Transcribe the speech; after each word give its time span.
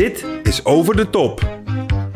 Dit 0.00 0.26
is 0.42 0.64
Over 0.64 0.96
de 0.96 1.10
Top. 1.10 1.40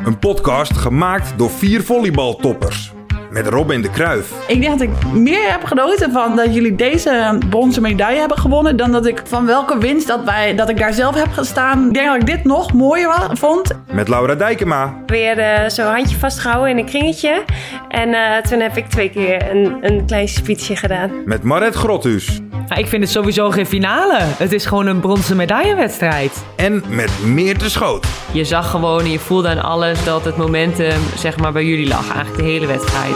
Een 0.05 0.19
podcast 0.19 0.77
gemaakt 0.77 1.37
door 1.37 1.49
vier 1.49 1.83
volleybaltoppers. 1.83 2.93
Met 3.29 3.47
Robin 3.47 3.81
de 3.81 3.89
Kruif, 3.89 4.31
Ik 4.47 4.61
denk 4.61 4.79
dat 4.79 4.89
ik 4.89 5.13
meer 5.13 5.51
heb 5.51 5.63
genoten 5.63 6.11
van 6.11 6.35
dat 6.35 6.53
jullie 6.53 6.75
deze 6.75 7.37
bronzen 7.49 7.81
medaille 7.81 8.19
hebben 8.19 8.37
gewonnen. 8.37 8.77
dan 8.77 8.91
dat 8.91 9.05
ik 9.05 9.21
van 9.25 9.45
welke 9.45 9.77
winst 9.77 10.07
dat, 10.07 10.23
wij, 10.23 10.55
dat 10.55 10.69
ik 10.69 10.77
daar 10.77 10.93
zelf 10.93 11.15
heb 11.15 11.31
gestaan. 11.31 11.87
Ik 11.87 11.93
denk 11.93 12.07
dat 12.07 12.15
ik 12.15 12.25
dit 12.25 12.43
nog 12.43 12.73
mooier 12.73 13.29
vond. 13.31 13.71
met 13.91 14.07
Laura 14.07 14.35
Dijkema, 14.35 14.93
Weer 15.05 15.37
eh, 15.37 15.69
zo 15.69 15.83
handje 15.83 16.17
vastgehouden 16.17 16.69
in 16.69 16.77
een 16.77 16.85
kringetje. 16.85 17.43
En 17.89 18.13
eh, 18.13 18.41
toen 18.41 18.59
heb 18.59 18.77
ik 18.77 18.85
twee 18.87 19.09
keer 19.09 19.51
een, 19.51 19.77
een 19.81 20.05
klein 20.05 20.27
speechje 20.27 20.75
gedaan. 20.75 21.11
met 21.25 21.43
Maret 21.43 21.75
Grothuus 21.75 22.41
Nou, 22.67 22.81
ik 22.81 22.87
vind 22.87 23.03
het 23.03 23.11
sowieso 23.11 23.49
geen 23.49 23.65
finale. 23.65 24.17
Het 24.19 24.51
is 24.51 24.65
gewoon 24.65 24.87
een 24.87 24.99
bronzen 24.99 25.35
medaillewedstrijd. 25.37 26.43
en 26.55 26.83
met 26.89 27.11
Meerte 27.23 27.69
Schoot. 27.69 28.05
Je 28.31 28.43
zag 28.45 28.69
gewoon 28.69 28.99
en 28.99 29.11
je 29.11 29.19
voelde 29.19 29.47
aan 29.49 29.61
alles 29.63 30.03
dat 30.03 30.25
het 30.25 30.37
momentum 30.37 31.01
zeg 31.17 31.37
maar 31.37 31.51
bij 31.51 31.65
jullie 31.65 31.87
lag. 31.87 32.05
Eigenlijk 32.13 32.37
de 32.37 32.43
hele 32.43 32.65
wedstrijd. 32.65 33.15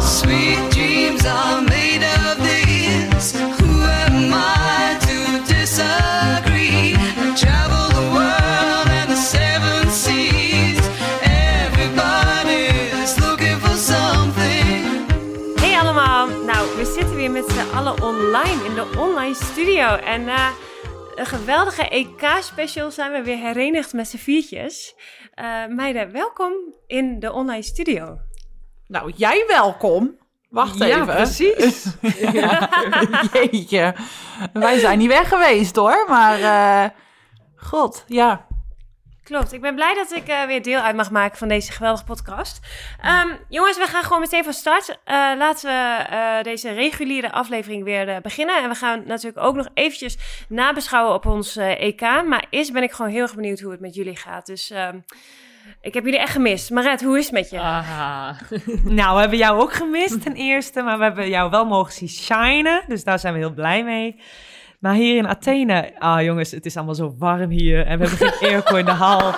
Sweet 0.00 0.70
dreams 0.70 1.24
are 1.26 1.60
made 1.62 2.04
of 2.04 2.36
this. 2.46 3.32
Who 3.32 3.82
am 4.06 4.32
I 4.32 4.96
to 5.06 5.54
disagree? 5.54 6.96
Travel 7.34 7.93
allen 17.74 18.02
online 18.02 18.64
in 18.64 18.74
de 18.74 18.92
online 18.98 19.34
studio. 19.34 19.94
En 19.94 20.24
na 20.24 20.50
een 21.14 21.26
geweldige 21.26 21.88
EK-special 21.88 22.90
zijn 22.90 23.12
we 23.12 23.22
weer 23.22 23.36
herenigd 23.36 23.92
met 23.92 24.08
z'n 24.08 24.16
viertjes. 24.16 24.94
Eh, 25.34 25.66
meiden, 25.68 26.12
welkom 26.12 26.52
in 26.86 27.20
de 27.20 27.32
online 27.32 27.62
studio. 27.62 28.18
Nou, 28.86 29.12
jij 29.16 29.44
welkom. 29.48 30.16
Wacht 30.48 30.78
Ja, 30.78 30.86
even. 30.86 31.06
precies. 31.06 31.86
Jeetje. 33.32 33.94
Wij 34.52 34.78
zijn 34.78 34.98
niet 34.98 35.08
weg 35.08 35.28
geweest 35.28 35.76
hoor. 35.76 36.04
Maar 36.08 36.40
eh, 36.40 36.90
god, 37.56 38.04
ja. 38.06 38.46
Klopt, 39.24 39.52
ik 39.52 39.60
ben 39.60 39.74
blij 39.74 39.94
dat 39.94 40.12
ik 40.12 40.28
eh, 40.28 40.44
weer 40.44 40.62
deel 40.62 40.80
uit 40.80 40.96
mag 40.96 41.10
maken 41.10 41.38
van 41.38 41.48
deze 41.48 41.72
geweldige 41.72 42.04
podcast. 42.04 42.60
Ehm, 43.02 43.28
jongens, 43.48 43.78
we 43.78 43.86
gaan 43.86 44.02
gewoon 44.02 44.20
meteen 44.20 44.44
van 44.44 44.52
start. 44.52 44.98
Eh, 45.04 45.16
laten 45.38 45.68
we 45.68 46.04
eh, 46.04 46.42
deze 46.42 46.72
reguliere 46.72 47.32
aflevering 47.32 47.84
weer 47.84 48.08
eh, 48.08 48.20
beginnen. 48.20 48.62
En 48.62 48.68
we 48.68 48.74
gaan 48.74 49.02
natuurlijk 49.06 49.46
ook 49.46 49.54
nog 49.54 49.68
eventjes 49.74 50.16
nabeschouwen 50.48 51.14
op 51.14 51.26
ons 51.26 51.56
EK. 51.56 52.00
Maar 52.00 52.46
eerst 52.50 52.72
ben 52.72 52.82
ik 52.82 52.92
gewoon 52.92 53.10
heel 53.10 53.22
erg 53.22 53.34
benieuwd 53.34 53.60
hoe 53.60 53.70
het 53.70 53.80
met 53.80 53.94
jullie 53.94 54.16
gaat. 54.16 54.46
Dus 54.46 54.70
ehm, 54.70 54.98
ik 55.80 55.94
heb 55.94 56.04
jullie 56.04 56.18
echt 56.18 56.32
gemist. 56.32 56.70
Maret, 56.70 57.02
hoe 57.02 57.18
is 57.18 57.24
het 57.24 57.34
met 57.34 57.50
je? 57.50 57.58
Aha. 57.58 58.36
nou, 59.00 59.14
we 59.14 59.20
hebben 59.20 59.38
jou 59.38 59.60
ook 59.60 59.72
gemist 59.72 60.22
ten 60.22 60.34
eerste, 60.34 60.82
maar 60.82 60.98
we 60.98 61.04
hebben 61.04 61.28
jou 61.28 61.50
wel 61.50 61.66
mogen 61.66 61.92
zien 61.92 62.08
shinen. 62.08 62.84
Dus 62.88 63.04
daar 63.04 63.18
zijn 63.18 63.32
we 63.32 63.38
heel 63.38 63.54
blij 63.54 63.84
mee. 63.84 64.20
Maar 64.84 64.94
hier 64.94 65.16
in 65.16 65.26
Athene, 65.26 65.92
ah 65.98 66.22
jongens, 66.22 66.50
het 66.50 66.66
is 66.66 66.76
allemaal 66.76 66.94
zo 66.94 67.14
warm 67.18 67.50
hier. 67.50 67.86
En 67.86 67.98
we 67.98 68.08
hebben 68.08 68.28
geen 68.28 68.48
airco 68.50 68.76
in 68.76 68.84
de 68.84 68.90
hal. 68.90 69.34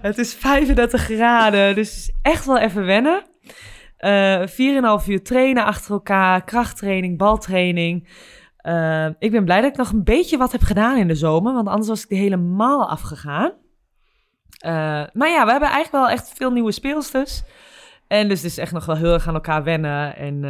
Het 0.00 0.18
is 0.18 0.34
35 0.34 1.02
graden, 1.02 1.74
dus 1.74 1.90
het 1.90 1.98
is 1.98 2.12
echt 2.22 2.46
wel 2.46 2.58
even 2.58 2.84
wennen. 2.84 3.22
Eh 3.96 4.40
4,5 5.02 5.06
uur 5.08 5.22
trainen 5.22 5.64
achter 5.64 5.92
elkaar, 5.92 6.44
krachttraining, 6.44 7.18
baltraining. 7.18 8.08
Eh, 8.56 9.06
ik 9.18 9.30
ben 9.30 9.44
blij 9.44 9.60
dat 9.60 9.70
ik 9.70 9.76
nog 9.76 9.92
een 9.92 10.04
beetje 10.04 10.36
wat 10.36 10.52
heb 10.52 10.62
gedaan 10.62 10.96
in 10.96 11.08
de 11.08 11.14
zomer, 11.14 11.52
want 11.52 11.68
anders 11.68 11.88
was 11.88 12.04
ik 12.04 12.10
er 12.10 12.16
helemaal 12.16 12.88
afgegaan. 12.88 13.52
Eh, 14.58 14.72
maar 15.12 15.28
ja, 15.28 15.44
we 15.44 15.50
hebben 15.50 15.68
eigenlijk 15.68 15.92
wel 15.92 16.08
echt 16.08 16.32
veel 16.34 16.50
nieuwe 16.50 16.72
speelsters. 16.72 17.42
En 18.06 18.28
dus 18.28 18.42
het 18.42 18.50
is 18.50 18.58
echt 18.58 18.72
nog 18.72 18.86
wel 18.86 18.96
heel 18.96 19.12
erg 19.12 19.28
aan 19.28 19.34
elkaar 19.34 19.64
wennen. 19.64 20.16
En 20.16 20.40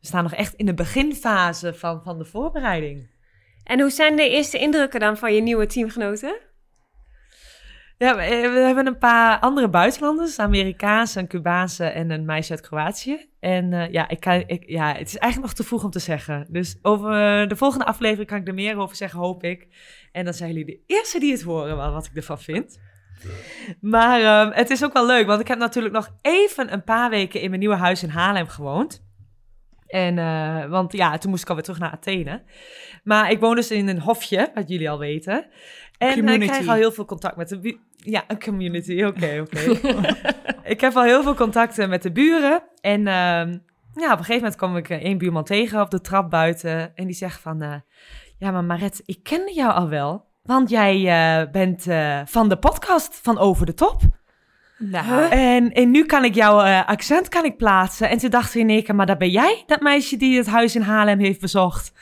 we 0.00 0.06
staan 0.06 0.22
nog 0.22 0.34
echt 0.34 0.54
in 0.54 0.66
de 0.66 0.74
beginfase 0.74 1.74
van, 1.74 2.02
van 2.02 2.18
de 2.18 2.24
voorbereiding. 2.24 3.14
En 3.66 3.80
hoe 3.80 3.90
zijn 3.90 4.16
de 4.16 4.28
eerste 4.28 4.58
indrukken 4.58 5.00
dan 5.00 5.16
van 5.16 5.34
je 5.34 5.40
nieuwe 5.40 5.66
teamgenoten? 5.66 6.36
Ja, 7.98 8.16
we, 8.16 8.22
eh, 8.22 8.64
hebben 8.64 8.86
een 8.86 8.98
paar 8.98 9.38
andere 9.38 9.68
buitenlanders. 9.68 10.38
Amerikaanse, 10.38 11.26
Cubaanse 11.26 11.84
en 11.84 12.10
een 12.10 12.24
meisje 12.24 12.50
uit 12.50 12.60
Kroatië. 12.60 13.28
En 13.40 13.72
eh, 13.72 13.92
ja, 13.92 14.08
ik 14.08 14.24
ik, 14.26 14.64
ja, 14.66 14.94
het 14.94 15.06
is 15.06 15.16
eigenlijk 15.16 15.52
nog 15.52 15.52
te 15.52 15.64
vroeg 15.64 15.84
om 15.84 15.90
te 15.90 15.98
zeggen. 15.98 16.46
Dus 16.50 16.78
over 16.82 17.10
eh, 17.10 17.48
de 17.48 17.56
volgende 17.56 17.84
aflevering 17.84 18.28
kan 18.28 18.38
ik 18.38 18.48
er 18.48 18.54
meer 18.54 18.76
over 18.76 18.96
zeggen, 18.96 19.18
hoop 19.18 19.42
ik. 19.42 19.66
En 20.12 20.24
dan 20.24 20.34
zijn 20.34 20.50
jullie 20.50 20.64
de 20.66 20.80
eerste 20.86 21.18
die 21.18 21.32
het 21.32 21.42
horen, 21.42 21.76
wat 21.76 22.06
ik 22.06 22.16
ervan 22.16 22.40
vind. 22.40 22.80
Maar 23.80 24.20
ehm, 24.20 24.52
het 24.52 24.70
is 24.70 24.84
ook 24.84 24.92
wel 24.92 25.06
leuk, 25.06 25.26
want 25.26 25.40
ik 25.40 25.48
heb 25.48 25.58
natuurlijk 25.58 25.94
nog 25.94 26.08
even 26.22 26.72
een 26.72 26.84
paar 26.84 27.10
weken 27.10 27.40
in 27.40 27.48
mijn 27.48 27.60
nieuwe 27.60 27.76
huis 27.76 28.02
in 28.02 28.08
Haarlem 28.08 28.48
gewoond. 28.48 29.05
En, 29.86 30.18
eh, 30.18 30.64
want 30.64 30.92
ja, 30.92 31.18
toen 31.18 31.30
moest 31.30 31.42
ik 31.42 31.48
alweer 31.48 31.64
terug 31.64 31.78
naar 31.78 31.90
Athene. 31.90 32.42
Maar 33.04 33.30
ik 33.30 33.40
woon 33.40 33.54
dus 33.54 33.70
in 33.70 33.88
een 33.88 34.00
hofje, 34.00 34.50
wat 34.54 34.68
jullie 34.68 34.90
al 34.90 34.98
weten. 34.98 35.46
En 35.98 36.28
ik 36.28 36.48
krijg 36.48 36.66
al 36.68 36.74
heel 36.74 36.92
veel 36.92 37.04
contact 37.04 37.36
met 37.36 37.48
de 37.48 37.78
Ja, 37.96 38.24
een 38.28 38.40
community, 38.40 39.02
oké, 39.10 39.40
oké. 39.40 39.60
ik 40.74 40.80
heb 40.80 40.96
al 40.96 41.02
heel 41.02 41.22
veel 41.22 41.34
contacten 41.34 41.88
met 41.88 42.02
de 42.02 42.12
buren. 42.12 42.62
En 42.80 43.06
ehm, 43.06 43.58
ja, 43.94 44.12
op 44.12 44.18
een 44.18 44.24
gegeven 44.24 44.34
moment 44.34 44.56
kwam 44.56 44.76
ik 44.76 44.88
eh, 44.88 45.02
één 45.02 45.18
buurman 45.18 45.44
tegen 45.44 45.80
op 45.80 45.90
de 45.90 46.00
trap 46.00 46.30
buiten. 46.30 46.96
En 46.96 47.06
die 47.06 47.14
zegt 47.14 47.40
van... 47.40 47.62
eh, 47.62 47.74
ja, 48.38 48.50
maar 48.50 48.64
Maret, 48.64 49.02
ik 49.04 49.22
kende 49.22 49.54
jou 49.54 49.72
al 49.72 49.88
wel. 49.88 50.24
Want 50.42 50.70
jij 50.70 51.48
bent 51.50 51.86
van 52.30 52.48
de 52.48 52.56
podcast 52.56 53.20
van 53.22 53.38
Over 53.38 53.66
de 53.66 53.74
Top. 53.74 54.00
Nou, 54.78 55.30
En, 55.30 55.72
en 55.72 55.90
nu 55.90 56.04
kan 56.04 56.24
ik 56.24 56.34
jouw 56.34 56.60
eh, 56.60 56.86
accent 56.86 57.28
kan 57.28 57.44
ik 57.44 57.56
plaatsen. 57.56 58.08
En 58.08 58.18
toen 58.18 58.30
dacht 58.30 58.50
ze 58.50 58.58
in 58.58 58.70
één 58.70 58.82
keer, 58.84 58.94
maar 58.94 59.06
dat 59.06 59.18
ben 59.18 59.30
jij, 59.30 59.62
dat 59.66 59.80
meisje 59.80 60.16
die 60.16 60.36
het 60.36 60.46
huis 60.46 60.74
in 60.74 60.82
Haarlem 60.82 61.18
heeft 61.18 61.40
bezocht. 61.40 61.92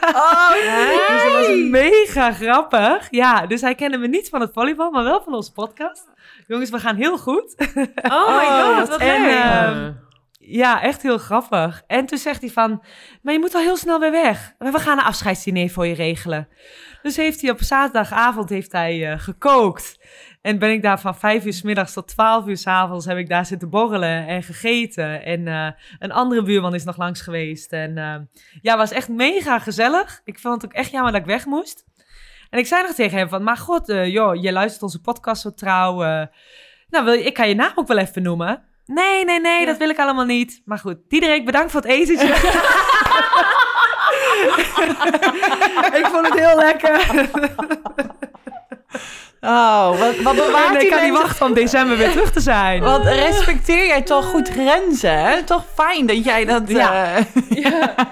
oh, 0.00 0.52
Dus 1.08 1.22
dat 1.22 1.32
was 1.32 1.48
mega 1.70 2.32
grappig. 2.32 3.08
Ja, 3.10 3.46
dus 3.46 3.60
hij 3.60 3.74
kende 3.74 3.98
me 3.98 4.08
niet 4.08 4.28
van 4.28 4.40
het 4.40 4.52
volleybal, 4.52 4.90
maar 4.90 5.04
wel 5.04 5.22
van 5.22 5.34
onze 5.34 5.52
podcast. 5.52 6.08
Jongens, 6.46 6.70
we 6.70 6.78
gaan 6.78 6.96
heel 6.96 7.18
goed. 7.18 7.54
Oh 8.02 8.36
my 8.36 8.44
god, 8.78 8.88
wat 8.88 9.00
en, 9.00 9.22
leuk. 9.22 9.30
ehm, 9.42 9.92
ja, 10.38 10.82
echt 10.82 11.02
heel 11.02 11.18
grappig. 11.18 11.82
En 11.86 12.06
toen 12.06 12.18
zegt 12.18 12.40
hij 12.40 12.50
van, 12.50 12.82
maar 13.22 13.32
je 13.32 13.38
moet 13.40 13.54
al 13.54 13.60
heel 13.60 13.76
snel 13.76 14.00
weer 14.00 14.10
weg. 14.10 14.54
We 14.58 14.78
gaan 14.78 14.98
een 14.98 15.04
afscheidsdiner 15.04 15.70
voor 15.70 15.86
je 15.86 15.94
regelen. 15.94 16.48
Dus 17.02 17.16
heeft 17.16 17.40
hij 17.40 17.50
op 17.50 17.62
zaterdagavond 17.62 18.48
heeft 18.48 18.72
hij, 18.72 19.12
eh, 19.12 19.18
gekookt. 19.18 19.98
En 20.42 20.58
ben 20.58 20.70
ik 20.70 20.82
daar 20.82 21.00
van 21.00 21.16
vijf 21.16 21.44
uur 21.44 21.52
s 21.52 21.62
middags 21.62 21.92
tot 21.92 22.08
twaalf 22.08 22.46
uur 22.46 22.56
s 22.56 22.66
avonds 22.66 23.06
heb 23.06 23.18
ik 23.18 23.28
daar 23.28 23.46
zitten 23.46 23.70
borrelen 23.70 24.26
en 24.26 24.42
gegeten. 24.42 25.24
En 25.24 25.48
eh, 25.48 25.66
een 25.98 26.12
andere 26.12 26.42
buurman 26.42 26.74
is 26.74 26.84
nog 26.84 26.96
langs 26.96 27.20
geweest. 27.20 27.72
En 27.72 27.98
eh, 27.98 28.14
ja, 28.62 28.76
was 28.76 28.90
echt 28.90 29.08
mega 29.08 29.58
gezellig. 29.58 30.20
Ik 30.24 30.38
vond 30.38 30.62
het 30.62 30.64
ook 30.64 30.76
echt 30.76 30.90
jammer 30.90 31.12
dat 31.12 31.20
ik 31.20 31.26
weg 31.26 31.46
moest. 31.46 31.84
En 32.50 32.58
ik 32.58 32.66
zei 32.66 32.82
nog 32.82 32.94
tegen 32.94 33.18
hem 33.18 33.28
van, 33.28 33.42
maar 33.42 33.56
god, 33.56 33.88
eh, 33.88 34.06
joh, 34.06 34.42
je 34.42 34.52
luistert 34.52 34.82
onze 34.82 35.00
podcast 35.00 35.42
zo 35.42 35.54
trouw. 35.54 35.96
nou, 36.88 37.04
wil 37.04 37.12
je, 37.12 37.24
ik 37.24 37.34
kan 37.34 37.48
je 37.48 37.54
naam 37.54 37.72
ook 37.74 37.88
wel 37.88 37.98
even 37.98 38.22
noemen. 38.22 38.62
Nee, 38.86 39.24
nee, 39.24 39.40
nee, 39.40 39.66
dat 39.66 39.76
wil 39.76 39.88
ik 39.88 39.98
allemaal 39.98 40.24
niet. 40.24 40.62
Maar 40.64 40.78
goed, 40.78 40.96
Diederik, 41.08 41.44
bedankt 41.44 41.70
voor 41.70 41.80
het 41.80 41.90
etentje. 41.90 42.26
ik 46.00 46.06
vond 46.12 46.28
het 46.28 46.38
heel 46.38 46.56
lekker. 46.56 47.00
oh 49.40 49.98
wat, 49.98 50.16
wat 50.22 50.34
bewaart 50.46 50.72
die 50.72 50.82
ik 50.88 50.90
kan 50.90 51.02
niet 51.02 51.18
wachten 51.22 51.46
om 51.46 51.54
december 51.54 51.96
weer 51.96 52.10
terug 52.10 52.32
te 52.32 52.40
zijn. 52.40 52.82
Wat 52.82 53.04
respecteer 53.04 53.86
jij 53.86 54.02
toch 54.02 54.24
goed 54.26 54.48
grenzen, 54.48 55.18
hè? 55.18 55.42
Toch 55.42 55.64
fijn 55.74 56.06
dat 56.06 56.24
jij 56.24 56.44
dat... 56.44 56.62
Ja. 56.66 57.14
eh, 57.16 57.24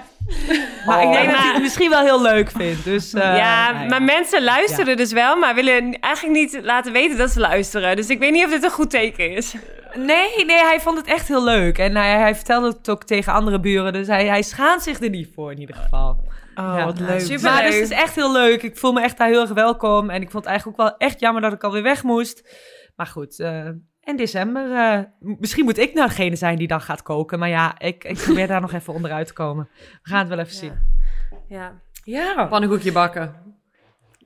Maar 0.85 1.01
ik 1.01 1.07
Oh. 1.07 1.13
denk 1.13 1.25
dat 1.25 1.33
Maar- 1.33 1.43
hij 1.43 1.53
het 1.53 1.61
misschien 1.61 1.89
wel 1.89 2.01
heel 2.01 2.21
leuk 2.21 2.51
vindt. 2.51 2.83
Dus, 2.83 3.13
eh, 3.13 3.37
ja, 3.37 3.71
nou 3.71 3.87
maar 3.89 4.01
mensen 4.03 4.43
luisteren 4.43 4.97
dus 4.97 5.11
wel, 5.11 5.35
maar 5.35 5.55
willen 5.55 5.99
eigenlijk 5.99 6.35
niet 6.39 6.59
laten 6.63 6.91
weten 6.91 7.17
dat 7.17 7.29
ze 7.31 7.39
luisteren. 7.39 7.95
Dus 7.95 8.07
ik 8.09 8.19
weet 8.19 8.31
niet 8.31 8.45
of 8.45 8.51
dit 8.51 8.63
een 8.63 8.69
goed 8.69 8.89
teken 8.89 9.31
is. 9.35 9.53
Nee, 9.95 10.45
nee, 10.45 10.57
hij 10.63 10.79
vond 10.81 10.97
het 10.97 11.07
echt 11.07 11.27
heel 11.27 11.43
leuk. 11.43 11.77
En 11.77 11.95
hij, 11.95 12.11
hij 12.17 12.35
vertelde 12.35 12.67
het 12.67 12.89
ook 12.89 13.03
tegen 13.03 13.33
andere 13.33 13.59
buren. 13.59 13.93
Dus 13.93 14.07
hij, 14.07 14.25
hij 14.25 14.41
schaamt 14.41 14.83
zich 14.83 14.99
er 15.01 15.09
niet 15.09 15.29
voor 15.35 15.51
in 15.51 15.59
ieder 15.59 15.75
geval. 15.75 16.17
Oh, 16.59 16.73
Ja. 16.77 16.85
wat 16.85 16.99
leuk. 16.99 17.19
Super. 17.19 17.43
Maar 17.51 17.61
dus 17.63 17.73
het 17.75 17.83
is 17.83 17.97
echt 17.97 18.15
heel 18.15 18.31
leuk. 18.31 18.63
Ik 18.63 18.77
voel 18.77 18.91
me 18.93 19.01
echt 19.01 19.17
daar 19.17 19.27
heel 19.27 19.41
erg 19.41 19.49
welkom. 19.53 20.09
En 20.09 20.21
ik 20.21 20.31
vond 20.31 20.43
het 20.43 20.51
eigenlijk 20.51 20.79
ook 20.81 20.87
wel 20.87 20.97
echt 20.97 21.19
jammer 21.19 21.41
dat 21.41 21.53
ik 21.53 21.63
alweer 21.63 21.83
weg 21.83 22.03
moest. 22.03 22.57
Maar 22.95 23.07
goed, 23.07 23.39
eh 23.39 23.67
in 24.03 24.15
december... 24.17 24.71
eh, 24.75 24.99
misschien 25.19 25.63
moet 25.65 25.77
ik 25.77 25.93
nou 25.93 26.07
degene 26.07 26.35
zijn 26.35 26.57
die 26.57 26.67
dan 26.67 26.81
gaat 26.81 27.01
koken. 27.01 27.39
Maar 27.39 27.49
ja, 27.49 27.79
ik, 27.79 28.03
ik 28.03 28.17
probeer 28.17 28.47
daar 28.47 28.61
nog 28.67 28.73
even 28.73 28.93
onderuit 28.93 29.27
te 29.27 29.33
komen. 29.33 29.69
We 29.73 30.09
gaan 30.09 30.19
het 30.19 30.27
wel 30.27 30.39
even 30.39 30.53
zien. 30.55 30.73
Ja. 31.47 31.81
Ja. 32.03 32.45
Pannenkoekje 32.45 32.91
bakken. 32.91 33.35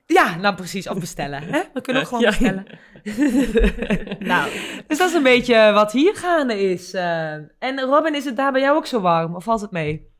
Ja, 0.06 0.36
nou 0.36 0.56
precies. 0.56 0.88
Of 0.90 1.00
bestellen. 1.00 1.42
Hè? 1.44 1.62
We 1.74 1.82
kunnen 1.82 2.02
ook 2.02 2.08
gewoon 2.08 2.24
Ja. 2.24 2.30
bestellen. 2.30 2.66
nou, 4.20 4.50
dus 4.88 4.98
dat 4.98 5.10
is 5.10 5.14
een 5.16 5.24
beetje 5.24 5.72
wat 5.74 5.92
hier 5.92 6.16
gaande 6.16 6.62
is. 6.72 6.94
eh. 6.94 7.32
en 7.60 7.80
Robin, 7.80 8.16
is 8.16 8.26
het 8.26 8.36
daar 8.36 8.52
bij 8.52 8.62
jou 8.62 8.76
ook 8.78 8.86
zo 8.86 9.00
warm? 9.02 9.36
Of 9.36 9.44
valt 9.44 9.62
het 9.62 9.72
mee? 9.72 10.12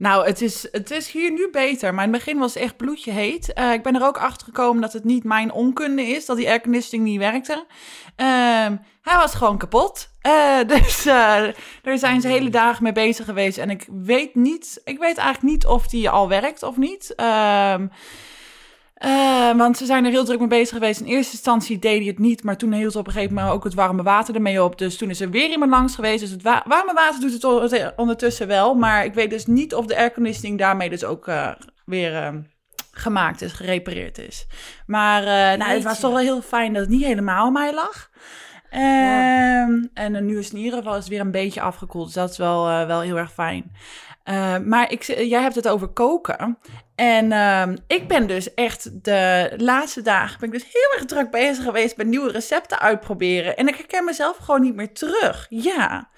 Nou, 0.00 0.26
het 0.26 0.40
is, 0.40 0.68
het 0.72 0.90
is 0.90 1.10
hier 1.10 1.32
nu 1.32 1.48
beter. 1.50 1.94
Maar 1.94 2.04
in 2.04 2.12
het 2.12 2.24
begin 2.24 2.38
was 2.38 2.54
het 2.54 2.62
echt 2.62 2.76
bloedje 2.76 3.10
heet. 3.10 3.52
Eh, 3.52 3.72
ik 3.72 3.82
ben 3.82 3.94
er 3.94 4.06
ook 4.06 4.18
achter 4.18 4.46
gekomen 4.46 4.82
dat 4.82 4.92
het 4.92 5.04
niet 5.04 5.24
mijn 5.24 5.52
onkunde 5.52 6.02
is, 6.02 6.26
dat 6.26 6.36
die 6.36 6.48
airconditioning 6.48 7.08
niet 7.08 7.18
werkte. 7.18 7.66
Ehm, 8.16 8.76
hij 9.02 9.16
was 9.16 9.34
gewoon 9.34 9.58
kapot. 9.58 10.08
Eh, 10.20 10.58
dus 10.76 11.06
eh, 11.06 11.42
daar 11.82 11.98
zijn 11.98 12.20
ze 12.20 12.28
hele 12.28 12.50
dagen 12.50 12.82
mee 12.82 12.92
bezig 12.92 13.24
geweest. 13.24 13.58
En 13.58 13.70
ik 13.70 13.86
weet 14.04 14.34
niet, 14.34 14.80
ik 14.84 14.98
weet 14.98 15.16
eigenlijk 15.16 15.52
niet 15.54 15.66
of 15.66 15.86
die 15.86 16.10
al 16.10 16.28
werkt 16.28 16.62
of 16.62 16.76
niet. 16.76 17.14
Ehm, 17.14 17.86
eh, 19.00 19.56
want 19.56 19.76
ze 19.76 19.84
zijn 19.84 20.04
er 20.04 20.10
heel 20.10 20.24
druk 20.24 20.38
mee 20.38 20.48
bezig 20.48 20.68
geweest. 20.74 21.00
In 21.00 21.06
eerste 21.06 21.32
instantie 21.32 21.78
deed 21.78 21.98
hij 21.98 22.06
het 22.06 22.18
niet, 22.18 22.42
maar 22.44 22.56
toen 22.56 22.72
hield 22.72 22.96
op 22.96 23.06
een 23.06 23.12
gegeven 23.12 23.34
moment 23.34 23.54
ook 23.54 23.64
het 23.64 23.74
warme 23.74 24.02
water 24.02 24.34
ermee 24.34 24.62
op. 24.62 24.78
Dus 24.78 24.96
toen 24.96 25.10
is 25.10 25.20
er 25.20 25.30
weer 25.30 25.50
iemand 25.50 25.70
langs 25.70 25.94
geweest. 25.94 26.20
Dus 26.20 26.30
het 26.30 26.42
wa- 26.42 26.64
warme 26.66 26.92
water 26.92 27.20
doet 27.20 27.32
het 27.32 27.92
ondertussen 27.96 28.46
wel. 28.46 28.74
Maar 28.74 29.04
ik 29.04 29.14
weet 29.14 29.30
dus 29.30 29.46
niet 29.46 29.74
of 29.74 29.86
de 29.86 29.96
airconditioning 29.96 30.58
daarmee 30.58 30.88
dus 30.90 31.04
ook 31.04 31.28
eh, 31.28 31.50
weer 31.84 32.16
eh, 32.16 32.28
gemaakt 32.92 33.42
is, 33.42 33.52
gerepareerd 33.52 34.18
is. 34.18 34.46
Maar 34.86 35.20
eh, 35.22 35.58
nou, 35.58 35.72
het 35.72 35.84
was 35.84 36.00
toch 36.00 36.10
wel 36.12 36.20
heel 36.20 36.42
fijn 36.42 36.72
dat 36.72 36.82
het 36.82 36.90
niet 36.90 37.04
helemaal 37.04 37.46
aan 37.46 37.52
mij 37.52 37.74
lag. 37.74 38.10
Ehm, 38.70 39.79
En 40.00 40.26
nu 40.26 40.38
is 40.38 40.44
het 40.44 40.54
in 40.54 40.60
ieder 40.60 40.78
geval 40.78 40.96
is 40.96 41.08
weer 41.08 41.20
een 41.20 41.30
beetje 41.30 41.60
afgekoeld. 41.60 42.04
Dus 42.04 42.14
dat 42.14 42.30
is 42.30 42.36
wel, 42.38 42.68
eh, 42.68 42.86
wel 42.86 43.00
heel 43.00 43.16
erg 43.16 43.32
fijn. 43.32 43.72
Eh, 44.22 44.58
maar 44.58 44.90
ik, 44.92 45.02
jij 45.02 45.40
hebt 45.40 45.54
het 45.54 45.68
over 45.68 45.88
koken. 45.88 46.58
En 46.94 47.32
ehm, 47.32 47.76
ik 47.86 48.08
ben 48.08 48.26
dus 48.26 48.54
echt 48.54 49.04
de 49.04 49.52
laatste 49.56 50.02
dagen 50.02 50.40
ben 50.40 50.48
ik 50.52 50.54
dus 50.54 50.68
heel 50.72 50.92
erg 50.98 51.04
druk 51.04 51.30
bezig 51.30 51.64
geweest 51.64 51.96
met 51.96 52.06
nieuwe 52.06 52.30
recepten 52.30 52.78
uitproberen. 52.78 53.56
En 53.56 53.68
ik 53.68 53.76
herken 53.76 54.04
mezelf 54.04 54.36
gewoon 54.36 54.60
niet 54.60 54.74
meer 54.74 54.92
terug. 54.92 55.46
Ja. 55.48 56.08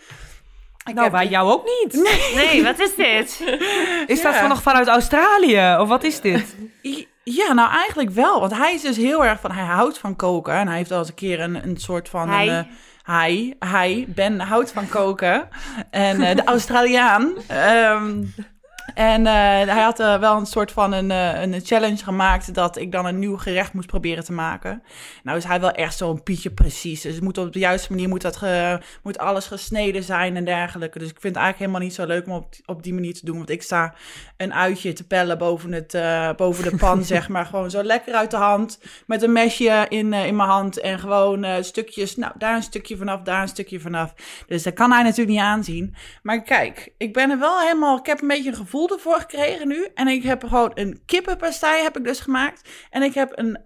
Ik 0.85 0.95
Nou, 0.95 1.03
heb- 1.03 1.13
bij 1.13 1.27
jou 1.29 1.51
ook 1.53 1.65
niet. 1.65 1.93
Nee, 2.35 2.63
wat 2.63 2.79
is 2.79 2.95
dit? 2.95 3.43
Is 4.07 4.23
dat 4.23 4.37
van 4.37 4.49
nog 4.49 4.63
vanuit 4.63 4.89
Australië? 4.89 5.77
Of 5.81 5.89
wat 5.89 6.05
is 6.05 6.21
dit? 6.21 6.57
Ja, 7.25 7.53
nou 7.53 7.71
eigenlijk 7.71 8.11
wel. 8.11 8.41
Want 8.41 8.57
hij 8.57 8.75
is 8.75 8.83
dus 8.83 8.97
heel 8.97 9.25
erg 9.25 9.41
van... 9.41 9.51
Hij 9.53 9.65
houdt 9.65 9.99
van 9.99 10.17
koken. 10.17 10.55
En 10.55 10.67
hij 10.69 10.77
heeft 10.77 10.91
al 10.91 10.99
eens 10.99 11.09
een 11.09 11.15
keer 11.15 11.41
een, 11.41 11.65
een 11.65 11.77
soort 11.77 12.09
van... 12.09 12.29
Hij? 12.29 12.49
Een, 12.49 12.55
eh, 12.65 12.73
hij, 13.03 13.57
hij, 13.59 14.07
Ben 14.09 14.41
houdt 14.41 14.73
van 14.73 14.89
koken. 14.89 15.49
En 15.91 16.23
eh, 16.23 16.37
de 16.37 16.45
Australiaan. 16.45 17.33
Ehm, 17.47 18.25
en 18.95 19.27
eh, 19.27 19.33
hij 19.75 19.83
had 19.83 20.01
eh, 20.01 20.19
wel 20.19 20.37
een 20.37 20.47
soort 20.47 20.73
van 20.73 20.93
een, 20.93 21.11
een 21.11 21.61
challenge 21.65 22.05
gemaakt... 22.05 22.55
dat 22.55 22.77
ik 22.77 22.93
dan 22.93 23.07
een 23.07 23.19
nieuw 23.19 23.37
gerecht 23.37 23.73
moest 23.73 23.87
proberen 23.87 24.25
te 24.25 24.33
maken. 24.33 24.83
Nou 25.23 25.39
is 25.39 25.45
hij 25.45 25.61
wel 25.61 25.71
echt 25.71 25.97
zo'n 25.97 26.23
pietje 26.23 26.51
precies. 26.51 27.01
Dus 27.01 27.15
het 27.15 27.23
moet 27.23 27.39
op 27.39 27.53
de 27.53 27.59
juiste 27.59 27.93
manier 27.93 28.09
moet, 28.09 28.23
dat 28.23 28.41
moet 29.03 29.19
alles 29.19 29.47
gesneden 29.47 30.03
zijn 30.03 30.37
en 30.37 30.45
dergelijke. 30.45 30.99
Dus 30.99 31.09
ik 31.09 31.21
vind 31.21 31.35
het 31.35 31.43
eigenlijk 31.43 31.59
helemaal 31.59 31.89
niet 31.89 31.95
zo 31.95 32.07
leuk 32.07 32.27
om 32.27 32.33
op, 32.33 32.55
op 32.65 32.83
die 32.83 32.95
manier 32.95 33.15
te 33.15 33.25
doen. 33.25 33.37
Want 33.37 33.51
ik 33.51 33.63
sta 33.63 33.95
een 34.43 34.55
uitje 34.55 34.93
te 34.93 35.07
pellen 35.07 35.39
boven, 35.39 35.73
het, 35.73 35.95
eh, 35.95 36.35
boven 36.35 36.65
de 36.71 36.77
pan, 36.77 37.05
zeg 37.15 37.29
maar. 37.29 37.47
Gewoon 37.47 37.71
zo 37.71 37.83
lekker 37.83 38.15
uit 38.15 38.31
de 38.31 38.37
hand. 38.37 38.81
Met 39.07 39.23
een 39.23 39.33
mesje 39.33 39.87
in, 39.89 40.13
eh, 40.13 40.27
in 40.27 40.37
mijn 40.37 40.49
hand. 40.49 40.81
En 40.81 40.99
gewoon 40.99 41.45
eh, 41.45 41.63
stukjes. 41.63 42.17
Nou, 42.17 42.33
daar 42.39 42.57
een 42.57 42.63
stukje 42.63 42.97
vanaf, 42.97 43.21
daar 43.23 43.43
een 43.43 43.49
stukje 43.49 43.81
vanaf. 43.81 44.15
Dus 44.47 44.63
dat 44.63 44.75
kan 44.75 44.91
hij 44.93 45.03
natuurlijk 45.03 45.31
niet 45.31 45.41
aanzien. 45.41 45.95
Maar 46.23 46.43
kijk, 46.43 46.93
ik 46.99 47.13
ben 47.13 47.31
er 47.31 47.39
wel 47.39 47.61
helemaal. 47.61 47.99
Ik 47.99 48.07
heb 48.07 48.21
een 48.23 48.29
beetje 48.29 48.51
een 48.51 48.57
gevoel 48.57 48.91
ervoor 48.91 49.19
gekregen 49.21 49.69
nu. 49.69 49.89
En 49.95 50.09
ik 50.09 50.23
heb 50.23 50.45
gewoon 50.45 50.71
een 50.75 51.03
kippenpastei 51.07 51.83
heb 51.83 51.97
ik 51.97 52.05
dus 52.05 52.21
gemaakt. 52.21 52.69
En 52.91 53.03
ik 53.03 53.15
heb 53.15 53.33
een 53.35 53.59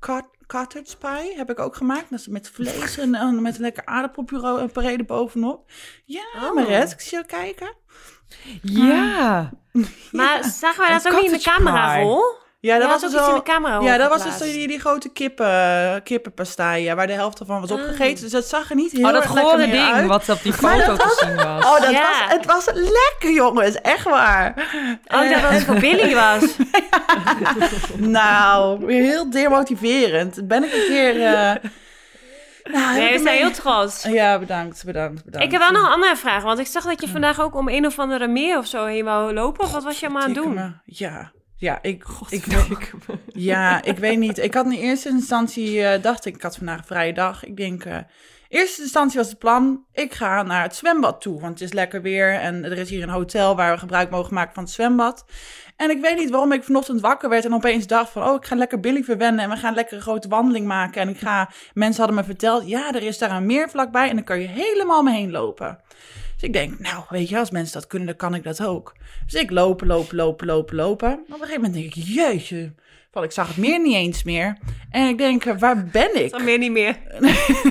cot- 0.00 0.34
cottage 0.46 0.96
pie 0.98 1.36
heb 1.36 1.50
ik 1.50 1.58
ook 1.58 1.76
gemaakt. 1.76 2.10
Dat 2.10 2.18
is 2.18 2.26
met 2.28 2.50
vlees 2.50 2.98
en, 2.98 3.14
en 3.14 3.42
met 3.42 3.54
een 3.56 3.60
lekker 3.60 3.84
aardappelpuree 3.86 5.04
bovenop. 5.04 5.70
Ja, 6.04 6.24
Oh. 6.42 6.54
Maret, 6.54 6.92
ik 6.92 7.00
zie 7.00 7.18
je 7.18 7.26
kijken. 7.26 7.74
Ja. 8.62 9.50
Maar 10.12 10.44
zagen 10.44 10.80
wij 10.86 10.90
Een 10.96 11.00
dat 11.02 11.12
ook 11.12 11.22
niet 11.22 11.30
in 11.32 11.38
de 11.38 11.44
camerarol? 11.44 12.22
Ja, 12.60 12.72
Ja, 12.74 12.80
dat 12.80 12.90
dat 12.90 13.00
was 13.00 13.12
dus 13.12 13.28
in 13.28 13.34
de 13.34 13.42
camera 13.42 13.80
Ja, 13.80 13.96
dat 13.96 14.08
was 14.08 14.22
dus 14.38 14.52
die, 14.52 14.68
die 14.68 14.80
grote 14.80 15.08
kippen, 15.12 16.00
kippenpastei, 16.02 16.82
ja, 16.82 16.94
waar 16.94 17.06
de 17.06 17.12
helft 17.12 17.40
ervan 17.40 17.60
was 17.60 17.70
opgegeten. 17.70 18.22
Dus 18.22 18.32
dat 18.32 18.44
zag 18.48 18.70
er 18.70 18.76
niet 18.76 18.92
heel 18.92 19.06
Oh, 19.06 19.12
dat 19.12 19.22
erg 19.22 19.32
lekker 19.34 19.50
gore 19.52 19.66
meer 19.66 19.76
ding 19.76 19.92
uit. 19.94 20.06
wat 20.06 20.28
op 20.28 20.42
die 20.42 20.52
foto 20.62 20.96
te 20.96 21.04
was- 21.04 21.18
zien 21.18 21.34
was. 21.36 21.64
Oh, 21.64 21.80
dat 21.80 21.90
Ja. 21.90 22.00
was, 22.02 22.36
het 22.36 22.46
was 22.46 22.64
lekker, 22.74 23.32
jongens. 23.32 23.74
Echt 23.80 24.04
waar. 24.04 24.54
Oh, 25.14 25.24
ik 25.24 25.30
dacht 25.30 25.42
dat 25.42 25.50
het 25.52 25.64
voor 25.64 25.78
Billy 25.78 26.14
was. 26.24 26.56
Nou, 27.96 28.84
weer 28.86 29.02
heel 29.02 29.30
demotiverend. 29.30 30.48
Ben 30.48 30.64
ik 30.64 30.72
een 30.72 30.86
keer... 30.86 31.22
eh, 31.22 31.54
nou, 32.72 32.98
Nee, 32.98 33.12
we 33.12 33.22
zijn 33.22 33.38
heel 33.38 33.50
trots. 33.50 34.02
Ja, 34.02 34.38
bedankt, 34.38 34.84
bedankt, 34.84 35.24
bedankt. 35.24 35.46
Ik 35.46 35.52
heb 35.52 35.60
wel 35.60 35.70
nog 35.70 35.82
een 35.82 35.92
andere 35.92 36.16
vraag, 36.16 36.42
want 36.42 36.58
ik 36.58 36.66
zag 36.66 36.84
dat 36.84 37.00
je 37.00 37.08
vandaag 37.08 37.40
ook 37.40 37.54
om 37.54 37.68
een 37.68 37.86
of 37.86 37.98
andere 37.98 38.26
meer 38.26 38.58
of 38.58 38.66
zo 38.66 38.84
heen 38.84 39.04
wou 39.04 39.32
lopen. 39.32 39.64
Of 39.64 39.72
wat 39.72 39.84
was 39.84 40.00
je 40.00 40.06
allemaal 40.06 40.22
aan 40.22 40.34
het 40.34 40.42
doen? 40.42 40.80
Ja, 40.84 41.32
ja, 41.56 41.78
ik, 41.82 42.04
ik, 42.28 42.44
ja, 43.50 43.82
ik 43.82 43.98
weet 43.98 44.18
niet. 44.18 44.38
Ik 44.38 44.54
had 44.54 44.64
in 44.64 44.72
eerste 44.72 45.08
instantie, 45.08 45.82
eh, 45.82 46.02
dacht 46.02 46.24
ik, 46.24 46.34
ik 46.34 46.42
had 46.42 46.56
vandaag 46.56 46.78
een 46.78 46.84
vrije 46.84 47.12
dag. 47.12 47.44
Ik 47.44 47.56
denk, 47.56 47.84
in 47.84 48.58
eerste 48.58 48.82
instantie 48.82 49.18
was 49.18 49.28
het 49.28 49.38
plan, 49.38 49.84
ik 49.92 50.14
ga 50.14 50.42
naar 50.42 50.62
het 50.62 50.76
zwembad 50.76 51.20
toe. 51.20 51.40
Want 51.40 51.52
het 51.52 51.68
is 51.68 51.72
lekker 51.72 52.02
weer 52.02 52.34
en 52.34 52.64
er 52.64 52.78
is 52.78 52.90
hier 52.90 53.02
een 53.02 53.08
hotel 53.08 53.56
waar 53.56 53.72
we 53.72 53.78
gebruik 53.78 54.10
mogen 54.10 54.34
maken 54.34 54.54
van 54.54 54.62
het 54.62 54.72
zwembad. 54.72 55.24
En 55.76 55.90
ik 55.90 56.00
weet 56.00 56.18
niet 56.18 56.30
waarom 56.30 56.52
ik 56.52 56.64
vanochtend 56.64 57.00
wakker 57.00 57.28
werd 57.28 57.44
en 57.44 57.54
opeens 57.54 57.86
dacht 57.86 58.10
van... 58.10 58.22
oh, 58.22 58.34
ik 58.34 58.44
ga 58.44 58.56
lekker 58.56 58.80
Billy 58.80 59.02
verwennen 59.02 59.44
en 59.44 59.50
we 59.50 59.56
gaan 59.56 59.74
lekker 59.74 59.96
een 59.96 60.02
grote 60.02 60.28
wandeling 60.28 60.66
maken. 60.66 61.00
En 61.00 61.08
ik 61.08 61.18
ga... 61.18 61.50
Mensen 61.72 62.04
hadden 62.04 62.20
me 62.20 62.26
verteld, 62.26 62.68
ja, 62.68 62.92
er 62.92 63.02
is 63.02 63.18
daar 63.18 63.30
een 63.30 63.46
meer 63.46 63.70
vlakbij 63.70 64.08
en 64.08 64.14
dan 64.14 64.24
kan 64.24 64.40
je 64.40 64.46
helemaal 64.46 65.02
me 65.02 65.12
heen 65.12 65.30
lopen. 65.30 65.78
Dus 66.36 66.44
ik 66.44 66.52
denk, 66.52 66.78
nou, 66.78 67.04
weet 67.08 67.28
je, 67.28 67.38
als 67.38 67.50
mensen 67.50 67.74
dat 67.74 67.86
kunnen, 67.86 68.08
dan 68.08 68.16
kan 68.16 68.34
ik 68.34 68.42
dat 68.42 68.64
ook. 68.64 68.94
Dus 69.24 69.40
ik 69.40 69.50
lopen, 69.50 69.86
lopen, 69.86 70.16
lopen, 70.16 70.46
lopen, 70.46 70.76
lopen. 70.76 71.12
Op 71.12 71.28
een 71.28 71.34
gegeven 71.34 71.54
moment 71.54 71.74
denk 71.74 71.94
ik, 71.94 72.02
jeetje, 72.02 72.72
van 73.16 73.24
ik 73.24 73.32
zag 73.32 73.48
het 73.48 73.56
meer 73.56 73.80
niet 73.80 73.94
eens 73.94 74.22
meer. 74.22 74.56
En 74.90 75.08
ik 75.08 75.18
denk, 75.18 75.44
eh, 75.44 75.58
waar 75.58 75.84
ben 75.84 76.24
ik? 76.24 76.30
Dan 76.30 76.44
meer 76.44 76.58
niet 76.58 76.70
meer. 76.70 76.96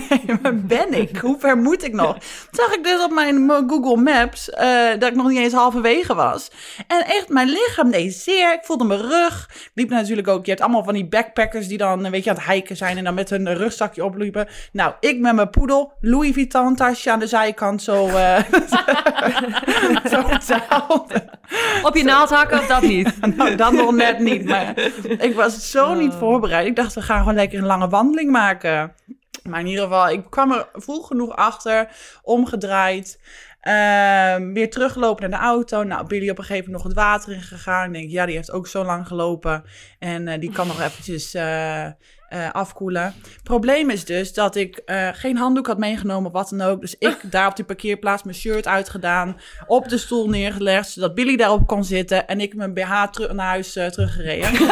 Nee, 0.10 0.38
waar 0.42 0.56
ben 0.56 0.94
ik? 0.94 1.18
Hoe 1.18 1.40
ver 1.40 1.58
moet 1.58 1.84
ik 1.84 1.94
nog? 1.94 2.14
Toen 2.18 2.66
zag 2.66 2.74
ik 2.74 2.84
dus 2.84 3.04
op 3.04 3.12
mijn 3.12 3.50
Google 3.68 3.96
Maps 4.02 4.50
eh, 4.50 4.90
dat 5.00 5.10
ik 5.10 5.16
nog 5.16 5.28
niet 5.28 5.38
eens 5.40 5.54
halverwege 5.54 6.16
was. 6.16 6.52
En 6.88 7.06
echt, 7.06 7.30
mijn 7.30 7.50
lichaam 7.50 7.92
deed 7.92 8.14
zeer. 8.14 8.54
Ik 8.54 8.60
voelde 8.64 8.84
mijn 8.84 9.02
rug. 9.02 9.50
Ik 9.52 9.72
liep 9.74 9.90
natuurlijk 9.90 10.28
ook. 10.28 10.46
Je 10.46 10.52
hebt 10.52 10.64
allemaal 10.64 10.84
van 10.84 10.94
die 10.94 11.06
backpackers 11.06 11.68
die 11.68 11.78
dan, 11.78 12.10
weet 12.10 12.24
je, 12.24 12.30
aan 12.30 12.36
het 12.36 12.46
hiken 12.46 12.78
zijn 12.78 12.98
en 12.98 13.04
dan 13.04 13.14
met 13.14 13.30
hun 13.30 13.54
rugzakje 13.54 14.06
opliepen. 14.06 14.48
Nou, 14.72 14.94
ik 15.00 15.20
met 15.20 15.36
mijn 15.36 15.50
poedel, 15.50 15.94
Louis 16.02 16.34
Vuitton 16.34 16.76
tasje 16.76 17.12
aan 17.12 17.20
de 17.20 17.28
zijkant 17.28 17.82
zo. 17.82 18.08
eh 18.08 18.44
zo. 20.48 21.06
Op 21.84 21.96
je 21.96 22.04
naald 22.04 22.30
hakken 22.30 22.60
of 22.60 22.68
dat 22.68 22.82
niet? 22.82 23.14
Nou, 23.36 23.56
dat 23.56 23.72
nog 23.74 23.92
net 23.92 24.20
niet. 24.20 24.46
Maar 24.46 24.74
ik 25.18 25.35
was 25.36 25.70
zo 25.72 25.94
niet 25.94 26.14
voorbereid. 26.14 26.68
Ik 26.68 26.76
dacht, 26.76 26.94
we 26.94 27.02
gaan 27.02 27.20
gewoon 27.20 27.36
lekker 27.36 27.60
een 27.60 27.66
lange 27.66 27.90
wandeling 27.90 28.32
maken. 28.32 28.94
Maar 29.44 29.60
in 29.60 29.68
ieder 29.68 29.84
geval, 29.84 30.10
ik 30.10 30.24
kwam 30.30 30.52
er 30.52 30.68
vroeg 30.74 31.08
genoeg 31.08 31.36
achter, 31.36 31.88
omgedraaid. 32.22 33.20
ehm, 33.60 34.54
weer 34.54 34.70
teruggelopen 34.70 35.30
naar 35.30 35.40
de 35.40 35.46
auto. 35.46 35.84
Nou, 35.84 36.08
Billy 36.08 36.30
op 36.30 36.38
een 36.38 36.44
gegeven 36.44 36.72
moment 36.72 36.84
nog 36.84 36.94
het 36.94 37.04
water 37.06 37.34
in 37.34 37.42
gegaan. 37.42 37.86
Ik 37.88 37.94
denk, 37.94 38.12
ja, 38.12 38.26
die 38.26 38.36
heeft 38.36 38.52
ook 38.52 38.68
zo 38.68 38.84
lang 38.84 39.08
gelopen. 39.08 39.64
En 40.00 40.28
eh, 40.28 40.40
die 40.40 40.52
kan 40.52 40.68
nog 40.68 40.82
eventjes 40.82 41.34
eh, 41.34 41.88
eh, 42.30 42.52
afkoelen. 42.52 43.14
Probleem 43.44 43.90
is 43.90 44.06
dus 44.06 44.34
dat 44.34 44.56
ik 44.56 44.78
eh, 44.78 45.08
geen 45.14 45.38
handdoek 45.38 45.68
had 45.68 45.78
meegenomen 45.78 46.26
of 46.28 46.34
wat 46.34 46.50
dan 46.50 46.62
ook. 46.62 46.82
Dus 46.82 46.96
ik 47.00 47.18
daar 47.32 47.48
op 47.48 47.56
die 47.56 47.66
parkeerplaats 47.66 48.24
mijn 48.24 48.36
shirt 48.36 48.68
uitgedaan. 48.68 49.38
Op 49.68 49.90
de 49.90 49.98
stoel 49.98 50.30
neergelegd, 50.30 50.90
zodat 50.90 51.16
Billy 51.16 51.36
daarop 51.36 51.68
kon 51.68 51.84
zitten. 51.84 52.28
En 52.28 52.40
ik 52.40 52.56
mijn 52.56 52.74
BH 52.74 53.04
terug 53.12 53.34
naar 53.34 53.48
huis 53.48 53.76
eh, 53.76 53.86
teruggereden. 53.88 54.52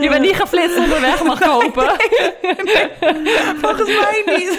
Je 0.00 0.08
bent 0.08 0.22
niet 0.22 0.36
geflitst 0.36 0.78
onderweg, 0.78 1.22
mag 1.22 1.40
kopen. 1.40 1.84
Volgens 3.62 3.88
mij 3.88 4.22
niet. 4.26 4.58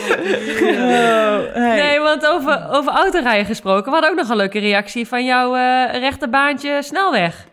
Oh, 0.61 1.53
hey. 1.53 1.75
Nee, 1.75 1.99
want 1.99 2.27
over, 2.27 2.67
over 2.71 2.91
autorijden 2.93 3.45
gesproken. 3.45 3.85
We 3.85 3.91
hadden 3.91 4.09
ook 4.09 4.15
nog 4.15 4.29
een 4.29 4.35
leuke 4.35 4.59
reactie 4.59 5.07
van 5.07 5.25
jouw 5.25 5.53
rechterbaantje 5.91 6.83
snelweg. 6.83 7.49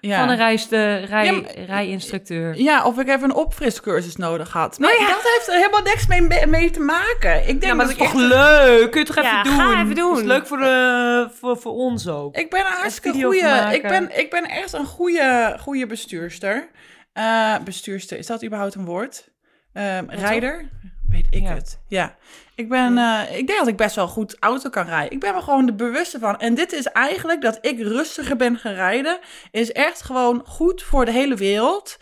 Ja. 0.00 0.18
Van 0.18 0.28
een 0.28 0.36
rijste, 0.36 0.94
rij, 0.96 1.24
Ja, 1.24 1.32
maar- 1.32 1.58
rijinstructeur. 1.66 2.56
Ja, 2.60 2.84
of 2.84 2.98
ik 2.98 3.08
even 3.08 3.22
een 3.24 3.34
opfriscursus 3.34 4.16
nodig 4.16 4.52
had. 4.52 4.78
Maar 4.78 4.90
dat 4.98 5.08
heeft 5.36 5.46
er 5.48 5.54
helemaal 5.54 5.82
niks 5.82 6.06
mee, 6.06 6.46
mee 6.46 6.70
te 6.70 6.80
maken. 6.80 7.36
Ik 7.40 7.46
denk 7.46 7.62
Ja, 7.62 7.74
maar 7.74 7.84
dat 7.86 7.94
is 7.94 8.00
toch 8.00 8.06
echt- 8.06 8.16
leuk? 8.28 8.90
Kun 8.90 9.00
je 9.00 9.06
toch 9.06 9.16
even 9.16 9.28
Ja, 9.30 9.42
doen? 9.42 9.56
ga 9.58 9.82
even 9.82 9.94
doen. 9.94 10.10
Dat 10.14 10.18
is 10.22 10.26
leuk 10.28 10.46
voor, 10.46 10.58
de, 10.58 11.28
voor, 11.40 11.56
voor 11.58 11.72
ons 11.72 12.08
ook. 12.08 12.36
Ik 12.36 12.50
ben 12.50 12.60
een 12.60 12.72
hartstikke 12.72 13.22
goede. 13.22 13.68
Ik 13.72 13.82
ben, 13.82 14.18
ik 14.18 14.30
ben 14.30 14.44
echt 14.48 14.72
een 14.72 14.86
goede, 14.86 15.56
goede 15.60 15.86
bestuurster. 15.86 16.68
Eh, 17.12 17.54
bestuurster, 17.64 18.18
is 18.18 18.26
dat 18.26 18.44
überhaupt 18.44 18.74
een 18.74 18.84
woord? 18.84 19.28
Ehm 19.72 20.04
rijder? 20.08 20.68
Weet 21.08 21.26
ik 21.30 21.42
Ja. 21.42 21.54
het. 21.54 21.78
Ja. 21.88 22.16
Ik 22.60 22.68
ben, 22.68 22.98
eh, 22.98 23.38
ik 23.38 23.46
denk 23.46 23.58
dat 23.58 23.68
ik 23.68 23.76
best 23.76 23.96
wel 23.96 24.08
goed 24.08 24.36
auto 24.40 24.70
kan 24.70 24.86
rijden. 24.86 25.12
Ik 25.12 25.20
ben 25.20 25.34
me 25.34 25.40
gewoon 25.40 25.66
de 25.66 25.72
bewuste 25.72 26.18
van. 26.18 26.38
En 26.38 26.54
dit 26.54 26.72
is 26.72 26.86
eigenlijk 26.86 27.42
dat 27.42 27.58
ik 27.60 27.80
rustiger 27.80 28.36
ben 28.36 28.56
gaan 28.56 28.72
rijden. 28.72 29.18
Is 29.50 29.72
echt 29.72 30.02
gewoon 30.02 30.42
goed 30.46 30.82
voor 30.82 31.04
de 31.04 31.10
hele 31.10 31.34
wereld. 31.34 31.98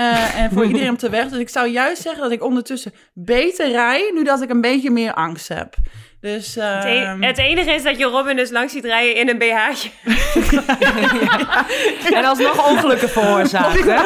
Eh, 0.00 0.40
en 0.40 0.50
voor 0.50 0.64
iedereen 0.66 0.90
op 0.90 0.98
de 0.98 1.10
weg. 1.10 1.28
Dus 1.28 1.38
ik 1.38 1.48
zou 1.48 1.68
juist 1.68 2.02
zeggen 2.02 2.22
dat 2.22 2.32
ik 2.32 2.44
ondertussen 2.44 2.92
beter 3.14 3.70
rij, 3.70 4.10
nu 4.14 4.24
dat 4.24 4.42
ik 4.42 4.50
een 4.50 4.60
beetje 4.60 4.90
meer 4.90 5.14
angst 5.14 5.48
heb. 5.48 5.74
Dus 6.20 6.54
Het, 6.54 6.84
e- 6.84 7.02
ehm, 7.02 7.22
het 7.22 7.38
enige 7.38 7.70
is 7.70 7.82
dat 7.82 7.98
je 7.98 8.04
Robin 8.04 8.36
dus 8.36 8.50
langs 8.50 8.72
ziet 8.72 8.84
rijden 8.84 9.16
in 9.16 9.28
een 9.28 9.38
BH'tje. 9.38 9.90
En 12.16 12.24
alsnog 12.24 12.70
ongelukken 12.70 13.08
veroorzaakt, 13.08 13.84
hè? 13.84 14.00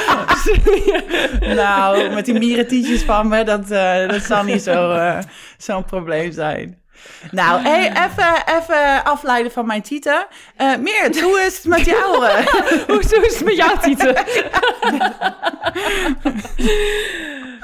nou, 1.55 2.15
met 2.15 2.25
die 2.25 2.39
mierentietjes 2.39 3.03
van 3.03 3.29
me, 3.29 3.45
dat, 3.45 3.71
eh, 3.71 4.09
dat 4.09 4.23
zal 4.23 4.45
niet 4.45 4.63
zo, 4.63 4.93
eh, 4.93 5.19
zo'n 5.59 5.85
probleem 5.85 6.33
zijn. 6.33 6.84
Nou, 7.31 7.61
hey, 7.63 7.89
even, 7.89 8.43
even 8.59 9.05
afleiden 9.05 9.53
van 9.53 9.67
mijn 9.67 9.83
tieten. 9.83 10.27
Eh 10.57 10.77
Meert, 10.77 11.21
hoe 11.21 11.41
is 11.41 11.57
het 11.57 11.65
met 11.67 11.85
jou? 11.85 12.27
eh? 12.27 12.47
Hoe 12.87 13.01
is 13.01 13.11
het 13.11 13.45
met 13.45 13.57
jou, 13.57 13.79
Tieten? 13.79 14.15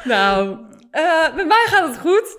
nou, 0.05 0.57
eh, 0.91 1.35
met 1.35 1.47
mij 1.47 1.67
gaat 1.67 1.89
het 1.89 1.99
goed. 1.99 2.39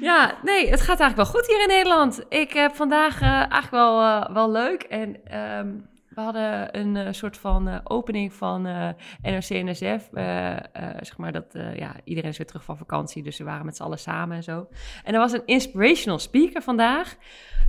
Ja, 0.00 0.32
nee, 0.42 0.70
het 0.70 0.80
gaat 0.80 1.00
eigenlijk 1.00 1.16
wel 1.16 1.40
goed 1.40 1.46
hier 1.46 1.60
in 1.60 1.68
Nederland. 1.68 2.20
Ik 2.28 2.52
heb 2.52 2.76
vandaag 2.76 3.20
eigenlijk 3.22 3.70
wel, 3.70 4.26
wel 4.32 4.50
leuk. 4.50 4.82
En 4.82 5.16
ehm, 5.24 5.68
we 6.14 6.20
hadden 6.20 6.78
een 6.78 6.96
eh, 6.96 7.12
soort 7.12 7.36
van 7.36 7.68
eh, 7.68 7.78
opening 7.84 8.32
van 8.32 8.62
NRC-NSF. 9.22 10.08
eh, 10.12 10.52
eh, 10.52 10.58
zeg 11.00 11.16
maar 11.16 11.32
dat, 11.32 11.44
ja, 11.76 11.94
iedereen 12.04 12.30
is 12.30 12.36
weer 12.38 12.46
terug 12.46 12.64
van 12.64 12.76
vakantie, 12.76 13.22
dus 13.22 13.38
we 13.38 13.44
waren 13.44 13.66
met 13.66 13.76
z'n 13.76 13.82
allen 13.82 13.98
samen 13.98 14.36
en 14.36 14.42
zo. 14.42 14.66
En 15.04 15.14
er 15.14 15.20
was 15.20 15.32
een 15.32 15.46
inspirational 15.46 16.18
speaker 16.18 16.62
vandaag. 16.62 17.16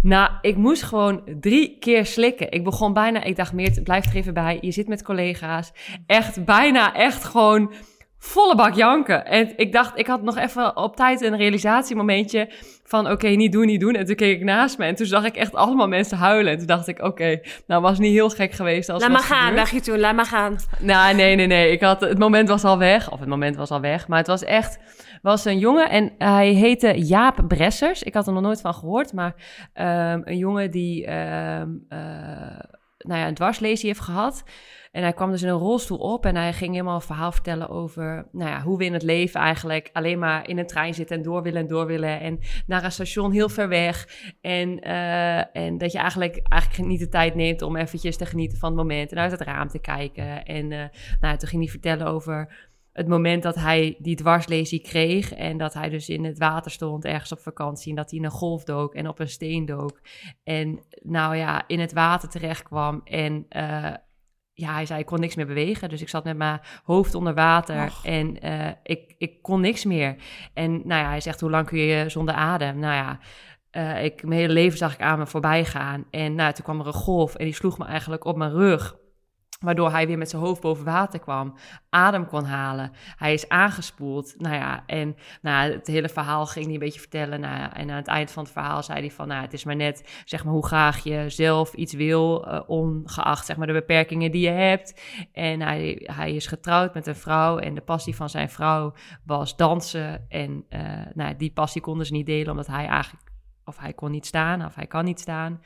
Nou, 0.01 0.31
ik 0.41 0.55
moest 0.55 0.83
gewoon 0.83 1.21
drie 1.39 1.77
keer 1.79 2.05
slikken. 2.05 2.51
Ik 2.51 2.63
begon 2.63 2.93
bijna, 2.93 3.23
ik 3.23 3.35
dacht 3.35 3.53
meer, 3.53 3.81
blijf 3.83 4.05
er 4.05 4.15
even 4.15 4.33
bij. 4.33 4.57
Je 4.61 4.71
zit 4.71 4.87
met 4.87 5.03
collega's. 5.03 5.71
Echt 6.05 6.45
bijna, 6.45 6.93
echt 6.93 7.23
gewoon 7.23 7.73
volle 8.17 8.55
bak 8.55 8.73
janken. 8.73 9.25
En 9.25 9.57
ik 9.57 9.71
dacht, 9.71 9.99
ik 9.99 10.07
had 10.07 10.21
nog 10.21 10.37
even 10.37 10.77
op 10.77 10.95
tijd 10.95 11.21
een 11.21 11.37
realisatiemomentje 11.37 12.49
van 12.83 13.11
oké, 13.11 13.27
niet 13.27 13.51
doen, 13.51 13.65
niet 13.65 13.79
doen. 13.79 13.93
En 13.95 14.05
toen 14.05 14.15
keek 14.15 14.37
ik 14.37 14.43
naast 14.43 14.77
me 14.77 14.85
en 14.85 14.95
toen 14.95 15.05
zag 15.05 15.25
ik 15.25 15.35
echt 15.35 15.55
allemaal 15.55 15.87
mensen 15.87 16.17
huilen. 16.17 16.51
En 16.51 16.57
toen 16.57 16.67
dacht 16.67 16.87
ik, 16.87 17.01
oké, 17.01 17.39
nou 17.67 17.81
was 17.81 17.99
niet 17.99 18.11
heel 18.11 18.29
gek 18.29 18.51
geweest 18.51 18.89
als 18.89 19.01
Laat 19.01 19.11
maar 19.11 19.21
gaan, 19.21 19.39
gebeurd. 19.39 19.55
dacht 19.57 19.71
je 19.71 19.91
toen. 19.91 19.99
Laat 19.99 20.15
maar 20.15 20.25
gaan. 20.25 20.55
Nou, 20.79 21.15
nee, 21.15 21.35
nee, 21.35 21.47
nee. 21.47 21.71
Ik 21.71 21.81
had, 21.81 22.01
het 22.01 22.17
moment 22.19 22.49
was 22.49 22.63
al 22.63 22.77
weg. 22.77 23.11
Of 23.11 23.19
het 23.19 23.29
moment 23.29 23.55
was 23.55 23.69
al 23.69 23.81
weg. 23.81 24.07
Maar 24.07 24.17
het 24.17 24.27
was 24.27 24.43
echt... 24.43 24.79
was 25.21 25.45
een 25.45 25.59
jongen 25.59 25.89
en 25.89 26.11
hij 26.17 26.49
heette 26.49 27.05
Jaap 27.05 27.43
Bressers. 27.47 28.03
Ik 28.03 28.13
had 28.13 28.27
er 28.27 28.33
nog 28.33 28.41
nooit 28.41 28.61
van 28.61 28.73
gehoord. 28.73 29.13
Maar 29.13 29.33
ehm, 29.73 30.21
een 30.23 30.37
jongen 30.37 30.71
die 30.71 31.05
ehm, 31.05 31.69
eh, 31.89 31.99
nou 33.03 33.19
ja, 33.19 33.27
een 33.27 33.33
dwarslesie 33.33 33.87
heeft 33.87 33.99
gehad. 33.99 34.43
En 34.93 35.01
hij 35.01 35.13
kwam 35.13 35.31
dus 35.31 35.41
in 35.41 35.47
een 35.47 35.57
rolstoel 35.57 35.97
op 35.97 36.25
en 36.25 36.35
hij 36.35 36.53
ging 36.53 36.71
helemaal 36.71 36.95
een 36.95 37.01
verhaal 37.01 37.31
vertellen 37.31 37.69
over 37.69 38.27
nou 38.31 38.49
ja, 38.49 38.61
hoe 38.61 38.77
we 38.77 38.85
in 38.85 38.93
het 38.93 39.03
leven 39.03 39.39
eigenlijk 39.39 39.89
alleen 39.93 40.19
maar 40.19 40.49
in 40.49 40.57
een 40.57 40.67
trein 40.67 40.93
zitten 40.93 41.17
en 41.17 41.23
door 41.23 41.43
willen 41.43 41.61
en 41.61 41.67
door 41.67 41.85
willen. 41.85 42.19
En 42.19 42.39
naar 42.67 42.83
een 42.83 42.91
station 42.91 43.31
heel 43.31 43.49
ver 43.49 43.67
weg. 43.67 44.07
En, 44.41 44.79
eh, 44.79 45.55
en 45.55 45.77
dat 45.77 45.91
je 45.91 45.97
eigenlijk, 45.97 46.39
eigenlijk 46.43 46.89
niet 46.89 46.99
de 46.99 47.09
tijd 47.09 47.35
neemt 47.35 47.61
om 47.61 47.75
eventjes 47.75 48.17
te 48.17 48.25
genieten 48.25 48.57
van 48.57 48.69
het 48.69 48.77
moment 48.77 49.11
en 49.11 49.17
uit 49.17 49.31
het 49.31 49.41
raam 49.41 49.67
te 49.67 49.79
kijken. 49.79 50.45
En 50.45 50.71
eh, 50.71 50.83
nou, 51.21 51.37
toen 51.37 51.49
ging 51.49 51.61
hij 51.61 51.71
vertellen 51.71 52.07
over 52.07 52.69
het 52.93 53.07
moment 53.07 53.43
dat 53.43 53.55
hij 53.55 53.95
die 53.99 54.15
dwarslesie 54.15 54.81
kreeg 54.81 55.33
en 55.33 55.57
dat 55.57 55.73
hij 55.73 55.89
dus 55.89 56.09
in 56.09 56.23
het 56.23 56.37
water 56.37 56.71
stond 56.71 57.05
ergens 57.05 57.31
op 57.31 57.39
vakantie 57.39 57.89
en 57.89 57.95
dat 57.95 58.09
hij 58.09 58.19
in 58.19 58.25
een 58.25 58.31
golf 58.31 58.63
dook 58.63 58.95
en 58.95 59.07
op 59.07 59.19
een 59.19 59.29
steen 59.29 59.65
dook 59.65 60.01
en 60.43 60.79
nou 61.01 61.35
ja, 61.35 61.63
in 61.67 61.79
het 61.79 61.93
water 61.93 62.29
terecht 62.29 62.63
kwam 62.63 63.01
en 63.03 63.45
eh, 63.49 63.93
ja, 64.53 64.73
hij 64.73 64.85
zei 64.85 64.99
ik 64.99 65.05
kon 65.05 65.19
niks 65.19 65.35
meer 65.35 65.45
bewegen, 65.45 65.89
dus 65.89 66.01
ik 66.01 66.09
zat 66.09 66.23
met 66.23 66.37
mijn 66.37 66.59
hoofd 66.83 67.15
onder 67.15 67.33
water 67.33 67.85
Och. 67.85 68.05
en 68.05 68.41
eh, 68.41 68.71
ik, 68.83 69.15
ik 69.17 69.41
kon 69.41 69.61
niks 69.61 69.85
meer. 69.85 70.15
En 70.53 70.71
nou 70.71 71.01
ja, 71.01 71.07
hij 71.07 71.21
zegt 71.21 71.39
hoe 71.39 71.49
lang 71.49 71.67
kun 71.67 71.79
je 71.79 72.09
zonder 72.09 72.35
adem? 72.35 72.79
Nou 72.79 72.93
ja, 72.93 73.19
eh, 73.69 74.03
ik, 74.03 74.23
mijn 74.23 74.39
hele 74.39 74.53
leven 74.53 74.77
zag 74.77 74.93
ik 74.93 75.01
aan 75.01 75.19
me 75.19 75.27
voorbij 75.27 75.65
gaan 75.65 76.05
en 76.09 76.35
nou, 76.35 76.53
toen 76.53 76.63
kwam 76.63 76.79
er 76.79 76.87
een 76.87 76.93
golf 76.93 77.35
en 77.35 77.45
die 77.45 77.53
sloeg 77.53 77.77
me 77.77 77.85
eigenlijk 77.85 78.25
op 78.25 78.37
mijn 78.37 78.51
rug. 78.51 79.01
Waardoor 79.63 79.91
hij 79.91 80.07
weer 80.07 80.17
met 80.17 80.29
zijn 80.29 80.41
hoofd 80.41 80.61
boven 80.61 80.85
water 80.85 81.19
kwam, 81.19 81.55
adem 81.89 82.27
kon 82.27 82.43
halen. 82.43 82.91
Hij 83.15 83.33
is 83.33 83.49
aangespoeld. 83.49 84.35
Nou 84.37 84.55
ja, 84.55 84.83
en 84.85 85.15
nou, 85.41 85.71
het 85.71 85.87
hele 85.87 86.09
verhaal 86.09 86.45
ging 86.45 86.65
hij 86.65 86.73
een 86.73 86.79
beetje 86.79 86.99
vertellen. 86.99 87.39
Nou 87.39 87.71
en 87.73 87.89
aan 87.89 87.95
het 87.95 88.07
eind 88.07 88.31
van 88.31 88.43
het 88.43 88.51
verhaal 88.51 88.83
zei 88.83 88.99
hij 88.99 89.11
van... 89.11 89.27
Nou, 89.27 89.41
het 89.41 89.53
is 89.53 89.63
maar 89.63 89.75
net 89.75 90.21
zeg 90.25 90.43
maar, 90.43 90.53
hoe 90.53 90.65
graag 90.65 91.03
je 91.03 91.29
zelf 91.29 91.73
iets 91.73 91.93
wil... 91.93 92.47
eh, 92.47 92.61
ongeacht 92.67 93.45
zeg 93.45 93.57
maar, 93.57 93.67
de 93.67 93.73
beperkingen 93.73 94.31
die 94.31 94.41
je 94.41 94.49
hebt. 94.49 95.01
En 95.31 95.61
hij, 95.61 96.01
hij 96.03 96.33
is 96.33 96.47
getrouwd 96.47 96.93
met 96.93 97.07
een 97.07 97.15
vrouw. 97.15 97.57
En 97.57 97.75
de 97.75 97.81
passie 97.81 98.15
van 98.15 98.29
zijn 98.29 98.49
vrouw 98.49 98.93
was 99.25 99.55
dansen. 99.55 100.25
En 100.29 100.65
eh, 100.69 100.81
nou, 101.13 101.35
die 101.35 101.51
passie 101.51 101.81
konden 101.81 102.05
ze 102.05 102.13
niet 102.13 102.25
delen... 102.25 102.51
omdat 102.51 102.67
hij 102.67 102.85
eigenlijk... 102.85 103.31
of 103.65 103.77
hij 103.77 103.93
kon 103.93 104.11
niet 104.11 104.25
staan, 104.25 104.65
of 104.65 104.75
hij 104.75 104.87
kan 104.87 105.05
niet 105.05 105.19
staan... 105.19 105.61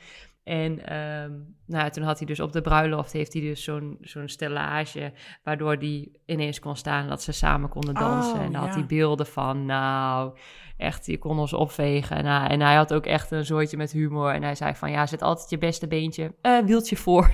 En 0.48 0.86
ehm, 0.86 1.32
nou, 1.66 1.90
toen 1.90 2.04
had 2.04 2.18
hij 2.18 2.28
dus 2.28 2.40
op 2.40 2.52
de 2.54 2.62
bruiloft 2.62 3.12
heeft 3.12 3.34
hij 3.34 3.42
dus 3.42 3.64
zo'n 3.64 3.98
zo'n 4.02 4.28
stellage, 4.28 5.12
waardoor 5.44 5.76
hij 5.76 6.10
ineens 6.26 6.60
kon 6.60 6.76
staan 6.76 7.02
en 7.04 7.10
dat 7.10 7.22
ze 7.22 7.32
samen 7.32 7.70
konden 7.70 7.94
dansen. 7.94 8.34
Oh, 8.34 8.42
en 8.42 8.52
daar 8.52 8.62
had 8.62 8.74
hij 8.76 8.86
beelden 8.86 9.26
van, 9.26 9.66
nou, 9.66 10.38
echt, 10.78 11.06
je 11.06 11.18
kon 11.18 11.40
ons 11.40 11.54
opvegen. 11.54 12.24
Nou, 12.24 12.50
en 12.50 12.62
hij 12.62 12.76
had 12.76 12.94
ook 12.94 13.06
echt 13.06 13.32
een 13.32 13.46
soortje 13.46 13.78
met 13.78 13.92
humor. 13.92 14.32
En 14.34 14.44
hij 14.44 14.56
zei 14.56 14.76
van, 14.76 14.92
ja, 14.92 15.06
zet 15.06 15.22
altijd 15.22 15.50
je 15.50 15.58
beste 15.58 15.88
beentje, 15.88 16.34
eh 16.42 16.58
wieltje 16.66 16.96
voor. 16.96 17.28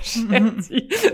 Dus 0.56 0.66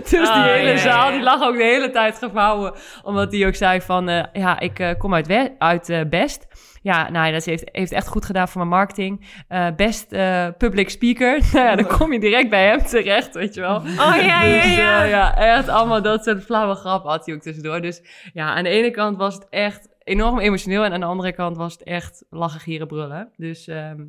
die 0.09 0.19
Oh, 0.19 0.43
hele 0.43 0.69
ja, 0.69 0.77
zaal, 0.77 1.07
ja. 1.09 1.11
die 1.15 1.23
lag 1.23 1.41
ook 1.41 1.57
de 1.57 1.63
hele 1.63 1.89
tijd 1.89 2.17
gevouwen. 2.17 2.73
Omdat 3.03 3.31
hij 3.31 3.47
ook 3.47 3.55
zei 3.55 3.81
van, 3.81 4.09
eh, 4.09 4.23
ja, 4.33 4.59
ik 4.59 4.79
eh, 4.79 4.97
kom 4.97 5.13
uit, 5.13 5.27
We- 5.27 5.55
uit 5.57 5.89
eh, 5.89 6.01
Best. 6.09 6.47
Ja, 6.81 7.09
nou, 7.09 7.31
dat 7.31 7.45
heeft, 7.45 7.69
heeft 7.71 7.91
echt 7.91 8.07
goed 8.07 8.25
gedaan 8.25 8.47
voor 8.47 8.57
mijn 8.57 8.73
marketing. 8.73 9.43
Eh, 9.47 9.67
best 9.75 10.11
eh, 10.11 10.47
public 10.57 10.89
speaker. 10.89 11.39
nou 11.53 11.65
ja, 11.65 11.75
dan 11.75 11.87
kom 11.87 12.13
je 12.13 12.19
direct 12.19 12.49
bij 12.49 12.67
hem 12.67 12.83
terecht, 12.83 13.33
weet 13.33 13.53
je 13.53 13.61
wel. 13.61 13.75
Oh 13.75 13.85
ja, 13.95 14.43
ja, 14.43 14.61
Dus, 14.63 14.75
ja. 14.75 15.03
eh, 15.03 15.09
ja, 15.09 15.37
echt 15.37 15.67
allemaal 15.67 16.01
dat 16.01 16.23
soort 16.23 16.43
flauwe 16.43 16.75
grappen 16.75 17.11
had 17.11 17.25
hij 17.25 17.35
ook 17.35 17.41
tussendoor. 17.41 17.81
Dus 17.81 18.01
ja, 18.33 18.55
aan 18.55 18.63
de 18.63 18.69
ene 18.69 18.91
kant 18.91 19.17
was 19.17 19.33
het 19.33 19.49
echt 19.49 19.89
enorm 20.03 20.39
emotioneel. 20.39 20.83
En 20.83 20.93
aan 20.93 20.99
de 20.99 21.05
andere 21.05 21.33
kant 21.33 21.57
was 21.57 21.73
het 21.73 21.83
echt 21.83 22.25
lachen, 22.29 22.59
gieren, 22.59 22.87
brullen. 22.87 23.31
Dus 23.35 23.67
ehm, 23.67 24.01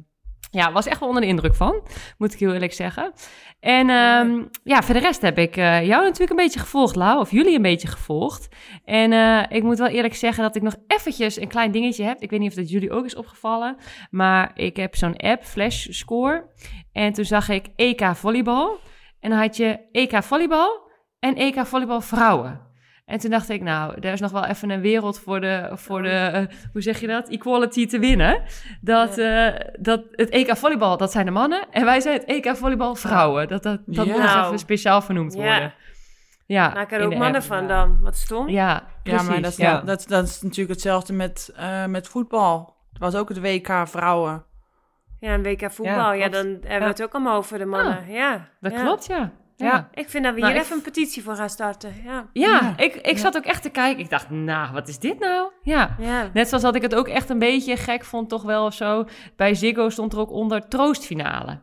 ja, 0.50 0.72
was 0.72 0.86
echt 0.86 1.00
wel 1.00 1.08
onder 1.08 1.22
de 1.22 1.28
indruk 1.28 1.54
van, 1.54 1.82
moet 2.18 2.32
ik 2.32 2.38
heel 2.38 2.52
eerlijk 2.52 2.72
zeggen. 2.72 3.12
En 3.60 3.90
ehm, 3.90 4.42
ja, 4.64 4.82
voor 4.82 4.94
de 4.94 5.00
rest 5.00 5.22
heb 5.22 5.38
ik 5.38 5.56
eh, 5.56 5.86
jou 5.86 6.02
natuurlijk 6.02 6.30
een 6.30 6.44
beetje 6.44 6.60
gevolgd, 6.60 6.96
Lau. 6.96 7.20
Of 7.20 7.30
jullie 7.30 7.56
een 7.56 7.62
beetje 7.62 7.88
gevolgd. 7.88 8.48
En 8.84 9.12
eh, 9.12 9.56
ik 9.56 9.62
moet 9.62 9.78
wel 9.78 9.88
eerlijk 9.88 10.14
zeggen 10.14 10.42
dat 10.42 10.56
ik 10.56 10.62
nog 10.62 10.76
eventjes 10.86 11.40
een 11.40 11.48
klein 11.48 11.70
dingetje 11.70 12.04
heb. 12.04 12.20
Ik 12.20 12.30
weet 12.30 12.40
niet 12.40 12.50
of 12.50 12.56
dat 12.56 12.70
jullie 12.70 12.90
ook 12.90 13.04
is 13.04 13.14
opgevallen. 13.14 13.76
Maar 14.10 14.50
ik 14.54 14.76
heb 14.76 14.96
zo'n 14.96 15.16
app, 15.16 15.44
Flash 15.44 15.86
Score. 15.90 16.50
En 16.92 17.12
toen 17.12 17.24
zag 17.24 17.48
ik 17.48 17.66
EK 17.76 18.04
Volleybal. 18.14 18.78
En 19.20 19.30
dan 19.30 19.38
had 19.38 19.56
je 19.56 19.78
EK 19.92 20.22
Volleybal 20.22 20.90
en 21.18 21.36
EK 21.36 21.66
Volleybal 21.66 22.00
Vrouwen. 22.00 22.71
En 23.04 23.18
toen 23.18 23.30
dacht 23.30 23.48
ik, 23.48 23.62
nou, 23.62 23.94
er 24.00 24.12
is 24.12 24.20
nog 24.20 24.30
wel 24.30 24.44
even 24.44 24.70
een 24.70 24.80
wereld 24.80 25.18
voor 25.20 25.40
de, 25.40 25.70
voor 25.72 26.02
de 26.02 26.08
eh, 26.08 26.42
hoe 26.72 26.82
zeg 26.82 27.00
je 27.00 27.06
dat, 27.06 27.28
equality 27.28 27.86
te 27.86 27.98
winnen. 27.98 28.42
Dat, 28.80 29.18
eh, 29.18 29.48
dat 29.78 30.02
het 30.10 30.28
EK 30.30 30.56
Volleybal, 30.56 30.96
dat 30.96 31.12
zijn 31.12 31.24
de 31.26 31.30
mannen. 31.32 31.66
En 31.70 31.84
wij 31.84 32.00
zijn 32.00 32.14
het 32.18 32.24
EK 32.28 32.56
Volleybal 32.56 32.94
Vrouwen. 32.94 33.48
Dat, 33.48 33.62
dat, 33.62 33.80
dat 33.86 34.06
Ja. 34.06 34.12
moet 34.12 34.22
nog 34.22 34.44
even 34.44 34.58
speciaal 34.58 35.02
vernoemd 35.02 35.34
Ja. 35.34 35.38
worden. 35.40 35.74
Ja, 36.46 36.72
Maak 36.74 36.92
er 36.92 37.02
ook 37.04 37.10
de 37.10 37.16
mannen 37.16 37.40
app. 37.40 37.44
van 37.50 37.68
dan. 37.68 37.98
Wat 38.00 38.16
stom. 38.16 38.48
Ja, 38.48 38.68
Ja, 38.68 38.84
precies. 39.02 39.28
maar 39.28 39.40
dat 39.42 39.50
is, 39.50 39.56
ja. 39.56 39.80
dat, 39.80 40.04
dat 40.08 40.24
is 40.28 40.42
natuurlijk 40.42 40.70
hetzelfde 40.70 41.12
met, 41.12 41.52
eh, 41.56 41.86
met 41.86 42.08
voetbal. 42.08 42.76
Het 42.92 43.00
was 43.00 43.14
ook 43.14 43.28
het 43.28 43.40
WK 43.40 43.72
vrouwen. 43.88 44.44
Ja, 45.20 45.34
een 45.34 45.42
WK 45.42 45.70
voetbal. 45.72 46.12
Ja, 46.12 46.28
klopt. 46.28 46.32
dan 46.32 46.46
hebben 46.46 46.78
we 46.88 46.94
het 46.94 47.02
ook 47.02 47.12
allemaal 47.14 47.36
over 47.36 47.58
de 47.58 47.64
mannen. 47.64 48.04
ja. 48.08 48.48
Dat 48.60 48.72
ja. 48.72 48.82
klopt, 48.82 49.06
ja. 49.06 49.30
Ja. 49.56 49.66
Ja. 49.66 49.88
Ik 49.94 50.08
vind 50.08 50.24
dat 50.24 50.34
we 50.34 50.40
Nou, 50.40 50.52
hier 50.52 50.60
ik- 50.60 50.66
even 50.66 50.76
een 50.76 50.82
petitie 50.82 51.22
voor 51.22 51.36
gaan 51.36 51.48
starten. 51.50 51.94
Ja. 52.04 52.26
Ja, 52.32 52.48
Ja. 52.48 52.72
ik, 52.76 52.94
ik 52.94 53.18
zat 53.18 53.36
ook 53.36 53.44
echt 53.44 53.62
te 53.62 53.68
kijken. 53.70 54.02
Ik 54.04 54.10
dacht, 54.10 54.30
nou, 54.30 54.72
wat 54.72 54.88
is 54.88 54.98
dit 54.98 55.18
nou? 55.18 55.50
Ja. 55.62 55.96
Ja. 55.98 56.30
Net 56.32 56.48
zoals 56.48 56.62
dat 56.62 56.74
ik 56.74 56.82
het 56.82 56.94
ook 56.94 57.08
echt 57.08 57.30
een 57.30 57.38
beetje 57.38 57.76
gek 57.76 58.04
vond, 58.04 58.28
toch 58.28 58.42
wel 58.42 58.66
of 58.66 58.74
zo. 58.74 59.04
Bij 59.36 59.54
Ziggo 59.54 59.88
stond 59.88 60.12
er 60.12 60.18
ook 60.18 60.30
onder 60.30 60.68
troostfinale. 60.68 61.58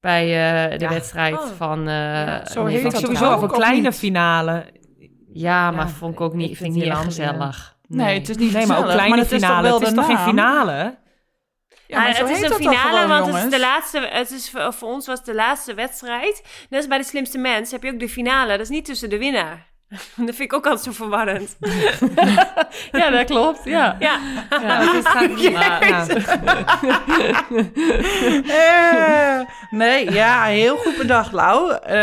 Bij 0.00 0.22
eh, 0.22 0.78
de 0.78 0.84
Ja. 0.84 0.90
wedstrijd 0.90 1.34
Oh. 1.38 1.46
van... 1.56 1.88
eh 1.88 1.94
Ja, 1.94 2.46
zo 2.46 2.62
nee, 2.64 2.72
heet 2.72 2.82
van 2.82 2.90
dat 2.90 3.00
Sowieso 3.00 3.24
nou? 3.24 3.36
over 3.36 3.50
Of 3.50 3.56
kleine 3.56 3.80
niet? 3.88 3.98
finale. 3.98 4.64
Ja, 5.32 5.70
maar 5.70 5.86
Ja, 5.86 5.92
vond 5.92 6.12
ik 6.12 6.20
ook 6.20 6.34
niet, 6.34 6.50
ik 6.50 6.56
vind 6.56 6.68
ik 6.76 6.82
niet 6.82 6.92
heel 6.92 7.02
gezellig. 7.02 7.76
Nee, 7.88 8.18
het 8.18 8.28
is 8.28 8.36
niet 8.36 8.52
Nee, 8.52 8.66
maar 8.66 8.78
ook 8.78 8.84
kleine 8.84 9.16
het 9.16 9.24
is 9.24 9.30
toch 9.30 9.40
finale. 9.40 9.62
wel 9.68 9.78
Het 9.78 9.88
is 9.88 9.94
toch 9.94 10.06
geen 10.06 10.18
finale? 10.18 10.98
Ja, 11.88 11.98
maar 11.98 12.08
Ah, 12.08 12.14
zo 12.14 12.26
het 12.26 12.36
is 12.36 12.42
een 12.42 12.56
finale, 12.56 13.00
gewoon, 13.00 13.08
want 13.08 13.34
het 13.34 13.44
is 13.44 13.50
de 13.50 13.60
laatste. 13.60 13.98
Het 14.00 14.30
is 14.30 14.50
voor, 14.50 14.72
voor 14.72 14.88
ons 14.88 15.06
was 15.06 15.16
het 15.16 15.26
de 15.26 15.34
laatste 15.34 15.74
wedstrijd. 15.74 16.42
Net 16.68 16.78
als 16.80 16.88
bij 16.88 16.98
de 16.98 17.04
slimste 17.04 17.38
mens 17.38 17.70
heb 17.70 17.82
je 17.82 17.92
ook 17.92 17.98
de 17.98 18.08
finale. 18.08 18.50
Dat 18.50 18.60
is 18.60 18.68
niet 18.68 18.84
tussen 18.84 19.10
de 19.10 19.18
winnaar. 19.18 19.67
Dat 20.16 20.34
vind 20.34 20.40
ik 20.40 20.52
ook 20.52 20.66
altijd 20.66 20.84
zo 20.84 20.92
verwarrend. 20.92 21.56
Ja, 22.92 23.10
dat 23.10 23.24
klopt. 23.24 23.60
Ja. 23.64 23.96
Ja, 23.98 24.18
Ja, 24.50 24.80
het 24.80 24.94
is 24.94 25.12
maar, 25.12 25.40
ja. 25.50 26.06
Eh, 28.46 29.46
nee, 29.70 30.12
ja, 30.12 30.42
heel 30.44 30.76
goed 30.76 30.96
bedacht, 30.96 31.32
Lau. 31.32 31.72
Eh, 31.82 31.96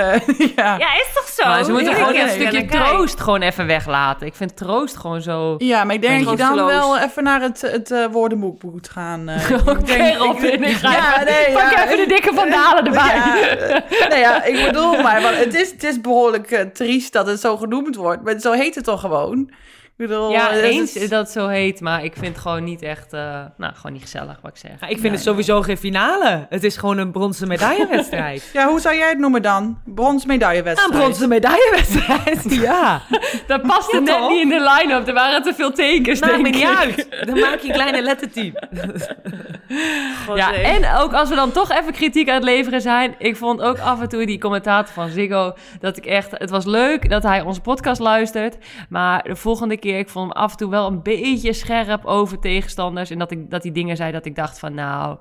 ja. 0.56 0.76
ja 0.78 0.94
is 0.94 1.08
toch 1.14 1.28
zo? 1.36 1.48
Maar 1.50 1.64
ze 1.64 1.72
moeten 1.72 1.94
gewoon 1.94 2.16
een 2.16 2.30
stukje 2.30 2.66
troost 2.66 3.22
gewoon 3.22 3.42
even 3.42 3.68
weglaten. 3.68 4.28
Ik 4.28 4.36
vind 4.36 4.58
troost 4.58 4.98
gewoon 4.98 5.22
zo... 5.22 5.56
Ja, 5.58 5.84
maar 5.84 5.96
ik 5.96 6.02
denk 6.02 6.24
dat 6.26 6.32
je 6.32 6.38
dan 6.38 6.66
wel 6.66 6.98
even 7.00 7.24
naar 7.24 7.42
het, 7.42 7.62
het 7.62 7.92
eh, 7.92 8.06
woordenboek 8.12 8.64
moet 8.64 8.90
gaan. 8.90 9.30
eh. 9.30 9.52
Oké, 9.68 9.72
Ik 9.80 9.86
denk- 9.86 10.18
Robin, 10.18 10.64
ik 10.64 10.76
ga 10.76 10.92
Ja, 10.92 11.14
even, 11.14 11.26
nee, 11.34 11.52
pak 11.54 11.72
ja, 11.72 11.86
even 11.86 11.98
de 11.98 12.06
dikke 12.08 12.32
vandalen 12.34 12.86
erbij. 12.86 13.16
Ja, 14.00 14.08
nee, 14.08 14.20
ja, 14.20 14.44
ik 14.44 14.66
bedoel 14.66 15.02
maar, 15.02 15.22
want 15.22 15.38
het 15.38 15.54
is, 15.54 15.72
het 15.72 15.84
is 15.84 16.02
behoorlijk 16.02 16.52
eh, 16.52 16.62
triest 16.74 17.14
dat 17.14 17.28
het 17.28 17.40
zo 17.40 17.58
genoemd 17.76 17.96
wordt. 17.96 18.24
Maar 18.24 18.40
zo 18.40 18.52
heet 18.52 18.76
het 18.76 18.84
toch 18.84 19.00
gewoon? 19.00 19.52
Ik 19.98 20.08
bedoel, 20.08 20.32
Ja, 20.32 20.50
eh, 20.52 20.64
eens 20.64 20.94
het 20.94 21.10
dat 21.10 21.20
het 21.20 21.30
zo 21.32 21.48
heet, 21.48 21.82
maar 21.82 22.04
ik 22.04 22.14
vind 22.14 22.28
het 22.28 22.38
gewoon 22.38 22.64
niet 22.64 22.82
echt... 22.82 23.14
eh, 23.14 23.22
nou, 23.58 23.74
gewoon 23.76 23.92
niet 23.94 24.02
gezellig, 24.02 24.38
wat 24.42 24.52
ik 24.52 24.58
zeg. 24.58 24.72
Ja, 24.80 24.88
ik 24.88 25.00
vind 25.00 25.14
het 25.14 25.24
sowieso 25.24 25.62
geen 25.62 25.78
finale. 25.78 26.46
Het 26.50 26.64
is 26.64 26.78
gewoon 26.78 26.98
een 26.98 27.12
bronzen 27.12 27.48
medaillewedstrijd. 27.48 28.50
Ja, 28.54 28.68
hoe 28.68 28.80
zou 28.80 28.96
jij 28.96 29.10
het 29.10 29.18
noemen 29.18 29.42
dan? 29.42 29.80
Brons 29.86 30.22
Een 30.24 30.28
medaillewedstrijd. 30.28 31.00
bronzen 31.02 31.30
medaillewedstrijd, 31.30 32.44
ja. 32.70 33.02
Dat 33.48 33.62
paste 33.62 33.96
Ja, 33.96 34.02
net 34.20 34.30
niet 34.30 34.42
in 34.42 34.50
de 34.50 34.72
line-up. 34.78 35.08
Er 35.08 35.14
waren 35.14 35.44
te 35.44 35.54
veel 35.54 35.72
tekens, 35.72 36.20
Maakt 36.20 36.38
me 36.38 36.44
denk 36.44 36.56
niet 36.56 36.64
ik. 36.64 36.78
uit. 36.78 37.26
Dan 37.28 37.40
maak 37.40 37.60
je 37.60 37.68
een 37.68 37.74
kleine 37.74 38.02
letterteam. 38.02 38.54
God, 40.26 40.38
Ja, 40.38 40.54
en 40.54 40.92
ook 40.98 41.14
als 41.14 41.30
we 41.30 41.36
dan 41.36 41.52
toch 41.52 41.72
even 41.72 41.92
kritiek 41.94 42.28
aan 42.30 42.36
het 42.36 42.44
leveren 42.44 42.82
zijn. 42.82 43.16
Ik 43.18 43.36
vond 43.38 43.62
ook 43.62 43.80
af 43.80 44.02
en 44.02 44.10
toe 44.10 44.26
die 44.26 44.40
commentator 44.40 44.94
van 44.94 45.10
Ziggo 45.10 45.54
dat 45.80 45.98
ik 45.98 46.06
echt. 46.06 46.32
Het 46.32 46.50
was 46.50 46.66
leuk 46.66 47.10
dat 47.10 47.24
hij 47.24 47.42
onze 47.42 47.62
podcast 47.62 48.02
luistert. 48.02 48.58
Maar 48.90 49.24
de 49.24 49.36
volgende 49.36 49.78
keer, 49.78 49.84
ik 49.94 50.10
vond 50.10 50.34
hem 50.34 50.42
af 50.44 50.52
en 50.52 50.58
toe 50.58 50.70
wel 50.70 50.88
een 50.88 51.02
beetje 51.02 51.54
scherp 51.54 52.06
over 52.06 52.40
tegenstanders. 52.40 53.10
En 53.10 53.18
dat, 53.20 53.32
ik, 53.32 53.50
dat 53.52 53.64
hij 53.64 53.72
dingen 53.72 53.96
zei 53.96 54.12
dat 54.12 54.26
ik 54.26 54.36
dacht 54.36 54.60
van 54.60 54.74
nou. 54.74 55.18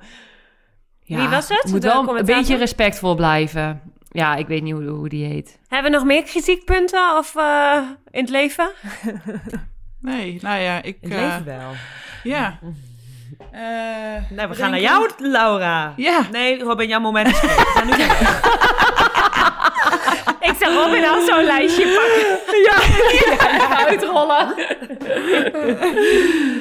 Ja, 1.00 1.16
Wie 1.18 1.28
was 1.28 1.48
het? 1.48 1.64
Moet 1.70 1.82
De 1.82 1.88
wel 1.88 2.18
een 2.18 2.24
beetje 2.24 2.56
respectvol 2.56 3.14
blijven. 3.14 3.80
Ja, 4.10 4.34
ik 4.34 4.46
weet 4.46 4.62
niet 4.62 4.72
hoe, 4.72 4.84
hoe 4.84 5.08
die 5.08 5.26
heet. 5.26 5.58
Hebben 5.68 5.90
we 5.90 5.96
nog 5.96 6.06
meer 6.06 6.22
kritiekpunten 6.22 7.16
of, 7.16 7.36
eh, 7.36 7.78
in 8.10 8.20
het 8.20 8.30
leven? 8.30 8.70
Nee, 10.00 10.38
nou 10.42 10.60
ja, 10.60 10.82
ik... 10.82 10.96
Het 11.00 11.12
eh, 11.12 11.18
leven 11.20 11.44
wel. 11.44 11.70
ja. 12.22 12.58
Eh, 13.50 13.60
Nou, 14.30 14.48
we 14.48 14.54
gaan 14.54 14.70
naar 14.70 14.78
ik- 14.78 14.84
jou, 14.84 15.10
Laura. 15.18 15.92
Ja. 15.96 16.20
Nee, 16.32 16.62
Robin, 16.62 16.88
jouw 16.88 17.00
moment 17.00 17.26
is 17.28 17.38
geweest. 17.40 17.58
We 17.58 17.64
gaan 17.74 17.86
nu 17.86 17.96
naar 17.96 18.22
jou. 18.22 18.34
Ik 20.44 20.54
zag 20.60 20.74
Robin 20.84 21.04
al 21.04 21.20
zo'n 21.20 21.44
lijstje 21.44 21.84
pakken. 21.94 22.38
Uitrollen. 23.86 24.54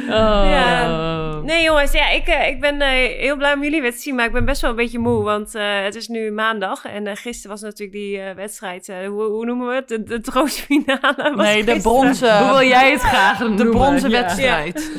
oh. 0.10 0.50
Ja. 0.50 1.42
Nee 1.44 1.64
jongens, 1.64 1.92
ja, 1.92 2.10
ik, 2.10 2.28
eh, 2.28 2.48
ik 2.48 2.60
ben 2.60 2.82
eh, 2.82 2.90
heel 3.20 3.36
blij 3.36 3.54
om 3.54 3.64
jullie 3.64 3.82
weer 3.82 3.92
te 3.92 3.98
zien, 3.98 4.16
maar 4.16 4.26
ik 4.26 4.32
ben 4.32 4.46
best 4.46 4.62
wel 4.62 4.70
een 4.70 4.76
beetje 4.76 5.00
moe, 5.00 5.24
want 5.24 5.56
eh, 5.56 5.82
het 5.84 5.96
is 5.96 6.08
nu 6.08 6.32
maandag 6.32 6.86
en 6.86 7.18
gisteren 7.18 7.52
was 7.52 7.62
natuurlijk 7.62 7.92
die 7.98 8.20
eh, 8.22 8.36
wedstrijd, 8.36 8.90
eh, 8.90 9.08
hoe, 9.08 9.24
hoe 9.24 9.46
noemen 9.46 9.68
we 9.68 9.74
het? 9.74 9.88
De, 9.88 10.04
de 10.04 10.22
troostfinale. 10.22 11.34
was 11.36 11.46
Nee, 11.46 11.64
de 11.64 11.80
bronzen... 11.82 12.38
Hoe 12.38 12.48
wil 12.58 12.68
jij 12.68 12.92
het 12.92 13.02
graag 13.02 13.38
De 13.38 13.44
noemen? 13.44 13.70
bronzen 13.72 14.10
Ja. 14.10 14.22
wedstrijd. 14.22 14.92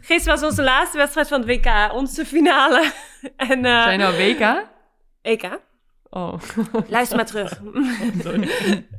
Gisteren 0.00 0.40
was 0.40 0.48
onze 0.50 0.62
laatste 0.62 0.98
wedstrijd 0.98 1.28
van 1.28 1.40
het 1.40 1.48
WK, 1.48 1.92
onze 1.92 2.24
finale. 2.26 2.82
en, 3.36 3.64
eh, 3.64 3.82
Zijn 3.82 3.98
nou 3.98 4.16
WK? 4.16 4.62
EK. 5.22 5.42
Oh. 6.14 6.34
Luister 6.88 7.16
maar 7.16 7.26
terug. 7.26 7.60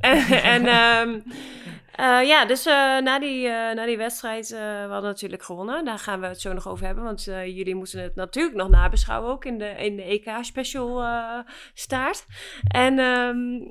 en 0.00 0.66
en 0.66 0.66
eh, 1.94 2.26
ja, 2.26 2.44
dus 2.44 2.66
eh, 2.66 2.98
na, 2.98 3.18
die, 3.18 3.48
eh, 3.48 3.74
na 3.74 3.86
die 3.86 3.96
wedstrijd, 3.96 4.48
we 4.48 4.86
hadden 4.88 5.10
natuurlijk 5.10 5.42
gewonnen. 5.42 5.84
Daar 5.84 5.98
gaan 5.98 6.20
we 6.20 6.26
het 6.26 6.40
zo 6.40 6.52
nog 6.52 6.68
over 6.68 6.86
hebben. 6.86 7.04
Want 7.04 7.24
jullie 7.24 7.74
moeten 7.74 8.02
het 8.02 8.14
natuurlijk 8.14 8.56
nog 8.56 8.68
nabeschouwen 8.68 9.30
ook 9.30 9.44
in 9.44 9.58
de, 9.58 9.68
in 9.68 9.96
de 9.96 10.02
EK-special 10.02 11.04
staart. 11.74 12.26
En 12.68 12.98
ehm, 12.98 13.68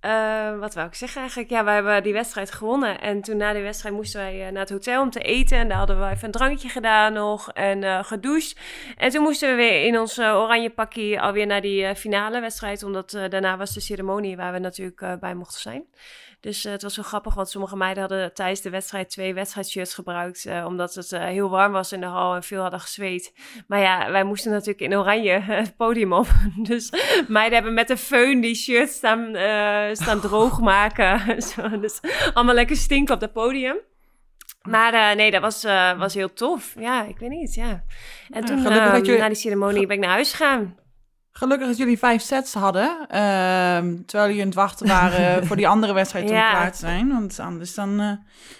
eh, 0.00 0.58
wat 0.58 0.74
wou 0.74 0.86
ik 0.86 0.94
zeggen 0.94 1.20
eigenlijk? 1.20 1.50
Ja, 1.50 1.64
wij 1.64 1.74
hebben 1.74 2.02
die 2.02 2.12
wedstrijd 2.12 2.52
gewonnen. 2.52 3.00
En 3.00 3.20
toen 3.20 3.36
na 3.36 3.52
die 3.52 3.62
wedstrijd 3.62 3.94
moesten 3.94 4.20
wij 4.20 4.46
eh, 4.46 4.52
naar 4.52 4.60
het 4.60 4.70
hotel 4.70 5.02
om 5.02 5.10
te 5.10 5.20
eten. 5.20 5.58
En 5.58 5.68
daar 5.68 5.78
hadden 5.78 6.00
we 6.00 6.06
even 6.06 6.24
een 6.24 6.30
drankje 6.30 6.68
gedaan 6.68 7.12
nog 7.12 7.52
en 7.52 7.84
eh 7.84 8.04
gedoucht. 8.04 8.60
En 8.96 9.10
toen 9.10 9.22
moesten 9.22 9.48
we 9.48 9.54
weer 9.54 9.84
in 9.84 9.98
ons 9.98 10.18
oranje 10.18 10.70
pakje 10.70 11.20
alweer 11.20 11.46
naar 11.46 11.60
die 11.60 11.94
finale 11.94 12.40
wedstrijd. 12.40 12.82
Omdat 12.82 13.10
daarna 13.10 13.56
was 13.56 13.74
de 13.74 13.80
ceremonie 13.80 14.36
waar 14.36 14.52
we 14.52 14.58
natuurlijk 14.58 15.20
bij 15.20 15.34
mochten 15.34 15.60
zijn. 15.60 15.84
Dus 16.40 16.64
eh, 16.64 16.72
het 16.72 16.82
was 16.82 16.94
zo 16.94 17.02
grappig, 17.02 17.34
want 17.34 17.48
sommige 17.50 17.76
meiden 17.76 18.00
hadden 18.02 18.34
tijdens 18.34 18.60
de 18.60 18.70
wedstrijd 18.70 19.10
twee 19.10 19.34
wedstrijdshirts 19.34 19.94
gebruikt. 19.94 20.46
eh, 20.46 20.64
omdat 20.66 20.94
het 20.94 21.12
eh, 21.12 21.24
heel 21.24 21.50
warm 21.50 21.72
was 21.72 21.92
in 21.92 22.00
de 22.00 22.06
hal 22.06 22.34
en 22.34 22.42
veel 22.42 22.60
hadden 22.62 22.80
gezweet. 22.80 23.32
Maar 23.66 23.80
ja, 23.80 24.10
wij 24.10 24.24
moesten 24.24 24.50
natuurlijk 24.50 24.80
in 24.80 24.94
oranje 24.96 25.40
het 25.62 25.76
podium 25.76 26.12
op. 26.12 26.26
Dus 26.70 26.92
meiden 27.28 27.54
hebben 27.54 27.74
met 27.74 27.90
een 27.90 27.98
föhn 27.98 28.40
die 28.40 28.54
shirts 28.54 28.94
staan, 28.94 29.26
staan. 29.96 30.20
Zo, 31.54 31.80
dus 31.80 32.00
allemaal 32.34 32.54
lekker 32.54 32.76
stinken 32.76 33.14
op 33.14 33.20
het 33.20 33.32
podium. 33.32 33.76
Maar 34.68 35.16
nee, 35.16 35.30
dat 35.30 35.40
was, 35.40 35.62
was 35.98 36.14
heel 36.14 36.32
tof. 36.32 36.74
Ja, 36.78 37.04
ik 37.04 37.18
weet 37.18 37.30
niet, 37.30 37.54
ja. 37.54 37.84
En 38.30 38.44
toen, 38.44 38.62
dat 38.92 39.06
je- 39.06 39.16
na 39.18 39.26
die 39.26 39.36
ceremonie, 39.36 39.86
ben 39.86 39.96
ik 39.96 40.02
naar 40.02 40.12
huis 40.12 40.30
gegaan. 40.32 40.76
Gelukkig 41.40 41.66
dat 41.68 41.76
jullie 41.76 41.98
vijf 41.98 42.22
sets 42.22 42.54
hadden. 42.54 42.96
ehm, 43.08 43.96
terwijl 44.06 44.26
jullie 44.28 44.40
aan 44.40 44.46
het 44.46 44.54
wachten 44.54 44.86
waren 44.86 45.22
voor 45.46 45.56
die 45.56 45.68
andere 45.68 45.92
wedstrijd 45.92 46.24
om 46.30 46.36
Ja. 46.36 46.50
klaar 46.50 46.72
te 46.72 46.78
zijn. 46.78 47.08
Want 47.08 47.38
anders 47.38 47.74
dan 47.74 48.00
eh 48.00 48.12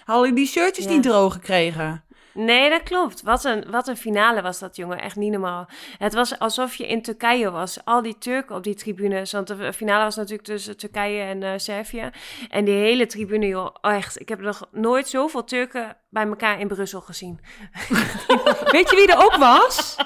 hadden 0.04 0.28
jullie 0.28 0.44
die 0.44 0.46
shirtjes 0.52 0.84
Ja. 0.84 0.90
niet 0.90 1.02
droog 1.02 1.32
gekregen. 1.32 2.04
Nee, 2.34 2.70
dat 2.70 2.82
klopt. 2.82 3.22
Wat 3.22 3.44
een, 3.44 3.64
wat 3.70 3.88
een 3.88 3.96
finale 3.96 4.42
was 4.42 4.58
dat, 4.58 4.76
jongen. 4.76 4.98
Echt 5.00 5.16
niet 5.16 5.30
normaal. 5.32 5.68
Het 5.98 6.14
was 6.14 6.38
alsof 6.38 6.74
je 6.74 6.86
in 6.86 7.02
Turkije 7.02 7.50
was. 7.50 7.78
Al 7.84 8.02
die 8.02 8.18
Turken 8.18 8.56
op 8.56 8.64
die 8.64 8.74
tribunes. 8.74 9.32
Want 9.32 9.46
de 9.46 9.72
finale 9.72 10.04
was 10.04 10.16
natuurlijk 10.16 10.42
tussen 10.48 10.76
Turkije 10.76 11.22
en 11.22 11.42
eh, 11.42 11.50
Servië. 11.56 12.10
En 12.50 12.64
die 12.64 12.74
hele 12.74 13.06
tribune, 13.06 13.46
joh. 13.46 13.74
oh, 13.80 13.94
Echt, 13.94 14.20
ik 14.20 14.28
heb 14.28 14.40
nog 14.40 14.68
nooit 14.72 15.08
zoveel 15.08 15.44
Turken 15.44 15.96
bij 16.10 16.26
elkaar 16.26 16.60
in 16.60 16.68
Brussel 16.68 17.00
gezien. 17.00 17.40
Weet 18.74 18.90
je 18.90 18.96
wie 18.96 19.12
er 19.16 19.24
ook 19.24 19.36
was? 19.36 19.96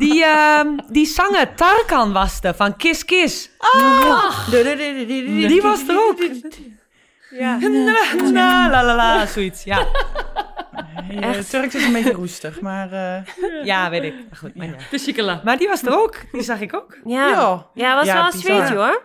Die, 0.00 0.24
ehm, 0.24 0.78
die 0.88 1.06
zanger 1.06 1.54
Tarkan 1.54 2.12
was 2.12 2.38
er, 2.42 2.54
van 2.54 2.76
Kiss 2.76 3.04
Kiss. 3.04 3.50
Die 5.48 5.60
was 5.62 5.88
er 5.88 5.96
ook. 6.08 6.18
Ja. 7.30 7.58
La 8.32 8.68
la 8.68 8.82
la 8.84 8.94
la, 8.94 9.26
zoiets. 9.26 9.64
Ja, 9.64 9.86
Ja, 11.10 11.32
Turks 11.50 11.74
is 11.74 11.84
een 11.84 11.92
beetje 11.92 12.12
roestig, 12.12 12.60
maar... 12.60 12.92
eh, 12.92 13.24
ja 13.64 13.90
weet 13.90 14.02
ik. 14.02 14.14
Maar 14.14 14.38
Goed, 14.38 14.54
maar, 14.54 14.66
ja. 14.66 14.76
De 14.90 14.98
chicala. 14.98 15.40
maar 15.44 15.58
die 15.58 15.68
was 15.68 15.82
er 15.82 15.98
ook. 15.98 16.16
Die 16.32 16.42
zag 16.42 16.60
ik 16.60 16.74
ook. 16.74 16.98
Ja. 17.04 17.28
Ja, 17.74 17.94
was 17.94 18.06
Ja, 18.06 18.14
wel 18.14 18.24
een 18.26 18.38
zweetje, 18.38 18.74
hoor. 18.74 19.02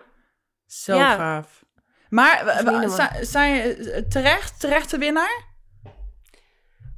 zo 0.68 0.96
Ja. 0.96 1.16
gaaf. 1.16 1.64
Maar 2.10 2.44
uh, 2.46 2.62
normaal. 2.62 3.10
zijn, 3.22 3.62
eh, 3.62 4.02
terecht, 4.10 4.60
terechte 4.60 4.98
winnaar? 4.98 5.44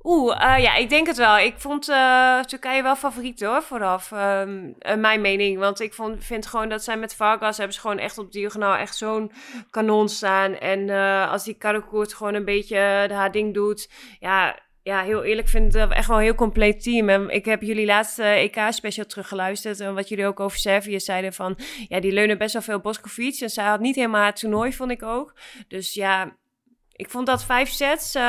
Oeh, 0.09 0.55
eh, 0.55 0.63
ja, 0.63 0.75
ik 0.75 0.89
denk 0.89 1.07
het 1.07 1.17
wel. 1.17 1.37
Ik 1.37 1.53
vond 1.57 1.89
eh, 1.89 2.39
Turkije 2.39 2.83
wel 2.83 2.95
favoriet 2.95 3.41
hoor, 3.41 3.61
vooraf. 3.63 4.11
Ehm, 4.11 4.71
eh, 4.79 4.95
mijn 4.95 5.21
mening. 5.21 5.59
Want 5.59 5.79
ik 5.79 5.93
vond, 5.93 6.23
vind 6.23 6.45
gewoon 6.45 6.69
dat 6.69 6.83
zij 6.83 6.97
met 6.97 7.15
Vargas 7.15 7.57
hebben 7.57 7.75
ze 7.75 7.81
gewoon 7.81 7.99
echt 7.99 8.17
op 8.17 8.31
diagonaal 8.31 8.75
echt 8.75 8.95
zo'n 8.95 9.31
kanon 9.69 10.09
staan. 10.09 10.53
En 10.53 10.89
als 11.29 11.43
die 11.43 11.53
Karakoert 11.53 12.13
gewoon 12.13 12.33
een 12.33 12.45
beetje 12.45 12.77
haar 13.11 13.31
ding 13.31 13.53
doet. 13.53 13.89
Ja, 14.19 14.59
ja, 14.83 15.01
heel 15.01 15.23
eerlijk 15.23 15.47
vind 15.47 15.75
ik 15.75 15.81
het 15.81 15.91
echt 15.91 16.07
wel 16.07 16.17
een 16.17 16.23
heel 16.23 16.35
compleet 16.35 16.83
team. 16.83 17.09
En 17.09 17.29
ik 17.29 17.45
heb 17.45 17.61
jullie 17.61 17.85
laatste 17.85 18.23
EK-special 18.23 19.05
teruggeluisterd. 19.05 19.79
En 19.79 19.95
wat 19.95 20.09
jullie 20.09 20.27
ook 20.27 20.39
over 20.39 20.57
Servië 20.57 20.99
zeiden 20.99 21.33
van... 21.33 21.57
Ja, 21.87 21.99
die 21.99 22.11
leunen 22.11 22.37
best 22.37 22.53
wel 22.53 22.61
veel 22.61 22.79
Boskovic. 22.79 23.39
En 23.41 23.49
zij 23.49 23.65
had 23.65 23.79
niet 23.79 23.95
helemaal 23.95 24.25
het 24.25 24.39
toernooi, 24.39 24.73
vond 24.73 24.91
ik 24.91 25.03
ook. 25.03 25.33
Dus 25.67 25.93
ja, 25.93 26.37
ik 26.97 27.09
vond 27.09 27.25
dat 27.25 27.43
vijf 27.43 27.69
sets, 27.69 28.15
eh, 28.15 28.21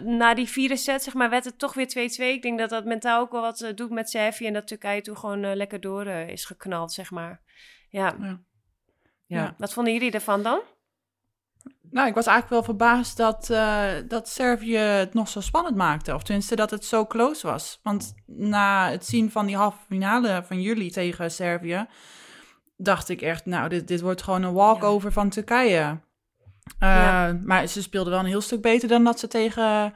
na 0.00 0.34
die 0.34 0.48
vierde 0.48 0.76
set, 0.76 1.02
zeg 1.02 1.14
maar, 1.14 1.30
werd 1.30 1.44
het 1.44 1.58
toch 1.58 1.74
weer 1.74 1.88
2-2. 1.88 2.32
Ik 2.32 2.42
denk 2.42 2.58
dat 2.58 2.70
dat 2.70 2.84
mentaal 2.84 3.20
ook 3.20 3.32
wel 3.32 3.40
wat 3.40 3.60
eh, 3.60 3.74
doet 3.74 3.90
met 3.90 4.10
Servië. 4.10 4.46
En 4.46 4.52
dat 4.52 4.66
Turkije 4.66 5.00
toen 5.00 5.16
gewoon 5.16 5.44
eh, 5.44 5.54
lekker 5.54 5.80
door 5.80 6.06
is 6.06 6.44
geknald, 6.44 6.92
zeg 6.92 7.10
maar. 7.10 7.40
Ja. 7.88 8.16
Ja. 8.20 8.40
Ja. 9.26 9.54
Wat 9.58 9.72
vonden 9.72 9.92
jullie 9.92 10.10
ervan 10.10 10.42
dan? 10.42 10.60
Nou, 11.90 12.08
ik 12.08 12.14
was 12.14 12.26
eigenlijk 12.26 12.66
wel 12.66 12.76
verbaasd 12.76 13.16
dat, 13.16 13.46
dat 14.08 14.28
Servië 14.28 14.76
het 14.76 15.14
nog 15.14 15.28
zo 15.28 15.40
spannend 15.40 15.76
maakte. 15.76 16.14
Of 16.14 16.22
tenminste 16.22 16.56
dat 16.56 16.70
het 16.70 16.84
zo 16.84 17.06
close 17.06 17.46
was. 17.46 17.80
Want 17.82 18.14
na 18.26 18.90
het 18.90 19.06
zien 19.06 19.30
van 19.30 19.46
die 19.46 19.56
halve 19.56 19.78
finale 19.88 20.42
van 20.46 20.62
jullie 20.62 20.90
tegen 20.90 21.30
Servië... 21.30 21.86
dacht 22.76 23.08
ik 23.08 23.22
echt, 23.22 23.46
nou, 23.46 23.68
dit, 23.68 23.88
dit 23.88 24.00
wordt 24.00 24.22
gewoon 24.22 24.42
een 24.42 24.52
walkover 24.52 25.12
van 25.12 25.28
Turkije. 25.28 26.00
Eh. 26.78 27.30
Maar 27.42 27.66
ze 27.66 27.82
speelden 27.82 28.12
wel 28.12 28.22
een 28.22 28.28
heel 28.28 28.40
stuk 28.40 28.62
beter 28.62 28.88
dan 28.88 29.04
dat 29.04 29.18
ze 29.18 29.28
tegen 29.28 29.92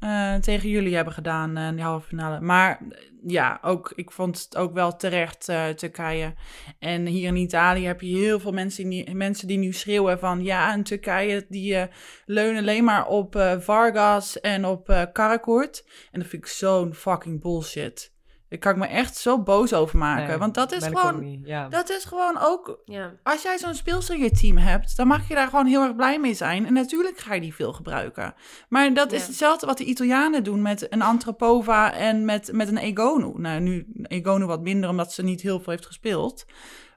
eh, 0.00 0.34
tegen 0.34 0.68
jullie 0.68 0.94
hebben 0.94 1.14
gedaan 1.14 1.56
eh, 1.56 1.66
in 1.66 1.74
die 1.74 1.84
halve 1.84 2.06
finale. 2.06 2.40
Maar 2.40 2.80
ja, 3.26 3.58
ook, 3.62 3.92
ik 3.94 4.10
vond 4.10 4.38
het 4.38 4.56
ook 4.56 4.72
wel 4.72 4.96
terecht 4.96 5.48
eh, 5.48 5.68
Turkije. 5.68 6.34
En 6.78 7.06
hier 7.06 7.28
in 7.28 7.36
Italië 7.36 7.86
heb 7.86 8.00
je 8.00 8.16
heel 8.16 8.40
veel 8.40 8.52
mensen 8.52 8.88
die, 8.88 9.14
mensen 9.14 9.48
die 9.48 9.58
nu 9.58 9.72
schreeuwen 9.72 10.18
van... 10.18 10.44
ja, 10.44 10.72
en 10.72 10.82
Turkije 10.82 11.46
die 11.48 11.88
leunen 12.26 12.60
alleen 12.60 12.84
maar 12.84 13.06
op 13.06 13.56
Vargas 13.58 14.40
en 14.40 14.64
op 14.64 14.88
eh 14.88 15.02
Karakourt. 15.12 15.84
En 16.10 16.20
dat 16.20 16.28
vind 16.28 16.44
ik 16.44 16.50
zo'n 16.50 16.94
fucking 16.94 17.40
bullshit. 17.40 18.12
Daar 18.50 18.58
kan 18.58 18.72
ik 18.72 18.78
me 18.78 18.86
echt 18.86 19.16
zo 19.16 19.42
boos 19.42 19.72
over 19.72 19.98
maken. 19.98 20.26
Nee, 20.28 20.36
want 20.36 20.54
dat 20.54 20.72
is, 20.72 20.86
ik 20.86 20.98
gewoon, 20.98 21.40
Ja. 21.44 21.68
dat 21.68 21.90
is 21.90 22.04
gewoon 22.04 22.38
ook 22.38 22.82
Ja. 22.84 23.12
als 23.22 23.42
jij 23.42 23.58
zo'n 23.58 23.74
speelster 23.74 24.14
in 24.14 24.22
je 24.22 24.30
team 24.30 24.56
hebt, 24.56 24.96
dan 24.96 25.06
mag 25.06 25.28
je 25.28 25.34
daar 25.34 25.48
gewoon 25.48 25.66
heel 25.66 25.82
erg 25.82 25.96
blij 25.96 26.18
mee 26.20 26.34
zijn. 26.34 26.66
En 26.66 26.72
natuurlijk 26.72 27.18
ga 27.18 27.34
je 27.34 27.40
die 27.40 27.54
veel 27.54 27.72
gebruiken. 27.72 28.34
Maar 28.68 28.94
dat 28.94 29.12
is 29.12 29.26
hetzelfde 29.26 29.66
wat 29.66 29.78
de 29.78 29.84
Italianen 29.84 30.44
doen 30.44 30.62
met 30.62 30.92
een 30.92 31.02
Antropova 31.02 31.92
en 31.92 32.24
met, 32.24 32.52
met 32.52 32.68
een 32.68 32.78
Egonu. 32.78 33.32
Nou, 33.36 33.60
nu 33.60 33.86
Egonu 34.02 34.44
wat 34.44 34.62
minder, 34.62 34.90
omdat 34.90 35.12
ze 35.12 35.22
niet 35.22 35.40
heel 35.40 35.60
veel 35.60 35.72
heeft 35.72 35.86
gespeeld. 35.86 36.44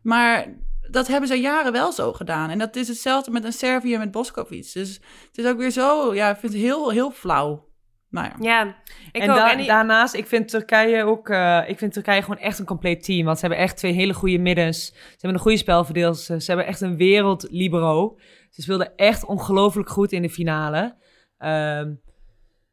Maar 0.01 0.47
dat 0.89 1.07
hebben 1.07 1.29
ze 1.29 1.35
jaren 1.35 1.71
wel 1.71 1.91
zo 1.91 2.13
gedaan. 2.13 2.49
En 2.49 2.57
dat 2.59 2.75
is 2.75 2.87
hetzelfde 2.87 3.31
met 3.31 3.43
een 3.43 3.53
Servië 3.53 3.93
en 3.93 3.99
met 3.99 4.11
Boskovic. 4.11 4.73
Dus 4.73 4.93
het 5.27 5.37
is 5.37 5.45
ook 5.45 5.57
weer 5.57 5.71
zo, 5.71 6.13
ja, 6.15 6.29
ik 6.29 6.37
vind 6.37 6.53
het 6.53 6.61
heel, 6.61 6.89
heel 6.89 7.11
flauw. 7.11 7.71
Nou 8.13 8.27
ja. 8.27 8.35
Ja, 8.39 8.75
ik 9.11 9.21
en 9.21 9.29
ook. 9.29 9.35
da- 9.35 9.51
En 9.51 9.57
die- 9.57 9.65
daarnaast, 9.67 10.13
ik 10.13 10.27
vind 10.27 10.47
Turkije 10.49 11.03
ook, 11.03 11.29
eh, 11.29 11.61
ik 11.67 11.77
vind 11.77 11.93
Turkije 11.93 12.21
gewoon 12.21 12.37
echt 12.39 12.59
een 12.59 12.65
compleet 12.65 13.03
team. 13.03 13.25
Want 13.25 13.39
ze 13.39 13.45
hebben 13.45 13.63
echt 13.63 13.77
twee 13.77 13.91
hele 13.93 14.13
goede 14.13 14.37
middens. 14.37 14.85
Ze 14.85 14.93
hebben 15.11 15.33
een 15.33 15.39
goede 15.39 15.57
spelverdeels. 15.57 16.25
Ze 16.25 16.43
hebben 16.45 16.65
echt 16.65 16.81
een 16.81 16.97
wereldlibero. 16.97 18.17
Ze 18.49 18.61
speelden 18.61 18.95
echt 18.95 19.25
ongelooflijk 19.25 19.89
goed 19.89 20.11
in 20.11 20.21
de 20.21 20.29
finale. 20.29 20.95
Ehm, 21.37 21.93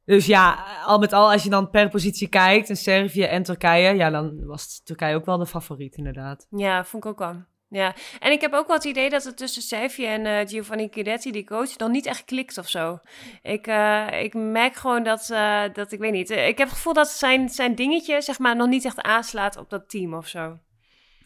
dus 0.05 0.26
ja, 0.26 0.64
al 0.85 0.98
met 0.98 1.12
al, 1.12 1.31
als 1.33 1.42
je 1.42 1.50
dan 1.50 1.70
per 1.70 1.88
positie 1.88 2.29
kijkt, 2.29 2.68
in 2.68 2.76
Servië 2.76 3.22
en 3.22 3.42
Turkije, 3.42 3.94
ja, 3.94 4.11
dan 4.11 4.46
was 4.46 4.83
Turkije 4.83 5.14
ook 5.14 5.24
wel 5.26 5.38
de 5.38 5.46
favoriet, 5.46 5.96
inderdaad. 5.96 6.46
Ja, 6.50 6.85
vond 6.85 7.05
ik 7.05 7.11
ook 7.11 7.18
wel. 7.18 7.44
Ja, 7.70 7.94
en 8.18 8.33
ik 8.33 8.40
heb 8.40 8.52
ook 8.52 8.66
wel 8.66 8.76
het 8.76 8.85
idee 8.85 9.11
dat 9.11 9.24
het 9.24 9.37
tussen 9.37 9.62
Servië 9.62 10.06
en 10.06 10.26
eh, 10.26 10.48
Giovanni 10.48 10.88
Chiretti, 10.90 11.30
die 11.30 11.44
coach, 11.44 11.76
nog 11.76 11.88
niet 11.88 12.06
echt 12.06 12.24
klikt 12.24 12.59
of 12.59 12.68
zo. 12.68 12.98
Ik, 13.42 13.66
eh, 13.66 14.22
ik 14.22 14.35
merk 14.35 14.74
gewoon 14.74 15.02
dat, 15.02 15.30
eh, 15.30 15.62
dat, 15.72 15.92
ik 15.92 15.98
weet 15.98 16.12
niet, 16.12 16.30
ik 16.30 16.59
heb 16.59 16.68
het 16.68 16.76
gevoel 16.76 16.92
dat 16.92 17.09
zijn, 17.09 17.48
zijn 17.48 17.74
dingetje, 17.74 18.20
zeg 18.20 18.38
maar, 18.38 18.56
nog 18.56 18.68
niet 18.68 18.85
echt 18.85 19.02
aanslaat 19.02 19.56
op 19.56 19.70
dat 19.70 19.88
team 19.88 20.14
of 20.14 20.26
zo. 20.28 20.59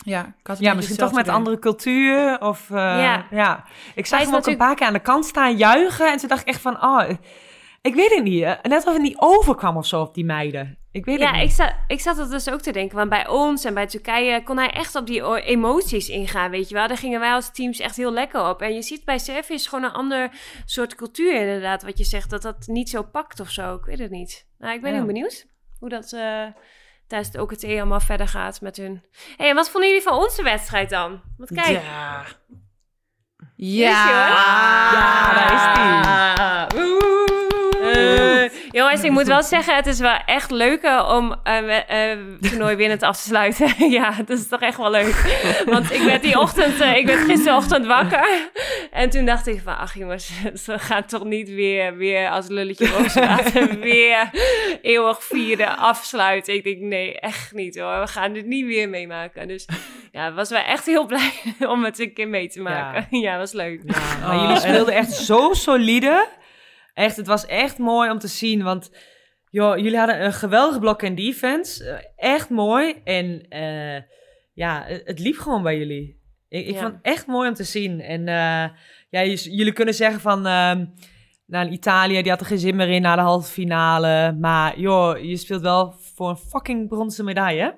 Ja, 0.04 0.20
ik 0.40 0.46
had 0.46 0.58
een 0.58 0.64
Ja, 0.64 0.74
misschien 0.74 0.96
toch 0.96 1.12
met 1.12 1.28
andere 1.28 1.58
cultuur. 1.58 2.40
Of, 2.40 2.70
eh, 2.70 2.76
Ja. 2.76 3.26
ja. 3.30 3.64
Ik 3.94 4.06
zag 4.06 4.20
hem 4.20 4.34
ook 4.34 4.46
een 4.46 4.56
paar 4.56 4.74
keer 4.74 4.86
aan 4.86 4.92
de 4.92 4.98
kant 4.98 5.26
staan 5.26 5.56
juichen. 5.56 6.10
En 6.10 6.18
toen 6.18 6.28
dacht 6.28 6.40
ik 6.40 6.48
echt 6.48 6.60
van, 6.60 6.82
oh, 6.82 7.10
ik 7.82 7.94
weet 7.94 8.14
het 8.14 8.24
niet. 8.24 8.42
Net 8.62 8.86
of 8.86 8.92
het 8.92 9.02
niet 9.02 9.18
overkwam 9.18 9.76
of 9.76 9.86
zo 9.86 10.00
op 10.00 10.14
die 10.14 10.24
meiden. 10.24 10.78
Ik 10.94 11.04
weet 11.04 11.18
Ja, 11.18 11.26
het 11.26 11.36
ik, 11.36 11.42
niet. 11.42 11.52
sta, 11.52 11.76
ik 11.86 12.00
zat 12.00 12.18
er 12.18 12.30
dus 12.30 12.50
ook 12.50 12.60
te 12.60 12.72
denken, 12.72 12.96
want 12.96 13.08
bij 13.10 13.28
ons 13.28 13.64
en 13.64 13.74
bij 13.74 13.86
Turkije 13.86 14.42
kon 14.42 14.56
hij 14.58 14.70
echt 14.70 14.94
op 14.94 15.06
die 15.06 15.42
emoties 15.42 16.08
ingaan, 16.08 16.50
weet 16.50 16.68
je 16.68 16.74
wel. 16.74 16.88
Daar 16.88 16.96
gingen 16.98 17.20
wij 17.20 17.32
als 17.32 17.52
teams 17.52 17.78
echt 17.78 17.96
heel 17.96 18.12
lekker 18.12 18.48
op. 18.48 18.62
En 18.62 18.74
je 18.74 18.82
ziet 18.82 19.04
bij 19.04 19.18
Servië 19.18 19.54
is 19.54 19.66
gewoon 19.66 19.84
een 19.84 19.92
ander 19.92 20.30
soort 20.64 20.94
cultuur 20.94 21.34
inderdaad, 21.40 21.82
wat 21.82 21.98
je 21.98 22.04
zegt, 22.04 22.30
dat 22.30 22.42
dat 22.42 22.66
niet 22.66 22.90
zo 22.90 23.02
pakt 23.02 23.40
of 23.40 23.50
zo. 23.50 23.74
Ik 23.74 23.84
weet 23.84 23.98
het 23.98 24.10
niet. 24.10 24.46
Nou, 24.58 24.74
ik 24.74 24.80
ben 24.80 24.90
Ja. 24.90 24.96
heel 24.96 25.06
benieuwd 25.06 25.46
hoe 25.78 25.88
dat 25.88 26.12
eh, 26.12 26.44
tijdens 27.06 27.32
het 27.32 27.38
OKT 27.38 27.64
allemaal 27.64 28.00
verder 28.00 28.28
gaat 28.28 28.60
met 28.60 28.76
hun. 28.76 29.04
hey, 29.36 29.48
en 29.48 29.54
wat 29.54 29.70
vonden 29.70 29.88
jullie 29.90 30.04
van 30.04 30.18
onze 30.18 30.42
wedstrijd 30.42 30.90
dan? 30.90 31.20
Want 31.36 31.52
kijk, 31.52 31.82
Ja. 31.82 32.24
Ja. 33.56 34.06
Ja, 34.92 35.34
daar 35.34 35.52
is 35.54 35.74
die. 35.74 36.10
Eh, 36.82 37.23
jongens, 38.74 39.02
ik 39.02 39.10
moet 39.10 39.26
wel 39.26 39.42
zeggen, 39.42 39.74
het 39.76 39.86
is 39.86 39.98
wel 39.98 40.16
echt 40.26 40.50
leuker 40.50 41.06
om 41.06 41.34
een 41.42 41.64
uh, 41.64 42.50
toernooi 42.50 42.76
winnend 42.76 43.02
af 43.02 43.16
te 43.16 43.22
sluiten. 43.22 43.90
ja, 43.98 44.14
dat 44.26 44.38
is 44.38 44.48
toch 44.48 44.60
echt 44.60 44.76
wel 44.76 44.90
leuk. 44.90 45.42
Want 45.66 45.92
ik 45.92 46.02
werd 46.02 46.22
die 46.22 46.38
ochtend, 46.38 46.80
eh, 46.80 46.96
ik 46.96 47.06
werd 47.06 47.24
gisterochtend 47.24 47.86
wakker. 47.86 48.50
En 48.90 49.10
toen 49.10 49.24
dacht 49.24 49.46
ik 49.46 49.60
van, 49.64 49.78
ach 49.78 49.94
jongens, 49.94 50.30
ze 50.64 50.78
gaan 50.78 51.04
toch 51.04 51.24
niet 51.24 51.48
weer, 51.48 51.96
weer 51.96 52.30
als 52.30 52.48
lulletje 52.48 53.10
laten 53.14 53.80
weer 53.90 54.30
eeuwig 54.82 55.24
vieren, 55.24 55.78
afsluiten. 55.78 56.54
Ik 56.54 56.64
denk, 56.64 56.80
nee, 56.80 57.20
echt 57.20 57.52
niet 57.52 57.78
hoor. 57.78 58.00
We 58.00 58.06
gaan 58.06 58.32
dit 58.32 58.46
niet 58.46 58.66
weer 58.66 58.88
meemaken. 58.88 59.48
Dus 59.48 59.66
ja, 60.12 60.32
was 60.32 60.50
wel 60.50 60.62
echt 60.62 60.86
heel 60.86 61.06
blij 61.06 61.32
om 61.74 61.84
het 61.84 61.98
een 61.98 62.12
keer 62.12 62.28
mee 62.28 62.48
te 62.48 62.60
maken. 62.60 63.06
Ja, 63.20 63.38
was 63.38 63.52
leuk. 63.52 63.80
Ja, 63.86 64.26
maar 64.26 64.40
jullie 64.40 64.60
speelden 64.60 64.94
echt 64.94 65.12
zo 65.12 65.52
solide. 65.52 66.42
Echt, 66.94 67.16
het 67.16 67.26
was 67.26 67.46
echt 67.46 67.78
mooi 67.78 68.10
om 68.10 68.18
te 68.18 68.28
zien. 68.28 68.62
Want 68.62 68.90
joh, 69.50 69.76
jullie 69.76 69.98
hadden 69.98 70.24
een 70.24 70.32
geweldig 70.32 70.78
blok 70.78 71.02
in 71.02 71.14
defense. 71.14 71.84
Eh, 71.84 72.04
Echt 72.16 72.50
mooi. 72.50 73.00
En 73.04 73.46
eh, 73.48 74.02
ja, 74.54 74.84
het, 74.86 75.18
liep 75.18 75.36
gewoon 75.36 75.62
bij 75.62 75.78
jullie. 75.78 76.22
Ik, 76.48 76.66
ik 76.66 76.74
Ja. 76.74 76.80
vond 76.80 76.92
het 76.92 77.02
echt 77.02 77.26
mooi 77.26 77.48
om 77.48 77.54
te 77.54 77.64
zien. 77.64 78.00
En 78.00 78.28
eh, 78.28 78.68
ja, 79.10 79.24
jullie 79.34 79.72
kunnen 79.72 79.94
zeggen 79.94 80.20
van... 80.20 80.46
ehm 80.46 80.84
nou, 81.46 81.68
Italië, 81.68 82.22
die 82.22 82.30
had 82.30 82.40
er 82.40 82.46
geen 82.46 82.58
zin 82.58 82.76
meer 82.76 82.88
in 82.88 83.02
na 83.02 83.14
de 83.16 83.22
halve 83.22 83.52
finale. 83.52 84.36
Maar 84.40 84.78
joh, 84.78 85.18
je 85.24 85.36
speelt 85.36 85.60
wel 85.62 85.92
voor 86.14 86.28
een 86.28 86.36
fucking 86.36 86.88
bronzen 86.88 87.24
medaille. 87.24 87.74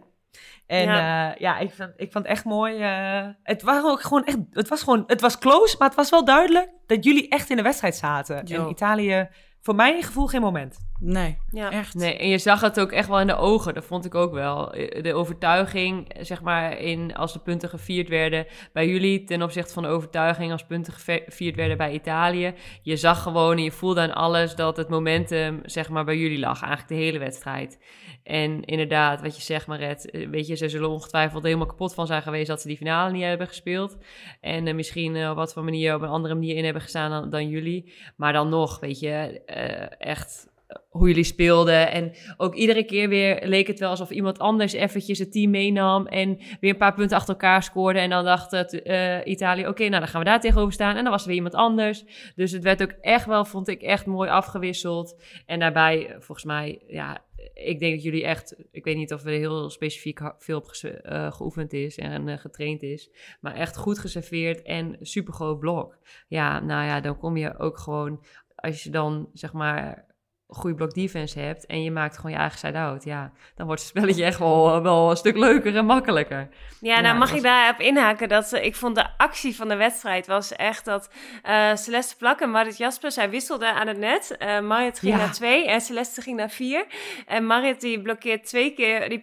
En 0.67 0.85
Ja. 0.85 0.97
ja, 0.97 1.35
ja 1.39 1.59
ik, 1.59 1.71
vond, 1.75 1.93
ik 1.97 2.13
vond 2.13 2.25
het 2.25 2.33
echt 2.33 2.45
mooi. 2.45 2.81
eh, 2.81 3.29
het, 3.43 3.63
waren 3.63 3.91
ook 3.91 4.03
gewoon 4.03 4.25
echt, 4.25 4.39
het 4.51 4.69
was 4.69 4.83
gewoon, 4.83 5.05
het 5.07 5.21
was 5.21 5.39
close, 5.39 5.77
maar 5.79 5.89
het 5.89 5.97
was 5.97 6.11
wel 6.11 6.25
duidelijk 6.25 6.71
dat 6.87 7.05
jullie 7.05 7.29
echt 7.29 7.51
in 7.51 7.57
de 7.57 7.63
wedstrijd 7.63 7.97
zaten. 7.97 8.47
Jo. 8.47 8.65
En 8.65 8.71
Italië, 8.71 9.29
voor 9.61 9.75
mijn 9.75 10.03
gevoel, 10.03 10.27
geen 10.27 10.41
moment. 10.41 10.86
Nee, 11.01 11.39
Ja. 11.51 11.71
echt. 11.71 11.95
Nee, 11.95 12.19
en 12.19 12.29
je 12.29 12.39
zag 12.39 12.61
het 12.61 12.81
ook 12.81 12.93
echt 12.93 13.09
wel 13.09 13.21
in 13.21 13.27
de 13.27 13.37
ogen. 13.37 13.75
Dat 13.75 13.85
vond 13.85 14.05
ik 14.05 14.15
ook 14.15 14.33
wel. 14.33 14.71
De 15.03 15.15
overtuiging, 15.15 16.15
zeg 16.21 16.43
maar, 16.43 16.79
in, 16.79 17.15
als 17.15 17.33
de 17.33 17.39
punten 17.39 17.69
gevierd 17.69 18.09
werden 18.09 18.47
bij 18.73 18.89
jullie... 18.89 19.25
ten 19.25 19.43
opzichte 19.43 19.73
van 19.73 19.83
de 19.83 19.89
overtuiging 19.89 20.53
als 20.53 20.65
punten 20.67 20.93
gevierd 20.93 21.57
werden 21.57 21.77
bij 21.77 21.93
Italië. 21.93 22.55
Je 22.83 22.97
zag 22.97 23.23
gewoon 23.23 23.57
en 23.57 23.63
je 23.63 23.71
voelde 23.71 24.01
aan 24.01 24.15
alles 24.15 24.55
dat 24.55 24.77
het 24.77 24.89
momentum, 24.89 25.61
zeg 25.65 25.89
maar, 25.89 26.05
bij 26.05 26.17
jullie 26.17 26.39
lag. 26.39 26.63
Eigenlijk 26.63 26.89
de 26.89 27.05
hele 27.05 27.19
wedstrijd. 27.19 27.79
En 28.23 28.65
inderdaad, 28.65 29.23
wat 29.23 29.37
je 29.37 29.43
zegt, 29.43 29.67
Maret, 29.67 30.11
eh, 30.11 30.29
weet 30.29 30.47
je, 30.47 30.55
ze 30.55 30.69
zullen 30.69 30.91
ongetwijfeld 30.91 31.43
helemaal 31.43 31.67
kapot 31.67 31.95
van 31.95 32.07
zijn 32.07 32.23
geweest... 32.23 32.49
dat 32.49 32.61
ze 32.61 32.69
die 32.69 32.77
finale 32.77 33.13
niet 33.13 33.23
hebben 33.23 33.47
gespeeld. 33.47 33.97
En 34.41 34.67
eh, 34.67 34.75
misschien 34.75 35.17
eh, 35.17 35.31
op 35.31 35.37
wat 35.37 35.53
voor 35.53 35.65
manier, 35.65 35.95
op 35.95 36.03
een 36.03 36.09
andere 36.09 36.35
manier 36.35 36.57
in 36.57 36.65
hebben 36.65 36.83
gestaan 36.83 37.11
dan, 37.11 37.31
dan 37.31 37.49
jullie. 37.49 37.93
Maar 38.17 38.33
dan 38.33 38.49
nog, 38.49 38.81
weet 38.81 39.01
je, 39.01 39.43
eh, 39.47 40.09
echt 40.11 40.55
hoe 40.89 41.09
jullie 41.09 41.25
speelden. 41.25 41.93
En 41.93 42.13
ook 42.37 42.55
iedere 42.55 42.85
keer 42.85 43.09
weer 43.09 43.47
leek 43.47 43.67
het 43.67 43.79
wel 43.79 43.91
alsof 43.91 44.11
iemand 44.11 44.39
anders 44.39 44.73
eventjes 44.73 45.19
het 45.19 45.33
team 45.33 45.51
meenam 45.51 46.07
en 46.07 46.39
weer 46.61 46.71
een 46.71 46.77
paar 46.77 46.95
punten 46.95 47.17
achter 47.17 47.35
elkaar 47.35 47.63
scoorde. 47.63 47.99
En 47.99 48.11
dan 48.11 48.25
dacht 48.25 48.51
het, 48.51 48.83
eh, 48.83 49.19
Italië, 49.25 49.67
oké, 49.67 49.89
nou 49.89 50.01
dan 50.01 50.09
gaan 50.09 50.21
we 50.21 50.27
daar 50.27 50.41
tegenover 50.41 50.73
staan. 50.73 50.97
En 50.97 51.03
dan 51.03 51.13
was 51.13 51.23
er 51.23 51.29
weer 51.29 51.37
iemand 51.37 51.55
anders. 51.55 52.05
Dus 52.35 52.53
het 52.53 52.63
werd 52.63 52.83
ook 52.83 52.95
echt 53.01 53.27
wel, 53.27 53.45
vond 53.45 53.69
ik, 53.69 53.83
echt 53.83 54.07
mooi 54.07 54.31
afgewisseld. 54.31 55.23
En 55.47 55.59
daarbij, 55.59 56.07
eh, 56.07 56.13
volgens 56.13 56.45
mij, 56.45 56.83
ja, 56.87 57.25
ik 57.55 57.79
denk 57.79 57.95
dat 57.95 58.03
jullie 58.03 58.25
echt, 58.25 58.57
ik 58.71 58.85
weet 58.85 58.97
niet 58.97 59.13
of 59.13 59.25
er 59.25 59.31
heel 59.31 59.71
specifiek 59.71 60.21
veel 60.39 60.59
op 60.59 60.73
eh, 60.73 61.33
geoefend 61.33 61.73
is 61.73 61.99
en 61.99 62.29
eh, 62.29 62.39
getraind 62.39 62.83
is, 62.83 63.11
maar 63.41 63.55
echt 63.55 63.77
goed 63.77 63.99
geserveerd 63.99 64.63
en 64.63 64.97
super 65.01 65.33
groot 65.33 65.59
blok. 65.59 65.99
Ja, 66.29 66.61
nou 66.61 66.87
ja, 66.87 67.01
dan 67.01 67.19
kom 67.19 67.37
je 67.37 67.59
ook 67.59 67.79
gewoon, 67.79 68.25
als 68.55 68.83
je 68.83 68.91
dan 68.91 69.31
zeg 69.33 69.53
maar 69.53 70.07
goede 70.49 70.77
blok 70.77 70.95
defense 70.95 71.39
hebt 71.39 71.67
en 71.67 71.83
je 71.83 71.91
maakt 71.91 72.17
gewoon 72.17 72.31
je 72.33 72.37
eigen 72.39 72.59
side-out, 72.59 73.05
ja, 73.05 73.31
dan 73.55 73.67
wordt 73.67 73.81
het 73.81 73.91
spelletje 73.91 74.25
echt 74.25 74.39
wel, 74.39 74.83
wel 74.83 75.11
een 75.11 75.17
stuk 75.17 75.37
leuker 75.37 75.77
en 75.77 75.85
makkelijker. 75.87 76.49
Ja, 76.81 76.95
Ja, 76.95 77.01
nou 77.01 77.19
mag 77.19 77.29
dat 77.29 77.37
ik 77.37 77.43
daarop 77.43 77.81
inhaken 77.81 78.29
dat 78.29 78.53
eh, 78.53 78.65
ik 78.65 78.77
vond 78.77 78.95
de 78.95 79.07
actie 79.17 79.57
van 79.57 79.69
de 79.69 79.77
wedstrijd 79.77 80.27
was 80.27 80.53
echt 80.53 80.85
dat 80.85 81.09
eh, 81.43 81.75
Celeste 81.75 82.17
Plak 82.17 82.41
en 82.41 82.51
Marit 82.51 82.77
Jasper, 82.77 83.13
zij 83.13 83.31
wisselden 83.31 83.75
aan 83.75 83.87
het 83.87 83.99
net. 83.99 84.37
Eh 84.39 84.61
Marit 84.61 84.99
ging 84.99 85.13
Ja. 85.13 85.19
naar 85.19 85.33
twee 85.33 85.67
en 85.69 85.81
Celeste 85.81 86.21
ging 86.21 86.37
naar 86.37 86.51
vier. 86.51 86.85
En 87.27 87.47
Marit 87.47 87.81
die 87.81 88.03
blokkeert 88.03 88.47
twee 88.47 88.71
keer 88.71 89.09
die 89.09 89.21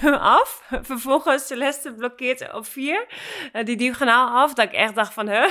hem 0.00 0.14
af. 0.38 0.62
Vervolgens 0.82 1.46
Celeste 1.46 1.92
blokkeert 1.94 2.52
op 2.54 2.66
vier 2.66 3.06
eh, 3.52 3.64
die 3.64 3.76
diagonaal 3.76 4.28
af. 4.42 4.54
Dat 4.54 4.64
ik 4.66 4.72
echt 4.72 4.94
dacht 4.94 5.12
van, 5.14 5.28
huh, 5.28 5.44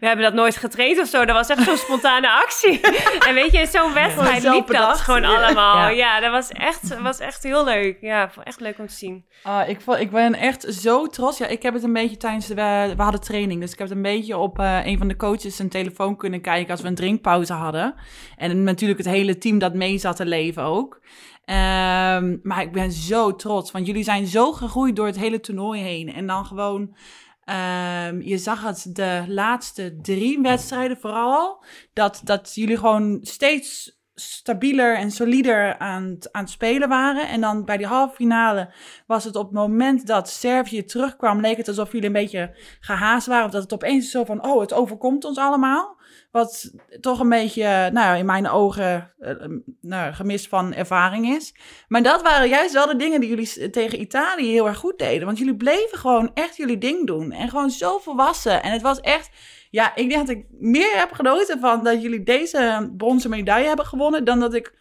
we 0.00 0.06
hebben 0.06 0.24
dat 0.24 0.34
nooit 0.34 0.56
getraind 0.56 1.00
of 1.00 1.06
zo. 1.08 1.24
Dat 1.24 1.36
was 1.36 1.48
echt 1.48 1.62
zo'n 1.62 1.76
spontane 1.76 2.30
actie. 2.44 2.80
en 3.26 3.34
weet 3.34 3.52
je, 3.52 3.66
zo'n 3.66 3.92
wedstrijd 3.92 4.42
liep 4.54 4.66
dat 4.66 4.76
bedacht. 4.76 5.00
gewoon 5.00 5.24
allemaal. 5.34 5.76
Ja. 5.76 5.88
Ja, 5.88 6.20
dat 6.20 6.30
was 6.30 6.48
echt, 6.48 7.00
was 7.00 7.18
echt 7.18 7.42
heel 7.42 7.64
leuk. 7.64 7.98
Ja, 8.00 8.30
echt 8.44 8.60
leuk 8.60 8.78
om 8.78 8.86
te 8.86 8.94
zien. 8.94 9.24
Ah, 9.42 9.68
ik, 9.68 9.80
ik 9.98 10.10
ben 10.10 10.34
echt 10.34 10.74
zo 10.74 11.06
trots. 11.06 11.38
Ja, 11.38 11.46
ik 11.46 11.62
heb 11.62 11.74
het 11.74 11.82
een 11.82 11.92
beetje 11.92 12.16
tijdens 12.16 12.46
de... 12.46 12.54
We, 12.54 12.92
we 12.96 13.02
hadden 13.02 13.20
training, 13.20 13.60
dus 13.60 13.72
ik 13.72 13.78
heb 13.78 13.88
het 13.88 13.96
een 13.96 14.02
beetje 14.02 14.36
op 14.36 14.58
eh, 14.58 14.86
een 14.86 14.98
van 14.98 15.08
de 15.08 15.16
coaches 15.16 15.56
zijn 15.56 15.68
telefoon 15.68 16.16
kunnen 16.16 16.40
kijken 16.40 16.70
als 16.70 16.80
we 16.80 16.88
een 16.88 16.94
drinkpauze 16.94 17.52
hadden. 17.52 17.94
En 18.36 18.62
natuurlijk 18.62 18.98
het 18.98 19.08
hele 19.08 19.38
team 19.38 19.58
dat 19.58 19.74
mee 19.74 19.98
zat 19.98 20.16
te 20.16 20.26
leven 20.26 20.62
ook. 20.62 21.00
Ehm, 21.44 22.36
maar 22.42 22.62
ik 22.62 22.72
ben 22.72 22.92
zo 22.92 23.36
trots, 23.36 23.70
want 23.70 23.86
jullie 23.86 24.04
zijn 24.04 24.26
zo 24.26 24.52
gegroeid 24.52 24.96
door 24.96 25.06
het 25.06 25.18
hele 25.18 25.40
toernooi 25.40 25.80
heen. 25.82 26.12
En 26.12 26.26
dan 26.26 26.44
gewoon... 26.46 26.96
ehm, 27.44 28.20
je 28.20 28.38
zag 28.38 28.62
het 28.62 28.86
de 28.92 29.24
laatste 29.28 29.98
drie 30.02 30.40
wedstrijden 30.40 30.96
vooral, 30.96 31.64
dat, 31.92 32.20
dat 32.24 32.54
jullie 32.54 32.76
gewoon 32.76 33.18
steeds 33.22 33.93
stabieler 34.14 34.96
en 34.96 35.10
solider 35.10 35.78
aan 35.78 36.04
het, 36.04 36.32
aan 36.32 36.48
spelen 36.48 36.88
waren. 36.88 37.28
En 37.28 37.40
dan 37.40 37.64
bij 37.64 37.76
die 37.76 37.86
halve 37.86 38.14
finale 38.14 38.72
was 39.06 39.24
het 39.24 39.36
op 39.36 39.44
het 39.44 39.54
moment 39.54 40.06
dat 40.06 40.28
Servië 40.28 40.84
terugkwam, 40.84 41.40
leek 41.40 41.56
het 41.56 41.68
alsof 41.68 41.92
jullie 41.92 42.06
een 42.06 42.12
beetje 42.12 42.56
gehaast 42.80 43.26
waren. 43.26 43.44
Of 43.44 43.50
dat 43.50 43.62
het 43.62 43.72
opeens 43.72 44.10
zo 44.10 44.24
van, 44.24 44.46
oh, 44.46 44.60
het 44.60 44.72
overkomt 44.72 45.24
ons 45.24 45.38
allemaal. 45.38 45.96
Wat 46.30 46.74
toch 47.00 47.20
een 47.20 47.28
beetje, 47.28 47.90
nou 47.92 48.18
in 48.18 48.26
mijn 48.26 48.48
ogen, 48.48 49.12
eh, 49.18 49.34
nou, 49.80 50.12
gemis 50.12 50.48
van 50.48 50.74
ervaring 50.74 51.26
is. 51.26 51.54
Maar 51.88 52.02
dat 52.02 52.22
waren 52.22 52.48
juist 52.48 52.72
wel 52.72 52.86
de 52.86 52.96
dingen 52.96 53.20
die 53.20 53.28
jullie 53.28 53.70
tegen 53.70 54.00
Italië 54.00 54.50
heel 54.50 54.66
erg 54.66 54.78
goed 54.78 54.98
deden. 54.98 55.26
Want 55.26 55.38
jullie 55.38 55.56
bleven 55.56 55.98
gewoon 55.98 56.30
echt 56.34 56.56
jullie 56.56 56.78
ding 56.78 57.06
doen. 57.06 57.32
En 57.32 57.48
gewoon 57.48 57.70
zo 57.70 57.98
volwassen. 57.98 58.62
En 58.62 58.72
het 58.72 58.82
was 58.82 59.00
echt, 59.00 59.30
ja, 59.74 59.94
ik 59.94 60.08
denk 60.08 60.26
dat 60.26 60.36
ik 60.36 60.46
meer 60.50 60.98
heb 60.98 61.12
genoten 61.12 61.60
van 61.60 61.84
dat 61.84 62.02
jullie 62.02 62.22
deze 62.22 62.92
bronzen 62.96 63.30
medaille 63.30 63.66
hebben 63.66 63.86
gewonnen. 63.86 64.24
Dan 64.24 64.40
dat 64.40 64.54
ik 64.54 64.74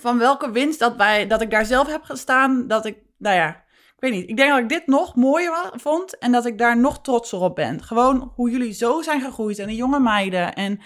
van 0.00 0.18
welke 0.18 0.50
winst 0.50 0.78
dat, 0.78 0.96
wij, 0.96 1.26
dat 1.26 1.40
ik 1.40 1.50
daar 1.50 1.64
zelf 1.64 1.86
heb 1.86 2.02
gestaan. 2.02 2.68
Dat 2.68 2.84
ik, 2.84 2.98
nou 3.18 3.36
ja, 3.36 3.48
ik 3.68 3.96
weet 3.98 4.12
niet. 4.12 4.28
Ik 4.28 4.36
denk 4.36 4.50
dat 4.50 4.58
ik 4.58 4.68
dit 4.68 4.86
nog 4.86 5.14
mooier 5.14 5.70
vond. 5.72 6.18
En 6.18 6.32
dat 6.32 6.46
ik 6.46 6.58
daar 6.58 6.78
nog 6.78 7.00
trotser 7.00 7.40
op 7.40 7.54
ben. 7.54 7.82
Gewoon 7.82 8.32
hoe 8.34 8.50
jullie 8.50 8.72
zo 8.72 9.02
zijn 9.02 9.20
gegroeid. 9.20 9.58
En 9.58 9.66
de 9.66 9.74
jonge 9.74 10.00
meiden. 10.00 10.54
En 10.54 10.80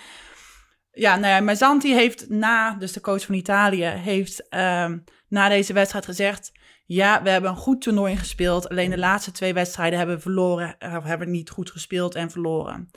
ja, 0.92 1.16
nou 1.16 1.56
ja, 1.56 1.78
heeft 1.78 2.28
na, 2.28 2.74
dus 2.74 2.92
de 2.92 3.00
coach 3.00 3.24
van 3.24 3.34
Italië, 3.34 3.84
heeft 3.84 4.48
ehm, 4.48 4.98
na 5.28 5.48
deze 5.48 5.72
wedstrijd 5.72 6.04
gezegd... 6.04 6.52
Ja, 6.88 7.22
we 7.22 7.30
hebben 7.30 7.50
een 7.50 7.56
goed 7.56 7.82
toernooi 7.82 8.16
gespeeld. 8.16 8.68
Alleen 8.68 8.90
de 8.90 8.98
laatste 8.98 9.32
twee 9.32 9.54
wedstrijden 9.54 9.98
hebben 9.98 10.16
we 10.16 10.22
verloren. 10.22 10.76
Of 10.78 11.04
hebben 11.04 11.30
niet 11.30 11.50
goed 11.50 11.70
gespeeld 11.70 12.14
en 12.14 12.30
verloren. 12.30 12.90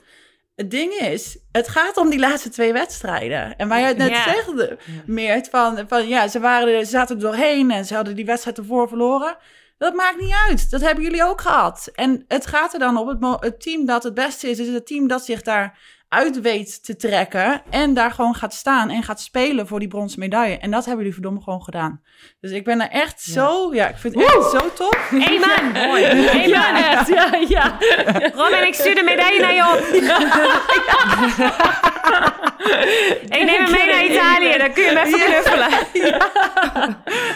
Het 0.60 0.70
ding 0.70 0.92
is, 0.92 1.38
het 1.52 1.68
gaat 1.68 1.96
om 1.96 2.10
die 2.10 2.18
laatste 2.18 2.48
twee 2.48 2.72
wedstrijden. 2.72 3.56
En 3.56 3.68
waar 3.68 3.80
je 3.80 3.86
het 3.86 3.96
net 3.96 4.10
Ja. 4.10 4.22
zegt, 4.22 4.74
Meert, 5.06 5.48
van, 5.48 5.84
van 5.88 6.08
ja, 6.08 6.28
ze, 6.28 6.40
waren, 6.40 6.84
ze 6.84 6.90
zaten 6.90 7.16
er 7.16 7.22
doorheen 7.22 7.70
en 7.70 7.84
ze 7.84 7.94
hadden 7.94 8.16
die 8.16 8.24
wedstrijd 8.24 8.58
ervoor 8.58 8.88
verloren. 8.88 9.36
Dat 9.78 9.94
maakt 9.94 10.20
niet 10.20 10.34
uit. 10.48 10.70
Dat 10.70 10.80
hebben 10.80 11.04
jullie 11.04 11.24
ook 11.24 11.40
gehad. 11.40 11.90
En 11.94 12.24
het 12.28 12.46
gaat 12.46 12.72
er 12.72 12.78
dan 12.78 12.96
op. 12.96 13.08
Het, 13.08 13.42
het 13.44 13.60
team 13.60 13.84
dat 13.86 14.02
het 14.02 14.14
beste 14.14 14.50
is, 14.50 14.58
is 14.58 14.68
het 14.68 14.86
team 14.86 15.08
dat 15.08 15.24
zich 15.24 15.42
daar 15.42 15.78
uit 16.10 16.40
weet 16.40 16.84
te 16.84 16.96
trekken. 16.96 17.62
En 17.70 17.94
daar 17.94 18.10
gewoon 18.10 18.34
gaat 18.34 18.54
staan 18.54 18.90
en 18.90 19.02
gaat 19.02 19.20
spelen 19.20 19.66
voor 19.66 19.78
die 19.78 19.88
bronzen 19.88 20.20
medaille. 20.20 20.58
En 20.58 20.70
dat 20.70 20.80
hebben 20.84 20.96
jullie 20.98 21.12
verdomme 21.12 21.40
gewoon 21.40 21.62
gedaan. 21.62 22.00
Dus 22.40 22.50
ik 22.50 22.64
ben 22.64 22.80
er 22.80 22.88
echt 22.90 23.20
zo, 23.22 23.74
ja, 23.74 23.88
ik 23.88 23.96
vind 23.96 24.14
het 24.14 24.22
echt 24.24 24.50
zo 24.50 24.58
tof. 24.74 25.08
Hey 25.10 25.38
man! 25.38 25.72
Mooi. 25.86 26.02
Hey 26.04 26.48
man! 26.48 26.74
echt, 26.74 27.08
ja, 27.08 27.30
ja. 27.48 27.76
Robin, 28.34 28.66
ik 28.66 28.74
stuur 28.74 28.94
de 28.94 29.02
medaille 29.02 29.40
naar 29.40 29.54
je 29.54 29.62
op. 29.62 29.86
ik 33.38 33.44
neem 33.44 33.64
hem 33.64 33.70
mee 33.70 33.86
naar 33.86 34.04
Italië, 34.04 34.58
dan 34.58 34.72
kun 34.72 34.82
je 34.82 34.88
hem 34.88 35.06
even 35.06 35.20
knuffelen. 35.20 35.68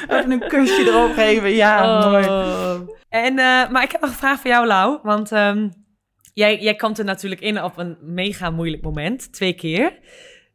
Even 0.09 0.31
een 0.31 0.49
kusje 0.49 0.83
erop 0.87 1.15
geven. 1.15 1.51
Ja, 1.51 1.99
Oh. 1.99 2.11
mooi. 2.11 2.27
En, 3.09 3.39
eh, 3.39 3.69
maar 3.71 3.83
ik 3.83 3.93
heb 3.93 4.01
nog 4.01 4.11
een 4.11 4.17
vraag 4.17 4.41
voor 4.41 4.51
jou, 4.51 4.67
Lau. 4.67 4.99
Want 5.03 5.33
ehm, 5.33 5.69
jij, 6.35 6.59
jij 6.59 6.75
komt 6.75 6.99
er 6.99 7.05
natuurlijk 7.05 7.41
in 7.41 7.63
op 7.63 7.79
een 7.79 7.97
mega 8.01 8.51
moeilijk 8.51 8.83
moment. 8.83 9.33
Twee 9.33 9.53
keer. 9.53 9.99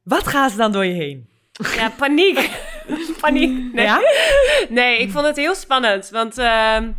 Wat 0.04 0.28
gaat 0.28 0.52
er 0.52 0.58
dan 0.58 0.72
door 0.72 0.86
je 0.86 0.94
heen? 0.94 1.30
Ja, 1.76 1.90
paniek. 1.98 2.50
paniek. 3.22 3.74
Nee. 3.74 3.86
Ja? 3.86 4.00
nee, 4.70 4.98
ik 5.00 5.12
vond 5.12 5.26
het 5.26 5.36
heel 5.36 5.56
spannend. 5.56 6.10
Want 6.10 6.38
ehm, 6.38 6.92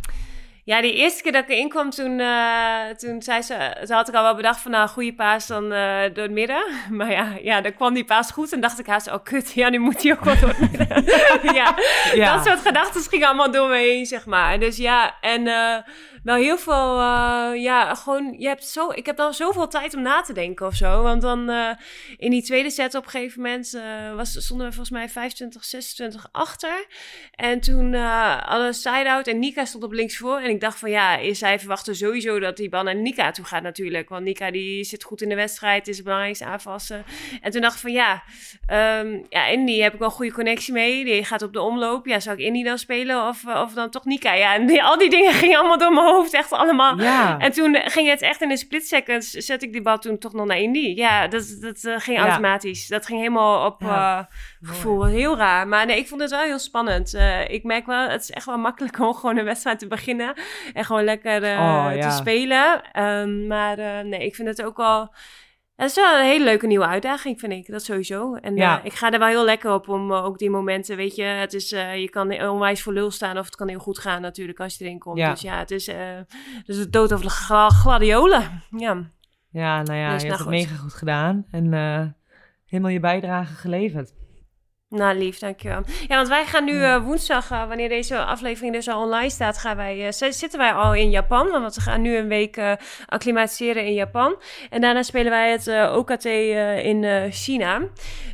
ja, 0.63 0.81
die 0.81 0.93
eerste 0.93 1.23
keer 1.23 1.31
dat 1.31 1.43
ik 1.43 1.49
erin 1.49 1.69
kwam, 1.69 1.89
toen, 1.89 2.19
eh, 2.19 2.89
toen, 2.97 3.21
zei 3.21 3.41
ze, 3.41 3.75
toen 3.85 3.95
had 3.95 4.07
ik 4.07 4.15
al 4.15 4.23
wel 4.23 4.35
bedacht 4.35 4.61
van 4.61 4.71
nou, 4.71 4.89
goede 4.89 5.13
paas 5.13 5.47
dan 5.47 5.71
eh, 5.71 6.01
door 6.13 6.23
het 6.23 6.31
midden. 6.31 6.63
Maar 6.89 7.11
ja, 7.11 7.37
ja, 7.41 7.61
dan 7.61 7.73
kwam 7.73 7.93
die 7.93 8.05
paas 8.05 8.31
goed 8.31 8.53
en 8.53 8.59
dacht 8.59 8.79
ik 8.79 8.85
haast, 8.85 9.11
oh 9.11 9.23
kut, 9.23 9.51
ja, 9.51 9.69
nu 9.69 9.79
moet 9.79 10.03
hij 10.03 10.11
ook 10.11 10.23
wel 10.23 10.39
door 10.39 10.53
het 10.57 10.71
midden. 10.71 11.03
ja, 11.59 11.75
Ja. 12.13 12.35
dat 12.35 12.45
soort 12.45 12.59
gedachten 12.59 13.01
gingen 13.01 13.27
allemaal 13.27 13.51
door 13.51 13.69
me 13.69 13.77
heen, 13.77 14.05
zeg 14.05 14.25
maar. 14.25 14.59
Dus 14.59 14.77
ja, 14.77 15.15
en 15.21 15.47
eh, 15.47 15.75
wel 16.23 16.35
heel 16.35 16.57
veel, 16.57 16.99
eh, 16.99 17.51
ja, 17.55 17.95
gewoon, 17.95 18.35
je 18.37 18.47
hebt 18.47 18.65
zo, 18.65 18.91
ik 18.91 19.05
heb 19.05 19.17
dan 19.17 19.33
zoveel 19.33 19.67
tijd 19.67 19.95
om 19.95 20.01
na 20.01 20.21
te 20.21 20.33
denken 20.33 20.65
of 20.65 20.73
zo. 20.75 21.01
Want 21.01 21.21
dan 21.21 21.49
eh, 21.49 21.69
in 22.17 22.31
die 22.31 22.43
tweede 22.43 22.69
set 22.69 22.95
op 22.95 23.03
een 23.03 23.09
gegeven 23.09 23.41
moment 23.41 23.73
eh, 23.73 24.15
was, 24.15 24.43
stonden 24.43 24.67
we 24.67 24.73
volgens 24.73 24.97
mij 24.97 25.09
25, 25.09 25.63
26 25.65 26.27
achter. 26.31 26.85
En 27.35 27.59
toen 27.59 27.93
hadden 27.93 28.73
side-out 28.73 29.27
en 29.27 29.39
Nika 29.39 29.65
stond 29.65 29.83
op 29.83 29.91
links 29.91 30.17
voor. 30.17 30.37
En 30.37 30.49
ik 30.49 30.61
dacht 30.61 30.79
van 30.79 30.89
ja, 30.89 31.33
zij 31.33 31.59
verwachten 31.59 31.95
sowieso 31.95 32.39
dat 32.39 32.57
die 32.57 32.69
bal 32.69 32.83
naar 32.83 32.95
Nika 32.95 33.31
toe 33.31 33.45
gaat 33.45 33.63
natuurlijk. 33.63 34.09
Want 34.09 34.23
Nika 34.23 34.51
die 34.51 34.83
zit 34.83 35.03
goed 35.03 35.21
in 35.21 35.29
de 35.29 35.35
wedstrijd, 35.35 35.87
is 35.87 35.95
het 35.95 36.05
belangrijkste 36.05 36.45
aanvassen. 36.45 37.03
En 37.41 37.51
toen 37.51 37.61
dacht 37.61 37.75
ik 37.75 37.81
van 37.81 37.91
ja, 37.91 38.23
ehm 38.65 39.19
ja, 39.29 39.45
Indy 39.45 39.79
heb 39.79 39.93
ik 39.93 39.99
wel 39.99 40.07
een 40.07 40.13
goede 40.13 40.31
connectie 40.31 40.73
mee. 40.73 41.05
Die 41.05 41.23
gaat 41.25 41.41
op 41.41 41.53
de 41.53 41.61
omloop. 41.61 42.05
Ja, 42.05 42.19
zou 42.19 42.37
ik 42.37 42.45
Indy 42.45 42.63
dan 42.63 42.77
spelen 42.77 43.27
of, 43.27 43.45
of 43.45 43.73
dan 43.73 43.89
toch 43.89 44.05
Nika? 44.05 44.33
Ja, 44.33 44.53
en 44.55 44.65
die- 44.67 44.83
al 44.83 44.97
die 44.97 45.09
dingen 45.09 45.33
gingen 45.33 45.57
allemaal 45.59 45.77
door 45.77 45.93
mijn 45.93 46.05
echt 46.31 46.51
allemaal. 46.51 46.99
Ja. 47.01 47.39
En 47.39 47.51
toen 47.51 47.75
ging 47.75 48.09
het 48.09 48.21
echt 48.21 48.41
in 48.41 48.51
een 48.51 48.57
split 48.57 48.87
seconds, 48.87 49.31
zet 49.31 49.63
ik 49.63 49.71
die 49.71 49.81
bal 49.81 49.97
toen 49.97 50.17
toch 50.17 50.33
nog 50.33 50.45
naar 50.45 50.57
Indy. 50.57 50.93
Ja, 50.95 51.27
dat, 51.27 51.57
dat 51.59 51.83
eh, 51.83 51.95
ging 51.97 52.17
automatisch. 52.17 52.87
Dat 52.87 53.05
ging 53.05 53.19
helemaal 53.19 53.65
op 53.65 53.81
eh, 53.81 54.19
gevoel. 54.61 55.05
Heel 55.05 55.37
raar. 55.37 55.67
Maar 55.67 55.85
nee, 55.85 55.97
ik 55.97 56.07
vond 56.07 56.21
het 56.21 56.29
wel 56.29 56.41
heel 56.41 56.59
spannend. 56.59 57.13
Eh, 57.13 57.49
ik 57.49 57.63
merk 57.63 57.85
wel, 57.85 58.09
het 58.09 58.21
is 58.21 58.31
echt 58.31 58.45
wel 58.45 58.57
makkelijk 58.57 58.99
om 58.99 59.13
gewoon 59.19 59.37
een 59.37 59.45
wedstrijd 59.45 59.79
te 59.79 59.87
beginnen. 59.87 60.33
En 60.73 60.85
gewoon 60.85 61.03
lekker 61.03 61.39
Oh, 61.41 61.91
te 61.91 62.09
spelen. 62.09 62.81
Ehm, 62.91 63.47
maar 63.47 64.05
nee, 64.05 64.25
ik 64.25 64.35
vind 64.35 64.47
het 64.47 64.63
ook 64.63 64.77
wel... 64.77 65.11
Het 65.81 65.89
is 65.89 65.95
wel 65.95 66.19
een 66.19 66.25
hele 66.25 66.43
leuke 66.43 66.67
nieuwe 66.67 66.85
uitdaging, 66.85 67.39
vind 67.39 67.53
ik. 67.53 67.67
Dat 67.71 67.83
sowieso. 67.83 68.35
En 68.35 68.55
Ja. 68.55 68.79
eh, 68.79 68.85
ik 68.85 68.93
ga 68.93 69.11
er 69.11 69.19
wel 69.19 69.27
heel 69.27 69.45
lekker 69.45 69.73
op 69.73 69.87
om 69.89 70.11
eh, 70.11 70.23
ook 70.25 70.37
die 70.37 70.49
momenten, 70.49 70.95
weet 70.95 71.15
je... 71.15 71.23
Het 71.23 71.53
is, 71.53 71.71
eh, 71.71 71.95
je 72.01 72.09
kan 72.09 72.49
onwijs 72.49 72.81
voor 72.81 72.93
lul 72.93 73.11
staan 73.11 73.37
of 73.37 73.45
het 73.45 73.55
kan 73.55 73.67
heel 73.67 73.79
goed 73.79 73.99
gaan 73.99 74.21
natuurlijk 74.21 74.59
als 74.59 74.77
je 74.77 74.85
erin 74.85 74.99
komt. 74.99 75.17
Ja. 75.17 75.29
Dus 75.31 75.41
ja, 75.41 75.57
het 75.57 75.71
is, 75.71 75.89
dus 76.65 76.77
het 76.77 76.93
dood 76.93 77.11
of 77.11 77.21
de 77.21 77.29
gla- 77.29 77.69
gladiolen. 77.69 78.61
Ja. 78.77 79.03
Ja, 79.49 79.81
nou 79.81 79.97
ja, 79.99 80.11
Dus 80.13 80.21
je 80.21 80.27
nou 80.27 80.39
hebt 80.39 80.39
het 80.39 80.69
mega 80.69 80.75
goed 80.81 80.93
gedaan. 80.93 81.45
En 81.51 81.63
helemaal 82.65 82.91
je 82.91 82.99
bijdrage 82.99 83.53
geleverd. 83.53 84.13
Nou, 84.91 85.17
lief, 85.17 85.39
dankjewel. 85.39 85.83
Ja, 86.07 86.15
want 86.15 86.27
wij 86.27 86.45
gaan 86.45 86.65
nu 86.65 86.83
eh, 86.83 87.03
woensdag, 87.03 87.51
eh, 87.51 87.67
wanneer 87.67 87.89
deze 87.89 88.23
aflevering 88.23 88.73
dus 88.73 88.87
al 88.87 89.01
online 89.01 89.29
staat, 89.29 89.57
gaan 89.57 89.75
wij, 89.75 90.07
eh, 90.07 90.31
zitten 90.31 90.59
wij 90.59 90.73
al 90.73 90.93
in 90.93 91.09
Japan. 91.09 91.49
Want 91.49 91.75
we 91.75 91.81
gaan 91.81 92.01
nu 92.01 92.17
een 92.17 92.27
week 92.27 92.61
acclimatiseren 93.05 93.85
in 93.85 93.93
Japan. 93.93 94.41
En 94.69 94.81
daarna 94.81 95.03
spelen 95.03 95.31
wij 95.31 95.51
het 95.51 95.91
OKT 95.95 96.25
in 96.25 97.31
China. 97.31 97.81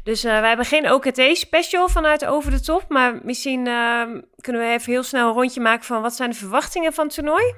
Dus 0.04 0.24
wij 0.24 0.48
hebben 0.48 0.66
geen 0.66 0.92
OKT-special 0.92 1.90
vanuit 1.90 2.26
Over 2.26 2.52
de 2.52 2.62
Top. 2.62 2.86
Maar 2.90 3.20
misschien 3.24 3.68
eh, 3.68 4.02
kunnen 4.38 4.62
we 4.62 4.68
even 4.68 4.92
heel 4.92 5.04
snel 5.04 5.28
een 5.28 5.34
rondje 5.34 5.62
maken 5.62 5.86
van 5.86 6.02
wat 6.02 6.16
zijn 6.16 6.30
de 6.30 6.36
verwachtingen 6.36 6.94
van 6.94 7.06
het 7.06 7.14
toernooi? 7.14 7.54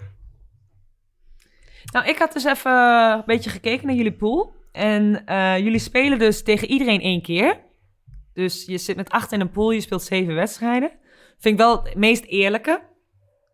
Nou, 1.93 2.07
ik 2.07 2.17
had 2.17 2.33
dus 2.33 2.43
even 2.43 2.71
een 2.71 3.23
beetje 3.25 3.49
gekeken 3.49 3.87
naar 3.87 3.95
jullie 3.95 4.15
pool. 4.15 4.53
En 4.71 5.23
jullie 5.63 5.79
spelen 5.79 6.19
dus 6.19 6.43
tegen 6.43 6.67
iedereen 6.67 7.01
één 7.01 7.21
keer. 7.21 7.67
Dus 8.39 8.65
je 8.65 8.77
zit 8.77 8.95
met 8.95 9.09
acht 9.09 9.31
in 9.31 9.41
een 9.41 9.51
pool, 9.51 9.71
je 9.71 9.81
speelt 9.81 10.03
zeven 10.03 10.35
wedstrijden. 10.35 10.91
Vind 11.39 11.53
ik 11.53 11.57
wel 11.57 11.83
het 11.83 11.95
meest 11.95 12.23
eerlijke. 12.23 12.81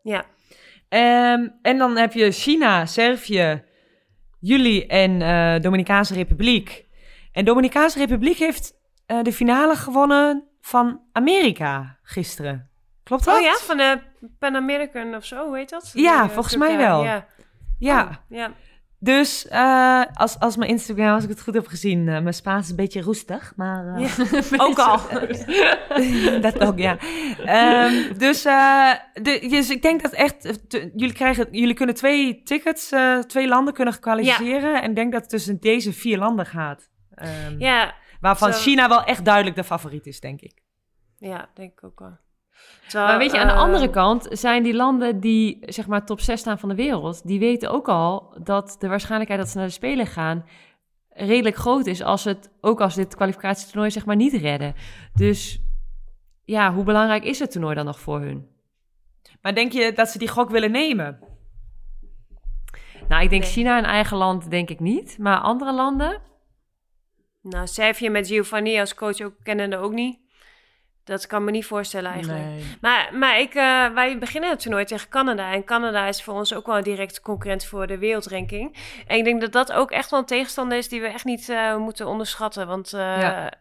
Ja. 0.04 0.26
Ehm, 0.90 1.48
en 1.62 1.78
dan 1.78 1.98
heb 1.98 2.14
je 2.14 2.32
China, 2.32 2.86
Servië, 2.86 3.64
jullie 4.40 4.88
en 4.88 5.22
eh 5.22 5.62
Dominicaanse 5.62 6.14
Republiek. 6.14 6.86
En 7.32 7.46
Dominicaanse 7.46 7.98
Republiek 8.00 8.38
heeft 8.38 8.74
eh, 9.06 9.22
de 9.22 9.34
finale 9.34 9.76
gewonnen 9.76 10.48
van 10.62 11.02
Amerika 11.12 12.00
gisteren. 12.04 12.70
Klopt 13.04 13.26
dat? 13.26 13.36
Oh 13.36 13.42
ja, 13.42 13.54
van 13.54 13.78
de 13.78 14.00
Pan 14.40 14.56
American 14.56 15.16
of 15.16 15.26
zo, 15.26 15.46
hoe 15.48 15.58
heet 15.58 15.70
dat? 15.70 15.92
Ja, 15.94 16.22
Die, 16.22 16.30
eh, 16.30 16.34
volgens 16.34 16.56
mij 16.56 16.78
wel. 16.78 17.04
Ja. 17.04 17.26
Ja. 17.80 18.04
Oh, 18.04 18.38
ja. 18.38 18.54
Dus 19.06 19.48
eh, 19.48 20.04
als, 20.14 20.40
als 20.40 20.56
mijn 20.58 20.70
Instagram, 20.70 21.14
als 21.14 21.24
ik 21.24 21.30
het 21.30 21.42
goed 21.42 21.54
heb 21.54 21.68
gezien, 21.68 22.00
eh, 22.10 22.22
mijn 22.22 22.34
Spaans 22.34 22.64
is 22.64 22.70
een 22.70 22.76
beetje 22.76 23.02
roestig, 23.02 23.54
maar... 23.56 23.96
eh, 23.96 24.02
Ook 24.68 24.80
al. 24.80 25.00
dat 26.42 26.60
ook, 26.60 26.78
ja. 26.78 26.98
Ehm, 27.46 28.18
dus, 28.18 28.42
de, 28.42 29.46
dus 29.50 29.70
ik 29.70 29.82
denk 29.82 30.02
dat 30.02 30.12
echt, 30.12 30.70
te- 30.70 30.92
jullie, 30.96 31.14
krijgen, 31.14 31.48
jullie 31.52 31.74
kunnen 31.74 31.96
twee 31.96 32.44
tickets, 32.44 32.92
twee 33.28 33.48
landen 33.48 33.74
kunnen 33.74 34.00
kwalificeren. 34.00 34.82
En 34.82 34.90
ik 34.90 34.96
denk 34.96 35.12
dat 35.12 35.22
het 35.22 35.30
tussen 35.30 35.60
deze 35.60 35.94
vier 35.94 36.18
landen 36.18 36.46
gaat. 36.46 36.90
Ehm, 37.16 37.56
Ja, 37.60 37.94
waarvan 38.20 38.54
zo- 38.54 38.60
China 38.60 38.88
wel 38.88 39.04
echt 39.04 39.26
duidelijk 39.26 39.56
de 39.56 39.64
favoriet 39.64 40.06
is, 40.06 40.20
denk 40.20 40.42
ik. 40.42 40.62
ja, 41.18 41.50
denk 41.54 41.72
ik 41.72 41.84
ook 41.84 42.00
wel. 42.00 42.18
Terwijl, 42.88 43.10
Maar 43.10 43.18
weet 43.18 43.32
je, 43.32 43.40
aan 43.40 43.48
de 43.48 43.54
eh, 43.54 43.60
andere 43.60 43.90
kant 43.90 44.28
zijn 44.30 44.64
die 44.64 44.74
landen 44.74 45.20
die 45.20 45.58
zeg 45.62 45.88
maar 45.88 46.06
top 46.06 46.20
6 46.20 46.40
staan 46.40 46.60
van 46.60 46.70
de 46.70 46.76
wereld, 46.76 47.28
die 47.28 47.40
weten 47.40 47.72
ook 47.72 47.88
al 47.88 48.38
dat 48.44 48.76
de 48.80 48.88
waarschijnlijkheid 48.88 49.42
dat 49.42 49.50
ze 49.50 49.58
naar 49.58 49.68
de 49.68 49.74
Spelen 49.74 50.08
gaan 50.08 50.46
redelijk 51.10 51.56
groot 51.56 51.86
is 51.86 52.04
als 52.04 52.24
het 52.24 52.52
ook 52.62 52.82
als 52.82 52.96
dit 52.96 53.16
kwalificatietoernooi 53.16 53.92
zeg 53.92 54.06
maar 54.06 54.16
niet 54.16 54.34
redden. 54.34 54.76
Dus 55.14 55.60
ja, 56.44 56.74
hoe 56.74 56.84
belangrijk 56.84 57.24
is 57.24 57.40
het 57.40 57.52
toernooi 57.52 57.76
dan 57.76 57.86
nog 57.86 58.00
voor 58.00 58.20
hun? 58.20 58.48
Maar 59.42 59.56
denk 59.56 59.72
je 59.72 59.92
dat 59.94 60.10
ze 60.10 60.18
die 60.18 60.28
gok 60.28 60.50
willen 60.50 60.72
nemen? 60.72 61.20
Nou, 63.08 63.24
ik 63.24 63.30
denk 63.30 63.42
Nee. 63.42 63.52
China 63.52 63.78
een 63.78 63.84
eigen 63.84 64.18
land 64.18 64.50
denk 64.50 64.70
ik 64.70 64.80
niet, 64.80 65.18
maar 65.20 65.38
andere 65.38 65.74
landen. 65.74 66.22
Nou, 67.42 67.68
Servië 67.68 68.10
met 68.10 68.28
Giovanni 68.28 68.80
als 68.80 68.96
coach 68.96 69.22
ook 69.22 69.34
kennende 69.44 69.78
ook 69.78 69.94
niet. 69.94 70.20
Dat 71.06 71.28
kan 71.28 71.44
me 71.44 71.52
niet 71.52 71.66
voorstellen 71.66 72.12
eigenlijk. 72.12 72.44
Nee. 72.44 72.64
Maar, 72.82 73.10
maar 73.14 73.40
ik, 73.40 73.54
eh, 73.54 73.88
wij 73.90 74.18
beginnen 74.20 74.50
het 74.50 74.60
toernooi 74.62 74.86
tegen 74.86 75.10
Canada. 75.10 75.52
En 75.54 75.64
Canada 75.64 76.06
is 76.08 76.24
voor 76.24 76.34
ons 76.34 76.54
ook 76.54 76.66
wel 76.66 76.78
een 76.78 76.84
directe 76.84 77.22
concurrent 77.22 77.66
voor 77.66 77.88
de 77.88 77.98
wereldranking. 77.98 78.76
En 79.08 79.18
ik 79.18 79.24
denk 79.24 79.42
dat 79.42 79.52
dat 79.52 79.72
ook 79.74 79.92
echt 79.92 80.10
wel 80.12 80.20
een 80.20 80.26
tegenstander 80.26 80.78
is 80.78 80.90
die 80.90 81.02
we 81.02 81.08
echt 81.08 81.26
niet 81.26 81.50
eh, 81.50 81.78
moeten 81.78 82.08
onderschatten. 82.08 82.68
Want 82.68 82.94
eh, 82.94 83.00
Ja. 83.22 83.52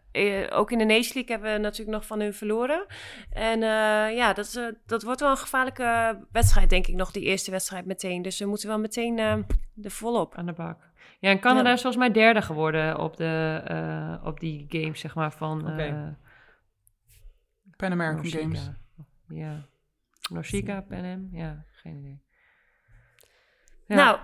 ook 0.51 0.71
in 0.71 0.79
de 0.79 0.85
Nation 0.85 1.13
League 1.15 1.31
hebben 1.37 1.53
we 1.53 1.59
natuurlijk 1.59 1.97
nog 1.97 2.07
van 2.07 2.21
hun 2.21 2.35
verloren. 2.35 2.87
En 3.33 3.63
eh, 3.63 4.17
ja, 4.17 4.33
dat, 4.33 4.45
is, 4.45 4.59
dat 4.87 5.03
wordt 5.03 5.21
wel 5.21 5.31
een 5.31 5.37
gevaarlijke 5.37 6.19
wedstrijd, 6.33 6.71
denk 6.71 6.87
ik 6.87 6.95
nog, 6.95 7.11
die 7.11 7.23
eerste 7.23 7.51
wedstrijd 7.51 7.87
meteen. 7.87 8.23
Dus 8.23 8.39
we 8.39 8.47
moeten 8.47 8.69
wel 8.69 8.79
meteen 8.79 9.19
eh 9.19 9.33
er 9.83 9.91
volop. 9.91 10.35
Aan 10.37 10.47
de 10.47 10.53
bak. 10.53 10.79
Ja, 11.21 11.31
en 11.31 11.41
Canada 11.41 11.69
Ja. 11.69 11.75
is 11.75 11.81
volgens 11.83 12.03
mij 12.05 12.13
derde 12.13 12.43
geworden 12.43 12.99
op, 12.99 13.17
de, 13.17 13.61
eh, 13.67 14.27
op 14.27 14.41
die 14.41 14.67
games, 14.69 15.01
zeg 15.01 15.15
maar, 15.15 15.33
van 15.33 15.73
Oké. 15.73 16.17
Eh, 17.92 17.99
Pan 17.99 18.01
American. 18.01 18.40
Games. 18.40 18.70
Ja. 19.29 19.66
Norsika, 20.31 20.81
Pan 20.81 21.05
Am? 21.05 21.29
Ja, 21.33 21.64
geen 21.73 21.97
idee. 21.97 22.23
Ja. 23.87 23.94
Nou, 23.97 24.18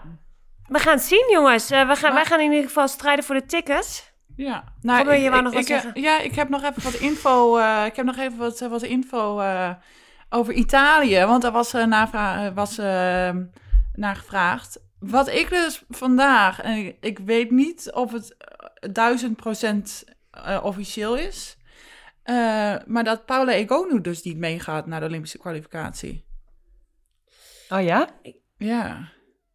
we 0.69 0.79
gaan 0.79 0.95
het 0.95 1.03
zien, 1.03 1.29
jongens. 1.31 1.71
Eh, 1.71 1.89
we 1.89 1.95
gaan, 1.97 2.03
Maar- 2.03 2.13
wij 2.13 2.25
gaan 2.25 2.41
in 2.41 2.51
ieder 2.51 2.67
geval 2.67 2.89
strijden 2.89 3.25
voor 3.25 3.35
de 3.35 3.47
tickets. 3.47 4.09
Ja, 4.37 4.65
Robin, 4.83 5.21
je 5.21 5.31
wou 5.31 5.43
nog 5.43 5.53
wat 5.53 5.61
ik, 5.63 5.69
zeggen? 5.69 6.01
Ja, 6.01 6.21
ik 6.21 6.35
heb 6.35 6.49
nog 6.49 6.63
even 6.63 6.83
wat 6.83 6.95
info. 6.95 7.57
eh, 7.59 7.85
ik 7.87 7.97
heb 7.97 8.05
nog 8.07 8.17
even 8.17 8.39
wat, 8.39 8.61
wat 8.61 8.83
info 8.83 9.39
eh, 9.41 9.71
over 10.29 10.53
Italië. 10.55 11.25
Want 11.25 11.43
daar 11.43 11.53
was, 11.53 11.73
eh, 11.73 11.85
navra- 11.85 12.47
eh, 12.47 12.55
was 12.55 12.79
eh, 12.79 13.31
naar 13.93 14.17
gevraagd. 14.17 14.81
Wat 14.99 15.29
ik 15.29 15.49
dus 15.51 15.85
vandaag, 15.89 16.61
en 16.61 16.77
ik, 16.77 16.97
ik 17.01 17.19
weet 17.19 17.51
niet 17.51 17.93
of 17.93 18.13
het 18.13 18.37
eh, 18.39 18.93
duizend 18.93 19.37
procent 19.37 20.05
eh, 20.31 20.61
officieel 20.65 21.17
is. 21.17 21.57
Eh, 22.31 22.87
maar 22.87 23.05
dat 23.05 23.25
Paula 23.27 23.53
Egonu 23.53 24.01
dus 24.01 24.23
niet 24.23 24.37
meegaat 24.37 24.87
naar 24.87 25.01
de 25.01 25.07
Olympische 25.07 25.39
kwalificatie. 25.39 26.25
Oh 27.69 27.83
ja? 27.83 28.09
Ja. 28.57 29.09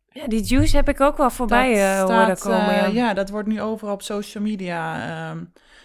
Ja, 0.09 0.27
die 0.27 0.43
juice 0.43 0.75
heb 0.75 0.89
ik 0.89 1.01
ook 1.01 1.17
wel 1.17 1.29
voorbij 1.29 1.69
Dat 1.69 2.09
eh, 2.09 2.15
horen 2.15 2.37
staat, 2.37 2.41
komen. 2.41 2.69
eh, 2.75 2.81
ja. 2.81 2.87
ja, 2.87 3.13
dat 3.13 3.29
wordt 3.29 3.47
nu 3.47 3.61
overal 3.61 3.93
op 3.93 4.01
social 4.01 4.43
media 4.43 5.07
ehm, 5.07 5.43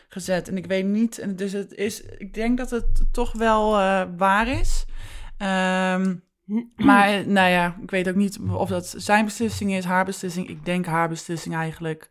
gezet. 0.08 0.48
En 0.48 0.56
ik 0.56 0.66
weet 0.66 0.84
niet, 0.84 1.38
dus 1.38 1.52
het 1.52 1.72
is, 1.72 2.02
ik 2.02 2.34
denk 2.34 2.58
dat 2.58 2.70
het 2.70 3.12
toch 3.12 3.32
wel 3.32 3.78
eh, 3.78 4.02
waar 4.16 4.48
is. 4.48 4.84
Ehm, 5.36 6.14
maar 6.88 7.28
nou 7.28 7.50
ja, 7.50 7.76
ik 7.82 7.90
weet 7.90 8.08
ook 8.08 8.14
niet 8.14 8.38
of 8.52 8.68
dat 8.68 8.94
zijn 8.96 9.24
beslissing 9.24 9.72
is, 9.72 9.84
haar 9.84 10.04
beslissing. 10.04 10.48
Ik 10.48 10.64
denk 10.64 10.86
haar 10.86 11.08
beslissing 11.08 11.54
eigenlijk. 11.54 12.08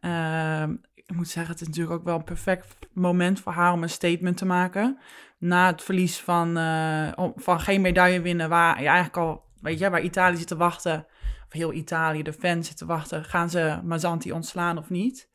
Ehm, 0.00 0.74
ik 1.06 1.16
moet 1.16 1.28
zeggen, 1.28 1.52
het 1.52 1.60
is 1.60 1.66
natuurlijk 1.68 1.96
ook 1.96 2.04
wel 2.04 2.16
een 2.16 2.24
perfect 2.24 2.76
moment 2.92 3.40
voor 3.40 3.52
haar 3.52 3.72
om 3.72 3.82
een 3.82 3.90
statement 3.90 4.36
te 4.36 4.46
maken. 4.46 4.98
Na 5.38 5.66
het 5.66 5.82
verlies 5.82 6.20
van, 6.20 6.56
eh, 6.56 7.28
van 7.36 7.60
geen 7.60 7.80
medaille 7.80 8.20
winnen, 8.20 8.48
waar 8.48 8.80
je 8.80 8.86
eigenlijk 8.86 9.16
al, 9.16 9.44
weet 9.60 9.78
je, 9.78 9.90
waar 9.90 10.00
Italië 10.00 10.36
zit 10.36 10.46
te 10.46 10.56
wachten 10.56 11.06
of 11.46 11.52
heel 11.52 11.72
Italië, 11.72 12.22
de 12.22 12.32
fans 12.32 12.66
zitten 12.66 12.86
wachten, 12.86 13.24
gaan 13.24 13.50
ze 13.50 13.80
Mazzanti 13.84 14.32
ontslaan 14.32 14.78
of 14.78 14.90
niet? 14.90 15.28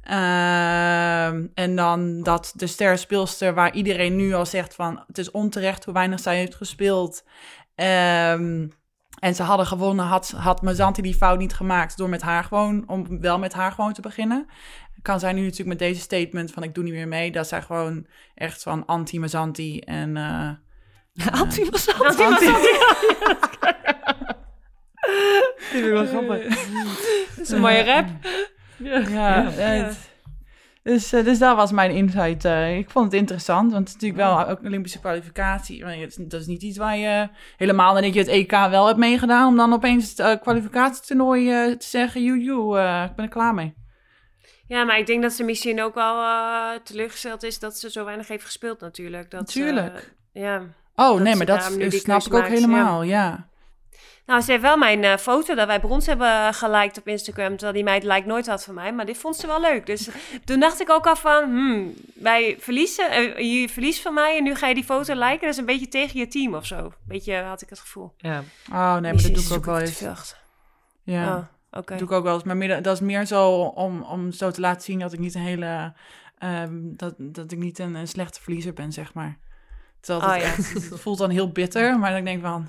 Ehm, 0.00 1.46
en 1.54 1.76
dan 1.76 2.22
dat 2.22 2.52
de 2.56 2.66
sterspeelster, 2.66 3.54
waar 3.54 3.74
iedereen 3.74 4.16
nu 4.16 4.32
al 4.32 4.46
zegt 4.46 4.74
van 4.74 5.04
het 5.06 5.18
is 5.18 5.30
onterecht 5.30 5.84
hoe 5.84 5.94
weinig 5.94 6.20
zij 6.20 6.36
heeft 6.36 6.54
gespeeld. 6.54 7.24
Ehm, 7.74 8.68
en 9.18 9.34
ze 9.34 9.42
hadden 9.42 9.66
gewonnen, 9.66 10.04
had, 10.04 10.30
had 10.30 10.62
Mazzanti 10.62 11.02
die 11.02 11.14
fout 11.14 11.38
niet 11.38 11.54
gemaakt 11.54 11.96
door 11.96 12.08
met 12.08 12.22
haar 12.22 12.44
gewoon, 12.44 12.88
om 12.88 13.20
wel 13.20 13.38
met 13.38 13.52
haar 13.52 13.72
gewoon 13.72 13.92
te 13.92 14.00
beginnen. 14.00 14.46
Kan 15.06 15.20
zij 15.20 15.32
nu 15.32 15.40
natuurlijk 15.40 15.68
met 15.68 15.78
deze 15.78 16.00
statement 16.00 16.50
van 16.52 16.62
ik 16.62 16.74
doe 16.74 16.84
niet 16.84 16.92
meer 16.92 17.08
mee, 17.08 17.30
dat 17.32 17.48
zij 17.48 17.62
gewoon 17.62 18.06
echt 18.34 18.62
van 18.62 18.86
anti-Mazzanti 18.86 19.78
en... 19.80 20.16
eh, 20.16 20.50
vind 25.70 25.84
ik 25.84 25.90
wel 25.92 26.06
grappig. 26.06 26.44
Dat 27.36 27.44
is 27.44 27.50
een 27.50 27.60
mooie 27.60 27.82
rap. 27.84 28.06
Ja, 29.10 29.50
het- 29.50 30.10
Dus, 30.82 31.12
eh, 31.12 31.24
dus 31.24 31.38
dat 31.38 31.56
was 31.56 31.72
mijn 31.72 31.90
insight. 31.90 32.44
eh. 32.44 32.76
ik 32.76 32.90
vond 32.90 33.04
het 33.04 33.14
interessant, 33.20 33.72
want 33.72 33.88
het 33.88 33.88
is 33.88 33.94
natuurlijk 34.10 34.20
wel 34.30 34.48
ook 34.48 34.60
een 34.60 34.66
Olympische 34.66 35.00
kwalificatie. 35.00 35.84
Maar 35.84 35.96
het 35.96 36.18
is- 36.18 36.26
Dat 36.28 36.40
is 36.40 36.46
niet 36.46 36.62
iets 36.62 36.78
waar 36.78 36.96
je 36.96 37.28
helemaal 37.56 37.94
nadat 37.94 38.12
je 38.14 38.18
het 38.20 38.28
EK 38.28 38.50
wel 38.50 38.86
hebt 38.86 38.98
meegedaan... 38.98 39.48
om 39.48 39.56
dan 39.56 39.72
opeens 39.72 40.08
het 40.10 40.18
eh, 40.18 40.40
kwalificatietoernooi 40.40 41.50
eh, 41.50 41.72
te 41.76 41.86
zeggen... 41.86 42.22
joe, 42.24 42.38
joe, 42.38 42.78
eh, 42.78 43.04
ik 43.10 43.14
ben 43.16 43.24
er 43.24 43.30
klaar 43.30 43.54
mee. 43.54 43.74
Ja, 44.68 44.84
maar 44.84 44.98
ik 44.98 45.06
denk 45.06 45.22
dat 45.22 45.32
ze 45.32 45.44
misschien 45.44 45.82
ook 45.82 45.94
wel 45.94 46.22
eh, 46.22 46.80
teleurgesteld 46.84 47.42
is 47.42 47.58
dat 47.58 47.78
ze 47.78 47.90
zo 47.90 48.04
weinig 48.04 48.28
heeft 48.28 48.44
gespeeld 48.44 48.80
natuurlijk. 48.80 49.30
Dat, 49.30 49.50
ze, 49.50 49.58
Tuurlijk. 49.58 50.14
ja. 50.32 50.62
Oh, 50.94 51.12
Dat 51.12 51.20
nee, 51.20 51.36
maar 51.36 51.46
dat 51.46 51.62
snap 51.88 52.20
ik 52.20 52.34
ook 52.34 52.40
maakt, 52.40 52.48
helemaal, 52.48 53.02
ja. 53.02 53.48
Nou, 54.26 54.40
ze 54.40 54.50
heeft 54.50 54.62
wel 54.62 54.76
mijn 54.76 55.04
eh, 55.04 55.16
foto 55.16 55.54
dat 55.54 55.66
wij 55.66 55.80
brons 55.80 56.06
hebben 56.06 56.54
geliked 56.54 56.98
op 56.98 57.08
Instagram. 57.08 57.48
Terwijl 57.48 57.72
die 57.72 57.84
meid 57.84 58.02
like 58.02 58.26
nooit 58.26 58.46
had 58.46 58.64
van 58.64 58.74
mij. 58.74 58.92
Maar 58.92 59.06
dit 59.06 59.18
vond 59.18 59.36
ze 59.36 59.46
wel 59.46 59.60
leuk. 59.60 59.86
Dus 59.86 60.08
toen 60.44 60.60
dacht 60.60 60.80
ik 60.80 60.90
ook 60.90 61.06
al 61.06 61.16
van... 61.16 61.44
Hmm, 61.44 61.94
wij 62.14 62.56
verliezen, 62.58 63.10
eh, 63.10 63.60
je 63.60 63.68
verliest 63.68 64.02
van 64.02 64.14
mij 64.14 64.36
en 64.36 64.42
nu 64.42 64.54
ga 64.54 64.66
je 64.66 64.74
die 64.74 64.84
foto 64.84 65.14
liken. 65.14 65.40
Dat 65.40 65.50
is 65.50 65.56
een 65.56 65.66
beetje 65.66 65.88
tegen 65.88 66.18
je 66.18 66.28
team 66.28 66.54
of 66.54 66.66
zo. 66.66 66.92
Beetje 67.04 67.34
had 67.34 67.62
ik 67.62 67.68
het 67.68 67.78
gevoel. 67.78 68.12
Ja. 68.16 68.42
Oh, 68.72 68.92
nee, 68.96 69.12
maar 69.12 69.22
dat 69.22 69.34
doe 69.34 69.44
ik 69.44 69.52
ook 69.52 69.64
wel 69.64 69.78
te 69.78 70.06
eens. 70.06 70.34
Ja. 71.02 71.36
Oh, 71.36 71.42
oké. 71.78 71.90
Dat 71.90 71.98
doe 71.98 72.08
ik 72.08 72.14
ook 72.14 72.24
wel 72.24 72.34
eens. 72.34 72.42
Maar 72.44 72.56
meer, 72.56 72.82
dat 72.82 72.94
is 72.94 73.00
meer 73.00 73.24
zo 73.24 73.50
om, 73.60 74.02
om 74.02 74.32
zo 74.32 74.50
te 74.50 74.60
laten 74.60 74.82
zien 74.82 74.98
dat 74.98 75.12
ik 75.12 75.18
niet 75.18 75.34
een 75.34 75.40
hele... 75.40 75.92
ehm, 76.38 76.70
dat, 76.82 77.14
dat 77.18 77.52
ik 77.52 77.58
niet 77.58 77.78
een, 77.78 77.94
een 77.94 78.08
slechte 78.08 78.40
verliezer 78.42 78.72
ben, 78.72 78.92
zeg 78.92 79.14
maar. 79.14 79.38
Terwijl 80.00 80.32
het, 80.32 80.42
Oh, 80.42 80.46
ja. 80.46 80.52
echt- 80.56 80.72
het 80.90 81.00
voelt 81.00 81.18
dan 81.18 81.30
heel 81.30 81.50
bitter, 81.52 81.98
maar 81.98 82.12
dan 82.12 82.24
denk 82.24 82.36
ik 82.36 82.42
van... 82.44 82.68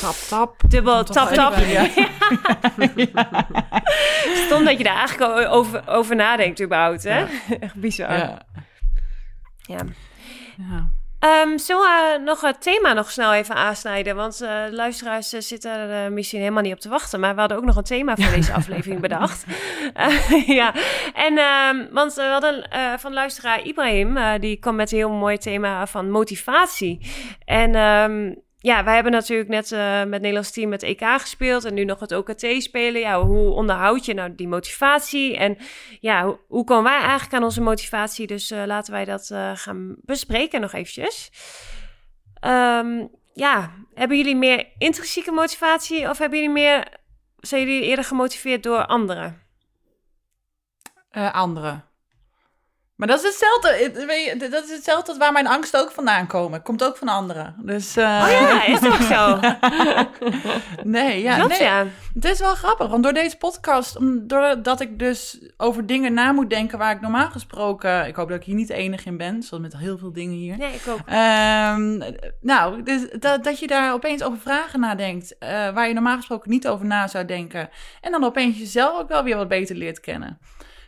Tap, 0.00 0.14
tap. 0.14 0.60
Dubbel 0.68 1.04
tap 1.04 1.28
tap. 1.28 1.56
ja. 1.56 1.84
Stom 4.46 4.64
dat 4.64 4.78
je 4.78 4.84
daar 4.84 4.96
eigenlijk 4.96 5.48
over, 5.52 5.88
over 5.88 6.16
nadenkt 6.16 6.62
überhaupt, 6.62 7.02
hè? 7.02 7.24
Echt 7.60 7.74
bizar. 7.74 8.16
Ja. 8.18 8.38
Ja. 9.62 9.78
Ehm, 11.18 11.58
zullen 11.58 11.82
we 11.82 12.20
nog 12.24 12.40
het 12.40 12.62
thema 12.62 12.92
nog 12.92 13.10
snel 13.10 13.32
even 13.32 13.54
aansnijden? 13.54 14.16
Want 14.16 14.40
eh, 14.40 14.64
de 14.64 14.72
luisteraars 14.72 15.32
eh, 15.32 15.40
zitten 15.40 15.70
er 15.70 16.12
misschien 16.12 16.40
helemaal 16.40 16.62
niet 16.62 16.72
op 16.72 16.80
te 16.80 16.88
wachten. 16.88 17.20
Maar 17.20 17.34
we 17.34 17.40
hadden 17.40 17.58
ook 17.58 17.64
nog 17.64 17.76
een 17.76 17.82
thema 17.82 18.16
voor 18.16 18.34
deze 18.34 18.52
aflevering 18.60 19.00
bedacht. 19.00 19.44
Eh, 19.94 20.48
ja, 20.60 20.74
en 21.14 21.38
ehm, 21.38 21.92
want 21.92 22.14
we 22.14 22.22
hadden 22.22 22.70
eh, 22.70 22.92
van 22.98 23.12
luisteraar 23.12 23.62
Ibrahim, 23.62 24.16
eh, 24.16 24.32
die 24.40 24.56
kwam 24.56 24.74
met 24.74 24.92
een 24.92 24.98
heel 24.98 25.10
mooi 25.10 25.38
thema 25.38 25.86
van 25.86 26.10
motivatie. 26.10 27.00
En 27.44 27.74
ehm, 27.74 28.34
ja, 28.58 28.84
wij 28.84 28.94
hebben 28.94 29.12
natuurlijk 29.12 29.48
net 29.48 29.72
eh, 29.72 29.98
met 29.98 30.20
Nederlands 30.20 30.50
team 30.50 30.72
het 30.72 30.82
EK 30.82 31.02
gespeeld 31.02 31.64
en 31.64 31.74
nu 31.74 31.84
nog 31.84 32.00
het 32.00 32.12
OKT 32.12 32.46
spelen. 32.58 33.00
Ja, 33.00 33.22
hoe 33.22 33.50
onderhoud 33.50 34.04
je 34.04 34.14
nou 34.14 34.34
die 34.34 34.48
motivatie? 34.48 35.36
En 35.36 35.56
ja, 36.00 36.24
hoe, 36.24 36.38
hoe 36.48 36.64
komen 36.64 36.84
wij 36.84 37.00
eigenlijk 37.00 37.34
aan 37.34 37.44
onze 37.44 37.60
motivatie? 37.60 38.26
Dus 38.26 38.50
eh, 38.50 38.62
laten 38.66 38.92
wij 38.92 39.04
dat 39.04 39.30
eh, 39.30 39.50
gaan 39.54 39.96
bespreken 40.00 40.60
nog 40.60 40.72
eventjes. 40.72 41.30
Ehm, 42.40 43.06
ja, 43.32 43.70
hebben 43.94 44.16
jullie 44.16 44.36
meer 44.36 44.66
intrinsieke 44.78 45.32
motivatie 45.32 46.08
of 46.08 46.18
hebben 46.18 46.38
jullie 46.38 46.54
meer, 46.54 46.88
zijn 47.36 47.66
jullie 47.66 47.82
eerder 47.82 48.04
gemotiveerd 48.04 48.62
door 48.62 48.86
anderen? 48.86 49.42
Anderen. 51.32 51.84
Maar 52.96 53.08
dat 53.08 53.18
is 53.18 53.24
hetzelfde. 53.24 53.90
Dat 54.50 54.64
is 54.64 54.70
hetzelfde 54.70 55.16
waar 55.18 55.32
mijn 55.32 55.46
angsten 55.46 55.80
ook 55.80 55.90
vandaan 55.90 56.26
komen. 56.26 56.62
Komt 56.62 56.84
ook 56.84 56.96
van 56.96 57.08
anderen. 57.08 57.54
Dus. 57.62 57.96
eh, 57.96 58.22
Oh 58.24 58.30
ja, 58.30 58.64
is 58.66 58.80
dat 58.80 58.92
ook 58.92 59.00
zo? 59.00 59.38
Nee, 60.84 61.22
ja. 61.22 61.34
Klopt, 61.36 61.58
nee. 61.58 61.68
ja. 61.68 61.86
Het 62.14 62.24
is 62.24 62.38
wel 62.40 62.54
grappig, 62.54 62.88
want 62.88 63.02
door 63.02 63.12
deze 63.12 63.36
podcast, 63.36 63.96
doordat 64.28 64.80
ik 64.80 64.98
dus 64.98 65.38
over 65.56 65.86
dingen 65.86 66.12
na 66.14 66.32
moet 66.32 66.50
denken 66.50 66.78
waar 66.78 66.94
ik 66.94 67.00
normaal 67.00 67.30
gesproken, 67.30 68.06
ik 68.06 68.16
hoop 68.16 68.28
dat 68.28 68.38
ik 68.38 68.44
hier 68.44 68.54
niet 68.54 68.68
de 68.68 68.74
enige 68.74 69.08
in 69.08 69.16
ben, 69.16 69.42
zoals 69.42 69.62
met 69.62 69.76
heel 69.76 69.98
veel 69.98 70.12
dingen 70.12 70.36
hier. 70.36 70.56
Nee, 70.56 70.74
ik 70.74 70.82
ook. 70.88 70.98
Ehm, 71.06 71.98
nou, 72.40 72.82
dus 72.82 73.06
dat, 73.18 73.44
dat 73.44 73.58
je 73.58 73.66
daar 73.66 73.92
opeens 73.92 74.22
over 74.22 74.38
vragen 74.38 74.80
nadenkt, 74.80 75.38
eh 75.38 75.48
waar 75.48 75.88
je 75.88 75.94
normaal 75.94 76.16
gesproken 76.16 76.50
niet 76.50 76.68
over 76.68 76.86
na 76.86 77.06
zou 77.08 77.24
denken. 77.24 77.68
En 78.00 78.10
dan 78.12 78.24
opeens 78.24 78.58
jezelf 78.58 78.98
ook 79.00 79.08
wel 79.08 79.22
weer 79.24 79.36
wat 79.36 79.48
beter 79.48 79.76
leert 79.76 80.00
kennen. 80.00 80.38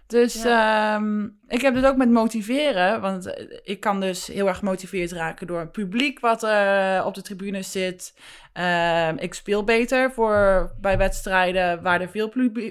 Dus 0.09 0.45
ehm, 0.45 1.25
ik 1.49 1.61
heb 1.61 1.75
het 1.75 1.87
ook 1.87 1.97
met 1.97 2.11
motiveren, 2.11 3.01
want 3.01 3.27
eh, 3.27 3.59
ik 3.63 3.81
kan 3.81 4.01
dus 4.01 4.27
heel 4.27 4.49
erg 4.49 4.59
gemotiveerd 4.59 5.13
raken 5.13 5.47
door 5.47 5.61
het 5.61 5.73
publiek 5.73 6.21
wat 6.21 6.43
eh, 6.43 7.03
op 7.07 7.15
de 7.15 7.23
tribune 7.23 7.63
zit. 7.63 8.15
Ehm, 8.53 9.17
ik 9.17 9.35
speel 9.35 9.65
beter 9.65 10.13
voor, 10.13 10.71
bij 10.81 10.99
wedstrijden 10.99 11.83
waar 11.83 12.01
er 12.01 12.09
veel 12.09 12.29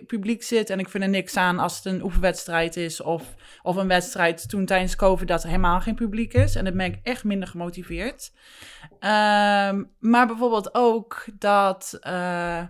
publiek, 0.08 0.44
zit. 0.44 0.70
En 0.70 0.80
ik 0.80 0.90
vind 0.90 1.04
er 1.04 1.10
niks 1.10 1.38
aan 1.38 1.60
als 1.60 1.76
het 1.76 1.86
een 1.86 2.04
oefenwedstrijd 2.04 2.76
is 2.78 3.02
of, 3.02 3.24
of 3.62 3.76
een 3.76 3.88
wedstrijd 3.88 4.50
toen 4.50 4.66
tijdens 4.66 4.96
COVID 4.96 5.28
dat 5.28 5.44
er 5.44 5.50
helemaal 5.50 5.82
geen 5.82 5.96
publiek 5.96 6.34
is. 6.34 6.56
En 6.56 6.66
dan 6.66 6.78
ben 6.78 6.86
ik 6.86 7.00
echt 7.04 7.24
minder 7.24 7.48
gemotiveerd. 7.48 8.32
Ehm, 9.00 9.84
maar 10.00 10.28
bijvoorbeeld 10.28 10.76
ook 10.76 11.26
dat, 11.34 11.98
eh, 12.02 12.64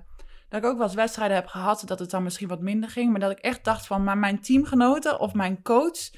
dat 0.50 0.64
ik 0.64 0.70
ook 0.70 0.78
wel 0.78 0.86
eens 0.86 0.96
wedstrijden 0.96 1.36
heb 1.38 1.48
gehad 1.48 1.84
dat 1.86 2.00
het 2.00 2.10
dan 2.10 2.24
misschien 2.24 2.48
wat 2.48 2.62
minder 2.62 2.90
ging. 2.90 3.12
Maar 3.12 3.20
dat 3.20 3.32
ik 3.32 3.40
echt 3.40 3.64
dacht 3.64 3.88
van, 3.88 4.04
maar 4.04 4.18
mijn 4.18 4.42
teamgenoten 4.42 5.20
of 5.20 5.34
mijn 5.34 5.62
coach 5.62 6.10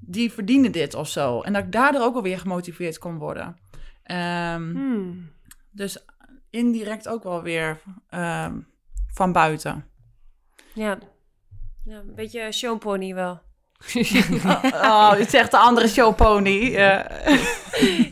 die 0.00 0.32
verdienen 0.32 0.72
dit 0.72 0.94
of 0.94 1.08
zo. 1.08 1.40
En 1.40 1.52
dat 1.52 1.64
ik 1.64 1.72
daardoor 1.72 2.02
ook 2.02 2.14
alweer 2.14 2.38
gemotiveerd 2.38 2.98
kon 2.98 3.18
worden. 3.18 3.58
Ehm, 4.02 4.70
Hmm. 4.70 5.32
Dus 5.70 6.04
indirect 6.50 7.08
ook 7.08 7.22
wel 7.22 7.42
weer 7.42 7.80
ehm, 8.08 8.60
van 9.12 9.32
buiten. 9.32 9.84
Ja. 10.74 10.98
ja, 11.84 11.98
een 11.98 12.14
beetje 12.14 12.52
showpony 12.52 13.14
wel. 13.14 13.40
Oh, 14.90 15.14
je 15.18 15.24
zegt 15.28 15.50
de 15.50 15.56
andere 15.56 15.88
showpony. 15.88 16.74
Eh, 16.74 17.00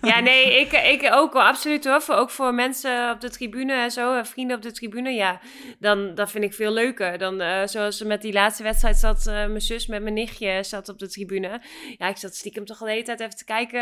Ja, 0.01 0.21
nee, 0.21 0.61
ik, 0.61 0.73
ik 0.73 1.09
ook 1.12 1.33
wel, 1.33 1.43
absoluut 1.43 1.85
hoor. 1.85 2.03
Voor, 2.03 2.14
ook 2.14 2.31
voor 2.31 2.55
mensen 2.55 3.11
op 3.11 3.21
de 3.21 3.31
tribune 3.31 3.73
en 3.73 3.91
zo, 3.91 4.14
eh, 4.14 4.25
vrienden 4.25 4.57
op 4.57 4.62
de 4.62 4.73
tribune, 4.73 5.11
ja. 5.11 5.41
Dan, 5.79 6.14
dat 6.14 6.31
vind 6.31 6.45
ik 6.45 6.55
veel 6.55 6.73
leuker. 6.73 7.19
Dan 7.19 7.41
eh, 7.41 7.66
zoals 7.66 8.03
met 8.03 8.23
die 8.23 8.33
laatste 8.33 8.62
wedstrijd 8.62 8.97
zat 8.97 9.25
mijn 9.25 9.61
zus 9.61 9.87
met 9.87 10.03
mijn 10.03 10.14
nichtje 10.14 10.62
zat 10.62 10.89
op 10.89 10.99
de 10.99 11.09
tribune. 11.09 11.61
Ja, 11.99 12.09
ik 12.09 12.16
zat 12.16 12.35
stiekem 12.35 12.64
toch 12.64 12.81
al 12.81 12.87
de 12.87 12.93
hele 12.93 13.05
tijd 13.05 13.21
even 13.21 13.37
te 13.37 13.45
kijken 13.45 13.81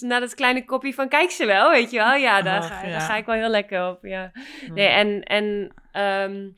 naar 0.00 0.20
dat 0.20 0.34
kleine 0.34 0.64
kopje 0.64 0.94
van 0.94 1.08
kijk 1.08 1.30
ze 1.30 1.46
wel, 1.46 1.70
weet 1.70 1.90
je 1.90 1.98
wel. 1.98 2.14
Ja, 2.14 2.42
daar, 2.42 2.60
Ach, 2.60 2.68
ga, 2.68 2.86
ja. 2.86 2.90
daar 2.90 3.00
ga 3.00 3.16
ik 3.16 3.26
wel 3.26 3.34
heel 3.34 3.48
lekker 3.48 3.88
op, 3.88 3.98
ja. 4.02 4.32
Nee, 4.72 4.88
en, 4.88 5.22
en 5.22 5.74
ehm, 5.92 6.48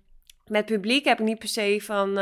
met 0.46 0.66
publiek 0.66 1.04
heb 1.04 1.18
ik 1.18 1.24
niet 1.24 1.38
per 1.38 1.48
se 1.48 1.80
van... 1.84 2.18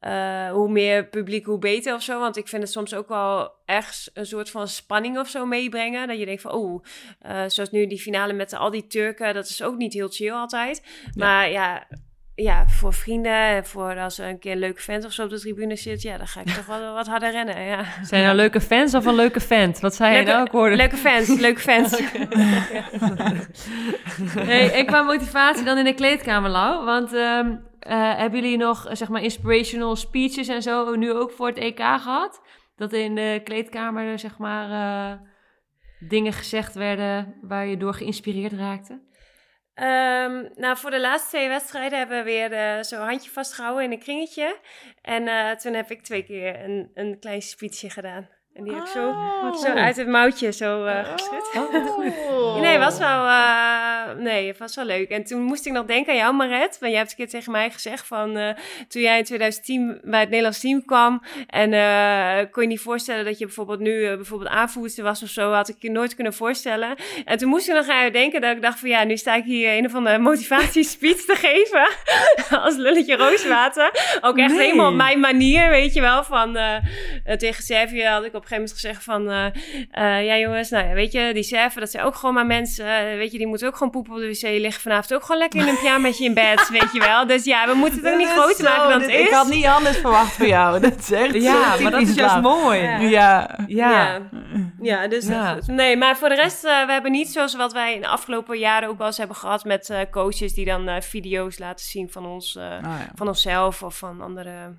eh, 0.00 0.50
hoe 0.50 0.70
meer 0.70 1.06
publiek, 1.06 1.46
hoe 1.46 1.58
beter 1.58 1.94
of 1.94 2.02
zo. 2.02 2.18
Want 2.18 2.36
ik 2.36 2.48
vind 2.48 2.62
het 2.62 2.72
soms 2.72 2.94
ook 2.94 3.08
wel 3.08 3.52
ergens 3.64 4.10
een 4.14 4.26
soort 4.26 4.50
van 4.50 4.68
spanning 4.68 5.18
of 5.18 5.28
zo 5.28 5.46
meebrengen. 5.46 6.08
Dat 6.08 6.18
je 6.18 6.24
denkt 6.24 6.42
van, 6.42 6.52
oh, 6.52 6.84
zoals 7.46 7.70
nu 7.70 7.86
die 7.86 8.00
finale 8.00 8.32
met 8.32 8.52
al 8.52 8.70
die 8.70 8.86
Turken, 8.86 9.34
dat 9.34 9.48
is 9.48 9.62
ook 9.62 9.76
niet 9.76 9.92
heel 9.92 10.08
chill 10.08 10.32
altijd. 10.32 10.82
Maar 11.14 11.50
ja, 11.50 11.86
ja, 12.42 12.68
voor 12.68 12.92
vrienden 12.92 13.32
en 13.32 13.66
voor 13.66 13.98
als 13.98 14.18
er 14.18 14.28
een 14.28 14.38
keer 14.38 14.52
een 14.52 14.58
leuke 14.58 14.82
vent 14.82 15.04
of 15.04 15.12
zo 15.12 15.24
op 15.24 15.30
de 15.30 15.40
tribune 15.40 15.76
zit, 15.76 16.02
ja, 16.02 16.16
dan 16.16 16.26
ga 16.26 16.40
ik 16.40 16.50
toch 16.50 16.66
wel 16.66 16.94
wat 16.94 17.06
harder 17.06 17.30
rennen. 17.30 17.62
Ja. 17.62 17.84
Zijn 18.02 18.24
nou 18.24 18.36
leuke 18.36 18.60
fans 18.60 18.94
of 18.94 19.06
een 19.06 19.14
leuke 19.14 19.40
vent? 19.40 19.80
Wat 19.80 19.94
zei 19.94 20.16
je 20.16 20.22
nou? 20.22 20.44
Ik 20.44 20.50
hoorde... 20.50 20.76
leuke 20.76 20.96
fans, 20.96 21.28
leuke 21.40 21.60
fans. 21.60 22.00
Hey, 24.38 24.72
en 24.72 24.86
qua 24.86 25.02
motivatie 25.02 25.64
dan 25.64 25.78
in 25.78 25.84
de 25.84 25.94
kleedkamer, 25.94 26.50
Lau. 26.50 26.84
Want 26.84 27.12
ehm, 27.12 27.46
eh, 27.46 27.56
hebben 27.94 28.40
jullie 28.40 28.56
nog, 28.56 28.86
eh, 28.86 28.94
zeg 28.94 29.08
maar, 29.08 29.22
inspirational 29.22 29.96
speeches 29.96 30.48
en 30.48 30.62
zo 30.62 30.94
nu 30.94 31.12
ook 31.12 31.30
voor 31.30 31.46
het 31.46 31.58
EK 31.58 31.78
gehad? 31.78 32.42
Dat 32.76 32.92
in 32.92 33.14
de 33.14 33.40
kleedkamer, 33.44 34.12
eh, 34.12 34.18
zeg 34.18 34.38
maar, 34.38 34.70
eh, 34.70 35.18
dingen 36.08 36.32
gezegd 36.32 36.74
werden 36.74 37.38
waar 37.42 37.66
je 37.66 37.76
door 37.76 37.94
geïnspireerd 37.94 38.52
raakte? 38.52 39.06
Ehm, 39.78 40.48
nou, 40.54 40.76
voor 40.76 40.90
de 40.90 41.00
laatste 41.00 41.28
twee 41.28 41.48
wedstrijden 41.48 41.98
hebben 41.98 42.18
we 42.18 42.24
weer 42.24 42.52
eh, 42.52 42.82
zo'n 42.82 43.06
handje 43.06 43.30
vastgehouden 43.30 43.84
in 43.84 43.92
een 43.92 43.98
kringetje. 43.98 44.58
En 45.02 45.28
eh, 45.28 45.50
toen 45.50 45.74
heb 45.74 45.90
ik 45.90 46.02
twee 46.02 46.24
keer 46.24 46.64
een, 46.64 46.90
een 46.94 47.18
klein 47.18 47.42
speechje 47.42 47.90
gedaan. 47.90 48.28
En 48.58 48.64
die 48.64 48.72
heb 48.74 48.82
ik 48.82 48.88
zo, 48.88 49.14
zo 49.62 49.72
uit 49.72 49.96
het 49.96 50.08
mouwtje 50.08 50.52
zo 50.52 50.84
eh 50.84 51.04
geschud. 51.12 51.50
Oh. 51.56 52.60
Nee, 52.60 52.78
was 52.78 52.98
wel, 52.98 53.26
eh, 53.26 54.14
nee, 54.16 54.46
het 54.48 54.58
was 54.58 54.74
wel 54.76 54.84
leuk. 54.84 55.08
En 55.08 55.24
toen 55.24 55.42
moest 55.42 55.66
ik 55.66 55.72
nog 55.72 55.86
denken 55.86 56.12
aan 56.12 56.18
jou, 56.18 56.34
Maret. 56.34 56.76
Want 56.80 56.92
jij 56.92 57.00
hebt 57.00 57.10
een 57.10 57.16
keer 57.16 57.28
tegen 57.28 57.52
mij 57.52 57.70
gezegd 57.70 58.06
van... 58.06 58.36
eh, 58.36 58.48
toen 58.88 59.02
jij 59.02 59.18
in 59.18 59.24
2010 59.24 60.00
bij 60.02 60.20
het 60.20 60.28
Nederlands 60.28 60.60
team 60.60 60.84
kwam... 60.84 61.22
en 61.46 61.72
eh, 61.72 62.50
kon 62.50 62.62
je 62.62 62.68
niet 62.68 62.80
voorstellen 62.80 63.24
dat 63.24 63.38
je 63.38 63.44
bijvoorbeeld 63.44 63.78
nu 63.80 64.04
eh, 64.04 64.14
bijvoorbeeld 64.14 64.50
aanvoerster 64.50 65.04
was 65.04 65.22
of 65.22 65.28
zo... 65.28 65.52
had 65.52 65.68
ik 65.68 65.76
je 65.78 65.90
nooit 65.90 66.14
kunnen 66.14 66.34
voorstellen. 66.34 66.94
En 67.24 67.38
toen 67.38 67.48
moest 67.48 67.68
ik 67.68 67.74
nog 67.74 67.88
aan 67.88 67.98
jou 68.00 68.10
denken 68.10 68.40
dat 68.40 68.56
ik 68.56 68.62
dacht 68.62 68.78
van... 68.78 68.88
ja, 68.88 69.04
nu 69.04 69.16
sta 69.16 69.34
ik 69.34 69.44
hier 69.44 69.76
een 69.76 69.86
of 69.86 69.94
andere 69.94 70.18
motivatiespeech 70.18 71.24
te 71.24 71.34
geven... 71.34 71.88
als 72.64 72.76
lulletje 72.76 73.16
rooswater. 73.16 74.18
Ook 74.20 74.38
echt 74.38 74.52
Nee. 74.54 74.60
helemaal 74.64 74.88
op 74.90 74.96
mijn 74.96 75.20
manier, 75.20 75.68
weet 75.68 75.94
je 75.94 76.00
wel. 76.00 76.24
Van, 76.24 76.58
tegen 77.36 77.62
Servië 77.62 78.04
had 78.04 78.24
ik 78.24 78.34
op 78.34 78.44
gegeven 78.48 78.56
moment 78.56 78.72
gezegd 78.72 79.04
van... 79.04 79.30
eh, 79.30 79.46
eh, 80.18 80.26
ja 80.26 80.36
jongens, 80.38 80.70
nou 80.70 80.86
ja, 80.88 80.92
weet 80.94 81.12
je, 81.12 81.30
die 81.34 81.42
Serven, 81.42 81.80
dat 81.80 81.90
zijn 81.90 82.04
ook 82.04 82.14
gewoon 82.14 82.34
maar 82.34 82.46
mensen. 82.46 82.86
weet 83.16 83.32
je, 83.32 83.38
die 83.38 83.46
moeten 83.46 83.66
ook 83.68 83.76
gewoon 83.76 83.92
poepen 83.92 84.12
op 84.12 84.18
de 84.18 84.26
wc 84.28 84.42
liggen 84.42 84.82
vanavond. 84.82 85.14
Ook 85.14 85.22
gewoon 85.22 85.38
lekker 85.40 85.60
in 85.60 85.68
een 85.68 85.78
pyjamaatje 85.78 86.24
in 86.24 86.34
bed, 86.34 86.68
weet 86.80 86.92
je 86.92 86.98
wel. 87.00 87.26
Dus 87.26 87.44
ja, 87.44 87.66
we 87.66 87.74
moeten 87.74 87.98
het 88.04 88.12
ook 88.12 88.18
niet 88.18 88.28
groter 88.28 88.64
maken 88.64 88.88
dan 88.88 89.00
het 89.00 89.10
is. 89.10 89.20
Ik 89.26 89.28
had 89.30 89.48
niet 89.48 89.64
anders 89.66 89.96
verwacht 89.96 90.32
van 90.32 90.46
jou. 90.46 90.80
Dat 90.88 90.98
is 90.98 91.10
echt 91.10 91.34
Ja, 91.34 91.76
zo 91.76 91.82
maar 91.82 91.92
dat 91.92 92.00
is 92.00 92.14
juist 92.14 92.40
mooi. 92.40 92.78
Ja. 92.80 93.58
Ja. 93.66 94.20
Ja. 94.80 95.08
Dus. 95.08 95.26
Nee, 95.66 95.96
maar 95.96 96.16
voor 96.16 96.28
de 96.28 96.34
rest, 96.34 96.64
eh, 96.64 96.86
we 96.86 96.92
hebben 96.92 97.10
niet 97.12 97.28
zoals 97.28 97.56
wat 97.56 97.72
wij 97.72 97.94
in 97.94 98.00
de 98.00 98.08
afgelopen 98.08 98.58
jaren 98.58 98.88
ook 98.88 98.98
wel 98.98 99.06
eens 99.06 99.16
hebben 99.18 99.36
gehad 99.36 99.64
met 99.64 99.90
eh, 99.90 100.00
coaches 100.10 100.54
die 100.54 100.64
dan 100.64 100.88
eh, 100.88 101.00
video's 101.00 101.58
laten 101.58 101.84
zien 101.86 102.10
van, 102.10 102.26
ons, 102.26 102.56
eh, 102.56 102.62
Oh, 102.64 102.80
ja. 102.82 103.10
van 103.14 103.28
onszelf 103.28 103.82
of 103.82 103.98
van 103.98 104.20
andere 104.20 104.76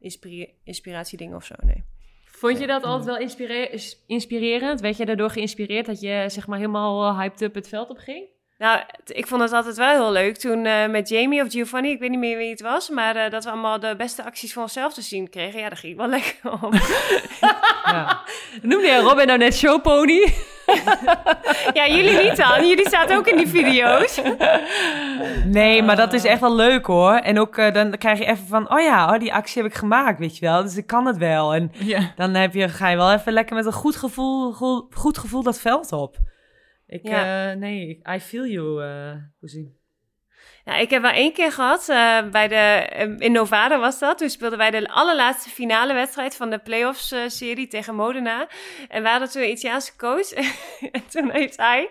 inspira 0.00 0.46
inspiratiedingen 0.64 1.36
of 1.36 1.44
zo. 1.44 1.54
Nee. 1.60 1.84
Vond 2.44 2.58
je 2.58 2.66
dat 2.66 2.82
altijd 2.82 3.04
wel 3.04 3.18
inspire- 3.18 3.78
inspirerend? 4.06 4.80
Werd 4.80 4.96
je 4.96 5.06
daardoor 5.06 5.30
geïnspireerd 5.30 5.86
dat 5.86 6.00
je, 6.00 6.24
zeg 6.28 6.46
maar, 6.46 6.58
helemaal 6.58 7.08
eh, 7.08 7.18
hyped 7.18 7.40
up 7.40 7.54
het 7.54 7.68
veld 7.68 7.90
op 7.90 7.98
ging? 7.98 8.33
Nou, 8.58 8.80
ik 9.06 9.26
vond 9.26 9.42
het 9.42 9.52
altijd 9.52 9.76
wel 9.76 9.88
heel 9.90 10.12
leuk 10.12 10.36
toen 10.36 10.66
eh, 10.66 10.86
met 10.88 11.08
Jamie 11.08 11.42
of 11.42 11.52
Giovanni, 11.52 11.90
ik 11.90 11.98
weet 12.00 12.10
niet 12.10 12.18
meer 12.18 12.36
wie 12.36 12.50
het 12.50 12.60
was, 12.60 12.88
maar 12.88 13.16
eh, 13.16 13.30
dat 13.30 13.44
we 13.44 13.50
allemaal 13.50 13.80
de 13.80 13.94
beste 13.96 14.24
acties 14.24 14.52
van 14.52 14.62
onszelf 14.62 14.94
te 14.94 15.02
zien 15.02 15.30
kregen. 15.30 15.60
Ja, 15.60 15.68
daar 15.68 15.76
ging 15.78 15.92
ik 15.92 15.98
wel 15.98 16.08
lekker 16.18 16.52
om. 16.62 16.72
Ja. 17.84 18.20
Noemde 18.62 18.86
jij 18.86 18.98
Robin 18.98 19.26
nou 19.26 19.38
net 19.38 19.54
showpony? 19.54 20.34
ja, 21.78 21.86
jullie 21.88 22.22
niet 22.22 22.36
dan. 22.36 22.68
Jullie 22.68 22.88
zaten 22.88 23.16
ook 23.16 23.26
in 23.26 23.36
die 23.36 23.48
video's. 23.48 24.20
Nee, 25.44 25.82
maar 25.82 25.96
dat 25.96 26.12
is 26.12 26.24
echt 26.24 26.40
wel 26.40 26.54
leuk 26.54 26.86
hoor. 26.86 27.12
En 27.14 27.40
ook 27.40 27.56
eh, 27.56 27.72
dan 27.72 27.98
krijg 27.98 28.18
je 28.18 28.24
even 28.24 28.46
van, 28.46 28.70
oh 28.72 28.80
ja, 28.80 29.12
oh, 29.12 29.18
die 29.18 29.34
actie 29.34 29.62
heb 29.62 29.70
ik 29.70 29.76
gemaakt, 29.78 30.18
weet 30.18 30.38
je 30.38 30.46
wel. 30.46 30.62
Dus 30.62 30.76
ik 30.76 30.86
kan 30.86 31.06
het 31.06 31.16
wel. 31.16 31.54
En 31.54 31.72
Ja. 31.78 32.12
dan 32.16 32.34
heb 32.34 32.54
je, 32.54 32.68
ga 32.68 32.88
je 32.88 32.96
wel 32.96 33.12
even 33.12 33.32
lekker 33.32 33.56
met 33.56 33.66
een 33.66 33.72
goed 33.72 33.96
gevoel, 33.96 34.52
go- 34.52 34.86
goed 34.94 35.18
gevoel 35.18 35.42
dat 35.42 35.60
veld 35.60 35.92
op. 35.92 36.16
Ik, 36.94 37.08
Ja. 37.08 37.50
eh, 37.50 37.56
nee, 37.56 38.00
I 38.14 38.20
feel 38.20 38.46
you, 38.46 38.82
eh 38.84 39.12
Poesie. 39.40 39.82
Ja, 40.64 40.76
ik 40.76 40.90
heb 40.90 41.02
wel 41.02 41.10
één 41.10 41.32
keer 41.32 41.52
gehad, 41.52 41.88
eh, 41.88 42.28
bij 42.30 42.48
de, 42.48 42.54
eh, 42.54 43.14
in 43.18 43.32
Novara 43.32 43.78
was 43.78 43.98
dat. 43.98 44.18
Toen 44.18 44.30
speelden 44.30 44.58
wij 44.58 44.70
de 44.70 44.88
allerlaatste 44.88 45.50
finale 45.50 45.92
wedstrijd 45.94 46.36
van 46.36 46.50
de 46.50 46.58
playoffs 46.58 47.12
eh, 47.12 47.20
serie 47.26 47.66
tegen 47.66 47.94
Modena. 47.94 48.48
En 48.88 49.02
we 49.02 49.08
hadden 49.08 49.30
toen 49.30 49.42
een 49.42 49.50
Italiaanse 49.50 49.96
coach. 49.96 50.30
en 50.92 51.06
toen 51.10 51.30
heeft 51.30 51.56
hij 51.56 51.88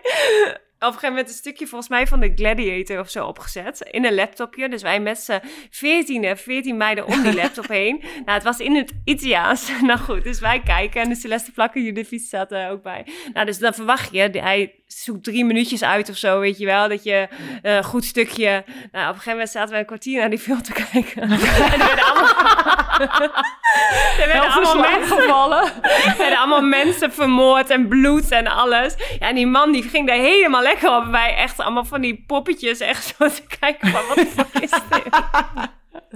op 0.74 0.90
een 0.90 0.98
gegeven 0.98 1.08
moment 1.08 1.28
een 1.28 1.34
stukje 1.34 1.66
volgens 1.66 1.90
mij 1.90 2.06
van 2.06 2.20
de 2.20 2.32
Gladiator 2.34 2.98
of 2.98 3.10
zo 3.10 3.26
opgezet. 3.26 3.80
In 3.90 4.04
een 4.04 4.14
laptopje. 4.14 4.68
Dus 4.68 4.82
wij 4.82 5.00
met 5.00 5.18
z'n 5.18 5.40
veertien, 5.70 6.36
veertien 6.36 6.76
meiden 6.76 7.06
om 7.06 7.22
die 7.22 7.34
laptop 7.42 7.68
heen. 7.68 7.98
Nou, 8.00 8.30
het 8.30 8.42
was 8.42 8.58
in 8.58 8.74
het 8.76 8.92
Italiaans. 9.04 9.70
nou 9.82 9.98
goed, 9.98 10.24
dus 10.24 10.40
wij 10.40 10.60
kijken. 10.60 11.02
En 11.02 11.08
de 11.08 11.14
Celeste 11.14 11.52
Plakker, 11.52 11.82
jullie 11.82 12.04
fiets 12.04 12.26
staat 12.26 12.52
er 12.52 12.70
ook 12.70 12.82
bij. 12.82 13.06
Nou, 13.32 13.46
dus 13.46 13.58
dan 13.58 13.74
verwacht 13.74 14.12
je, 14.12 14.20
hij 14.20 14.74
zoekt 15.02 15.24
drie 15.24 15.44
minuutjes 15.44 15.82
uit 15.82 16.08
of 16.10 16.16
zo, 16.16 16.40
weet 16.40 16.58
je 16.58 16.64
wel. 16.64 16.88
Dat 16.88 17.04
je 17.04 17.28
eh, 17.62 17.74
een 17.74 17.84
goed 17.84 18.04
stukje... 18.04 18.64
Nou, 18.92 19.08
op 19.08 19.14
een 19.14 19.14
gegeven 19.14 19.30
moment 19.30 19.50
zaten 19.50 19.72
we 19.72 19.78
een 19.78 19.86
kwartier 19.86 20.20
naar 20.20 20.30
die 20.30 20.38
film 20.38 20.62
te 20.62 20.72
kijken. 20.72 21.22
en 21.22 21.30
er 21.30 21.86
werden 21.86 22.04
allemaal... 22.04 22.60
er 24.20 24.26
werden 24.26 24.52
allemaal 24.52 24.90
mensen 24.90 25.20
gevallen. 25.20 25.62
er 25.82 26.14
werden 26.18 26.38
allemaal 26.38 26.62
mensen 26.62 27.12
vermoord 27.12 27.70
en 27.70 27.88
bloed 27.88 28.30
en 28.30 28.46
alles. 28.46 28.94
Ja, 29.18 29.28
en 29.28 29.34
die 29.34 29.46
man 29.46 29.72
die 29.72 29.82
ging 29.82 30.06
daar 30.06 30.16
helemaal 30.16 30.62
lekker 30.62 30.96
op. 30.96 31.06
Wij 31.06 31.36
echt 31.36 31.60
allemaal 31.60 31.84
van 31.84 32.00
die 32.00 32.24
poppetjes 32.26 32.80
echt 32.80 33.14
zo 33.18 33.28
te 33.28 33.42
kijken 33.60 33.88
van, 33.88 34.06
wat 34.06 34.16
de 34.16 34.26
fuck 34.26 34.62
is 34.62 34.70
dit? 34.70 35.22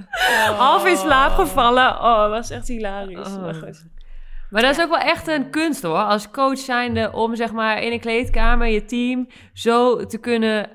Half 0.56 0.86
in 0.86 0.96
slaap 0.96 1.32
gevallen. 1.32 1.88
Oh, 1.88 2.20
dat 2.20 2.30
was 2.30 2.50
echt 2.50 2.68
hilarisch. 2.68 3.28
Oh. 3.28 3.42
Maar 3.42 3.54
goed. 3.54 3.84
Maar 4.50 4.62
dat 4.62 4.76
is 4.76 4.84
ook 4.84 4.90
wel 4.90 4.98
echt 4.98 5.26
een 5.26 5.50
kunst 5.50 5.82
hoor. 5.82 5.96
Als 5.96 6.30
coach 6.30 6.58
zijnde 6.58 7.12
om 7.12 7.36
zeg 7.36 7.52
maar 7.52 7.82
in 7.82 7.92
een 7.92 8.00
kleedkamer 8.00 8.66
je 8.66 8.84
team 8.84 9.26
zo 9.52 10.06
te 10.06 10.18
kunnen 10.18 10.70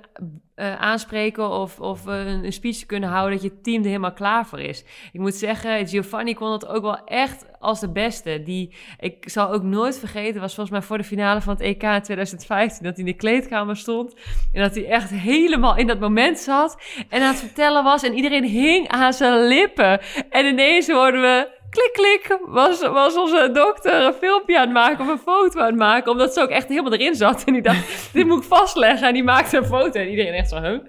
eh, 0.55 0.75
aanspreken 0.75 1.49
of, 1.49 1.79
of 1.79 2.07
eh, 2.07 2.25
een, 2.25 2.45
een 2.45 2.53
speech 2.53 2.77
te 2.77 2.85
kunnen 2.85 3.09
houden 3.09 3.31
dat 3.31 3.43
je 3.43 3.61
team 3.61 3.81
er 3.81 3.87
helemaal 3.87 4.13
klaar 4.13 4.45
voor 4.45 4.59
is. 4.59 4.83
Ik 5.11 5.19
moet 5.19 5.35
zeggen, 5.35 5.87
Giovanni 5.87 6.33
kon 6.33 6.51
het 6.51 6.67
ook 6.67 6.81
wel 6.81 7.03
echt 7.05 7.45
als 7.59 7.79
de 7.79 7.91
beste. 7.91 8.43
Die, 8.43 8.75
ik 8.99 9.29
zal 9.29 9.51
ook 9.51 9.63
nooit 9.63 9.99
vergeten, 9.99 10.41
was 10.41 10.55
volgens 10.55 10.77
mij 10.77 10.87
voor 10.87 10.97
de 10.97 11.03
finale 11.03 11.41
van 11.41 11.53
het 11.53 11.61
EK 11.61 11.83
in 11.83 12.01
2015, 12.01 12.83
dat 12.83 12.95
hij 12.95 13.05
in 13.05 13.11
de 13.11 13.17
kleedkamer 13.17 13.77
stond 13.77 14.13
en 14.53 14.61
dat 14.61 14.75
hij 14.75 14.85
echt 14.87 15.09
helemaal 15.09 15.77
in 15.77 15.87
dat 15.87 15.99
moment 15.99 16.39
zat 16.39 16.81
en 17.09 17.21
aan 17.21 17.27
het 17.27 17.39
vertellen 17.39 17.83
was 17.83 18.03
en 18.03 18.13
iedereen 18.13 18.45
hing 18.45 18.87
aan 18.87 19.13
zijn 19.13 19.47
lippen. 19.47 20.01
En 20.29 20.45
ineens 20.45 20.89
hoorden 20.89 21.21
we 21.21 21.61
klik, 21.73 21.93
klik, 21.93 22.39
was, 22.45 22.81
was 22.81 23.17
onze 23.17 23.49
dokter 23.53 24.05
een 24.05 24.13
filmpje 24.13 24.57
aan 24.57 24.63
het 24.63 24.73
maken 24.73 25.05
of 25.05 25.11
een 25.11 25.17
foto 25.17 25.59
aan 25.59 25.65
het 25.65 25.75
maken, 25.75 26.11
omdat 26.11 26.33
ze 26.33 26.41
ook 26.41 26.49
echt 26.49 26.67
helemaal 26.67 26.93
erin 26.93 27.15
zat. 27.15 27.43
En 27.43 27.53
die 27.53 27.61
dacht, 27.61 28.03
dit 28.13 28.25
moet 28.25 28.37
ik 28.37 28.43
vastleggen. 28.43 29.07
En 29.07 29.13
die 29.13 29.23
maakte 29.23 29.57
een 29.57 29.65
foto 29.65 29.99
en 29.99 30.09
iedereen 30.09 30.33
echt 30.33 30.49
zo, 30.49 30.61
huh? 30.61 30.81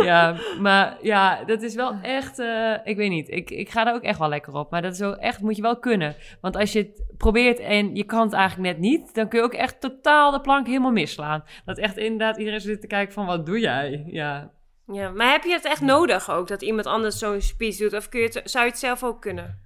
Ja, 0.04 0.36
maar 0.60 0.98
ja, 1.02 1.44
dat 1.44 1.62
is 1.62 1.74
wel 1.74 1.94
echt, 2.02 2.38
eh, 2.38 2.72
ik 2.84 2.96
weet 2.96 3.10
niet, 3.10 3.30
ik, 3.30 3.50
ik 3.50 3.70
ga 3.70 3.84
daar 3.84 3.94
ook 3.94 4.02
echt 4.02 4.18
wel 4.18 4.28
lekker 4.28 4.54
op. 4.54 4.70
Maar 4.70 4.82
dat 4.82 4.92
is 4.92 5.02
ook 5.02 5.16
echt, 5.16 5.40
moet 5.40 5.56
je 5.56 5.62
wel 5.62 5.78
kunnen. 5.78 6.14
Want 6.40 6.56
als 6.56 6.72
je 6.72 6.78
het 6.78 7.04
probeert 7.16 7.58
en 7.58 7.94
je 7.94 8.04
kan 8.04 8.20
het 8.20 8.32
eigenlijk 8.32 8.72
net 8.72 8.78
niet, 8.90 9.14
dan 9.14 9.28
kun 9.28 9.38
je 9.38 9.44
ook 9.44 9.54
echt 9.54 9.80
totaal 9.80 10.30
de 10.30 10.40
plank 10.40 10.66
helemaal 10.66 10.90
misslaan. 10.90 11.44
Dat 11.64 11.78
echt 11.78 11.96
inderdaad 11.96 12.36
iedereen 12.36 12.60
zit 12.60 12.80
te 12.80 12.86
kijken 12.86 13.14
van, 13.14 13.26
wat 13.26 13.46
doe 13.46 13.60
jij? 13.60 14.04
Ja, 14.06 14.50
Ja, 14.92 15.10
maar 15.10 15.30
heb 15.30 15.42
je 15.44 15.52
het 15.52 15.64
echt 15.64 15.80
nodig 15.80 16.30
ook, 16.30 16.48
dat 16.48 16.62
iemand 16.62 16.86
anders 16.86 17.18
zo'n 17.18 17.40
speech 17.40 17.76
doet? 17.76 17.92
Of 17.94 18.08
kun 18.08 18.20
je 18.20 18.26
het, 18.32 18.50
zou 18.50 18.64
je 18.64 18.70
het 18.70 18.80
zelf 18.80 19.04
ook 19.04 19.20
kunnen? 19.20 19.60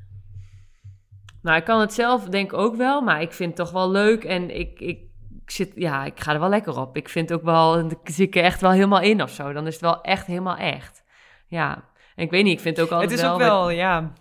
Nou, 1.42 1.56
ik 1.56 1.64
kan 1.64 1.80
het 1.80 1.92
zelf 1.92 2.24
denk 2.24 2.52
ik 2.52 2.58
ook 2.58 2.76
wel, 2.76 3.00
maar 3.00 3.20
ik 3.22 3.32
vind 3.32 3.48
het 3.56 3.66
toch 3.66 3.74
wel 3.74 3.90
leuk 3.90 4.24
en 4.24 4.50
ik, 4.58 4.80
ik, 4.80 4.98
ik 5.44 5.50
zit, 5.50 5.72
ja, 5.74 6.04
ik 6.04 6.20
ga 6.20 6.32
er 6.32 6.40
wel 6.40 6.48
lekker 6.48 6.78
op. 6.80 6.96
Ik 6.96 7.08
vind 7.08 7.32
ook 7.32 7.42
wel, 7.42 7.72
dan 7.72 7.98
zit 8.04 8.18
ik 8.18 8.36
er 8.36 8.42
echt 8.44 8.60
wel 8.60 8.70
helemaal 8.70 9.00
in 9.00 9.22
of 9.22 9.30
zo. 9.30 9.52
Dan 9.52 9.66
is 9.66 9.72
het 9.72 9.82
wel 9.82 10.00
echt 10.00 10.26
helemaal 10.26 10.56
echt. 10.56 11.02
Ja, 11.46 11.84
en 12.16 12.24
ik 12.24 12.30
weet 12.30 12.44
niet, 12.44 12.52
ik 12.56 12.60
vind 12.60 12.76
het 12.76 12.86
ook 12.86 12.92
altijd 12.92 13.10
Het 13.10 13.20
is 13.20 13.26
ook 13.26 13.38
met- 13.38 13.46
wel, 13.46 13.70
ja. 13.70 14.12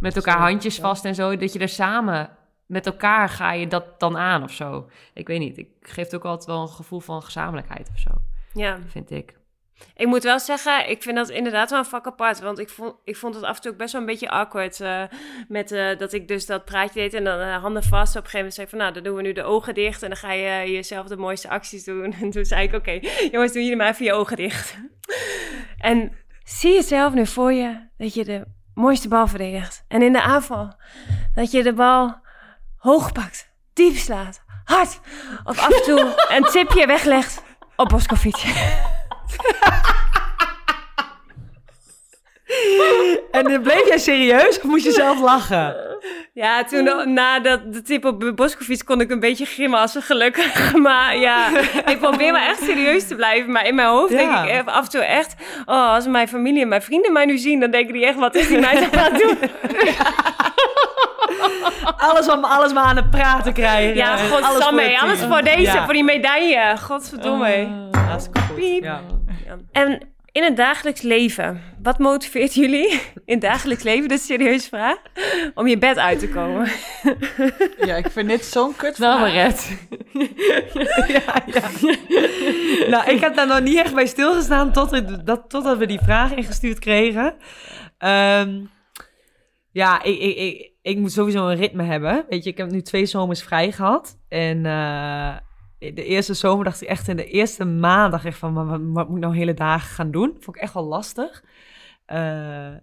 met 0.00 0.16
elkaar 0.16 0.38
handjes 0.38 0.78
vast 0.78 1.04
en 1.04 1.14
zo, 1.14 1.36
dat 1.36 1.52
je 1.52 1.58
er 1.58 1.68
samen 1.68 2.30
met 2.66 2.86
elkaar 2.86 3.28
ga 3.28 3.52
je 3.52 3.66
dat 3.66 4.00
dan 4.00 4.16
aan 4.16 4.42
of 4.42 4.50
zo. 4.52 4.88
Ik 5.14 5.26
weet 5.26 5.38
niet, 5.38 5.58
ik 5.58 5.68
geeft 5.80 6.14
ook 6.14 6.24
altijd 6.24 6.46
wel 6.50 6.60
een 6.62 6.68
gevoel 6.68 7.00
van 7.00 7.22
gezamenlijkheid 7.22 7.88
of 7.92 7.98
zo, 7.98 8.10
Ja. 8.52 8.78
vind 8.86 9.10
ik. 9.10 9.36
Ik 9.96 10.06
moet 10.06 10.22
wel 10.22 10.40
zeggen, 10.40 10.90
ik 10.90 11.02
vind 11.02 11.16
dat 11.16 11.28
inderdaad 11.28 11.70
wel 11.70 11.78
een 11.78 11.84
vak 11.84 12.06
apart. 12.06 12.40
Want 12.40 12.58
ik 12.58 12.68
vond, 12.68 12.94
ik 13.04 13.16
vond 13.16 13.34
het 13.34 13.44
af 13.44 13.56
en 13.56 13.62
toe 13.62 13.70
ook 13.72 13.76
best 13.76 13.92
wel 13.92 14.00
een 14.00 14.06
beetje 14.06 14.28
awkward. 14.30 14.80
eh, 14.80 15.02
met 15.48 15.72
eh, 15.72 15.98
dat 15.98 16.12
ik 16.12 16.28
dus 16.28 16.46
dat 16.46 16.64
praatje 16.64 17.00
deed 17.00 17.14
en 17.14 17.24
dan 17.24 17.40
eh, 17.40 17.56
handen 17.56 17.82
vast. 17.82 18.16
Op 18.16 18.24
een 18.24 18.30
gegeven 18.30 18.36
moment 18.38 18.54
zei 18.54 18.66
ik 18.66 18.72
van, 18.72 18.78
nou, 18.82 18.92
dan 18.92 19.02
doen 19.02 19.16
we 19.16 19.22
nu 19.22 19.32
de 19.32 19.42
ogen 19.42 19.74
dicht. 19.74 20.02
En 20.02 20.08
dan 20.08 20.18
ga 20.18 20.32
je 20.32 20.70
jezelf 20.72 21.06
de 21.06 21.16
mooiste 21.16 21.48
acties 21.48 21.84
doen. 21.84 22.14
En 22.20 22.30
toen 22.30 22.44
zei 22.44 22.66
ik, 22.68 22.74
oké, 22.74 23.00
jongens, 23.30 23.52
doen 23.52 23.62
jullie 23.62 23.76
maar 23.76 23.88
even 23.88 24.04
je 24.04 24.12
ogen 24.12 24.36
dicht. 24.36 24.76
en 25.78 26.12
zie 26.44 26.72
jezelf 26.72 27.12
nu 27.12 27.26
voor 27.26 27.52
je 27.52 27.88
dat 27.98 28.14
je 28.14 28.24
de 28.24 28.44
mooiste 28.74 29.08
bal 29.08 29.26
verdedigt. 29.26 29.84
En 29.88 30.02
in 30.02 30.12
de 30.12 30.22
aanval, 30.22 30.74
dat 31.34 31.50
je 31.50 31.62
de 31.62 31.72
bal 31.72 32.20
hoog 32.76 33.12
pakt, 33.12 33.52
diep 33.72 33.96
slaat, 33.96 34.44
hard. 34.64 35.00
Of 35.44 35.58
af 35.58 35.74
en 35.74 35.82
toe 35.82 36.14
een 36.36 36.42
tipje 36.42 36.86
weglegt 36.86 37.42
op 37.76 37.88
Boskovic. 37.88 38.44
En 43.30 43.44
dan 43.44 43.62
bleef 43.62 43.88
jij 43.88 43.98
serieus 43.98 44.56
of 44.56 44.62
moest 44.62 44.84
je 44.84 44.92
zelf 44.92 45.20
lachen? 45.20 45.76
Ja, 46.32 46.64
toen 46.64 47.12
na 47.14 47.38
dat 47.40 47.72
de 47.72 47.82
tip 47.82 48.04
op 48.04 48.32
Boskovic 48.34 48.84
kon 48.84 49.00
ik 49.00 49.10
een 49.10 49.20
beetje 49.20 49.44
grimassen, 49.44 50.02
gelukkig. 50.02 50.72
Maar 50.86 51.16
ja, 51.16 51.48
ik 51.86 51.98
probeer 52.00 52.32
maar 52.32 52.46
echt 52.46 52.62
serieus 52.62 53.06
te 53.08 53.14
blijven. 53.14 53.52
Maar 53.52 53.66
in 53.66 53.74
mijn 53.74 53.88
hoofd 53.88 54.12
Ja. 54.12 54.16
denk 54.44 54.60
ik 54.60 54.68
af 54.68 54.84
en 54.84 54.90
toe 54.90 55.00
echt... 55.04 55.34
Oh, 55.64 55.92
als 55.94 56.06
mijn 56.06 56.28
familie 56.28 56.62
en 56.62 56.68
mijn 56.68 56.82
vrienden 56.82 57.12
mij 57.12 57.24
nu 57.24 57.38
zien... 57.38 57.60
dan 57.60 57.70
denken 57.70 57.92
die 57.92 58.06
echt, 58.06 58.16
wat 58.18 58.34
is 58.34 58.48
die 58.48 58.58
meid 58.60 58.96
aan 58.96 59.12
het 59.12 59.22
doen? 59.22 59.38
Alles 61.96 62.28
om 62.28 62.44
alles 62.44 62.72
maar 62.72 62.84
aan 62.84 62.96
het 62.96 63.10
praten 63.10 63.52
krijgen. 63.52 63.94
Ja, 63.94 64.08
alles 64.14 64.30
godsamme, 64.30 64.98
alles 65.00 65.18
team. 65.18 65.30
voor 65.32 65.42
deze, 65.42 65.60
Ja. 65.60 65.84
voor 65.84 65.92
die 65.92 66.04
medaille. 66.04 66.74
Godverdomme. 66.82 67.68
Ah, 67.92 68.08
hartstikke 68.08 68.40
goed. 68.40 69.15
Ja. 69.46 69.58
En 69.72 70.00
in 70.32 70.42
het 70.42 70.56
dagelijks 70.56 71.02
leven, 71.02 71.60
wat 71.82 71.98
motiveert 71.98 72.54
jullie 72.64 72.90
in 73.24 73.32
het 73.34 73.40
dagelijks 73.40 73.82
leven, 73.82 74.08
dat 74.08 74.18
is 74.18 74.28
een 74.28 74.36
serieuze 74.38 74.68
vraag, 74.68 74.96
om 75.54 75.66
je 75.66 75.78
bed 75.78 75.98
uit 75.98 76.18
te 76.18 76.28
komen? 76.28 76.68
Ja, 77.86 77.96
ik 77.96 78.10
vind 78.10 78.28
dit 78.28 78.44
zo'n 78.44 78.76
kut 78.76 78.98
Nou, 78.98 79.18
vraag. 79.18 79.32
Maret. 79.34 79.78
ja, 81.24 81.42
ja. 81.46 81.70
nou, 82.88 83.10
ik 83.10 83.20
heb 83.20 83.34
daar 83.36 83.46
nog 83.46 83.60
niet 83.60 83.76
echt 83.76 83.94
bij 83.94 84.06
stilgestaan 84.06 84.72
tot, 84.72 84.90
het- 84.90 85.26
dat, 85.26 85.44
totdat 85.50 85.78
we 85.78 85.86
die 85.86 86.00
vraag 86.02 86.34
ingestuurd 86.34 86.78
kregen. 86.78 87.34
Ehm, 87.98 88.60
ja, 89.72 90.02
ik, 90.02 90.18
ik, 90.18 90.36
ik, 90.36 90.72
ik 90.82 90.96
moet 90.98 91.12
sowieso 91.12 91.48
een 91.48 91.56
ritme 91.56 91.82
hebben. 91.82 92.24
Weet 92.28 92.44
je, 92.44 92.50
ik 92.50 92.56
heb 92.58 92.70
nu 92.70 92.82
twee 92.82 93.06
zomers 93.06 93.42
vrij 93.42 93.72
gehad. 93.72 94.18
En 94.28 94.66
eh, 94.66 95.36
de 95.78 96.04
eerste 96.04 96.34
zomer 96.34 96.64
dacht 96.64 96.82
ik 96.82 96.88
echt 96.88 97.08
in 97.08 97.16
de 97.16 97.26
eerste 97.26 97.64
maand 97.64 98.10
dacht 98.10 98.24
ik 98.24 98.30
echt 98.30 98.38
van, 98.38 98.54
wat, 98.92 99.08
moet 99.08 99.16
ik 99.16 99.22
nou 99.22 99.36
hele 99.36 99.54
dagen 99.54 99.94
gaan 99.94 100.10
doen? 100.10 100.36
Vond 100.40 100.56
ik 100.56 100.62
echt 100.62 100.74
wel 100.74 100.84
lastig. 100.84 101.44
Eh, 102.06 102.74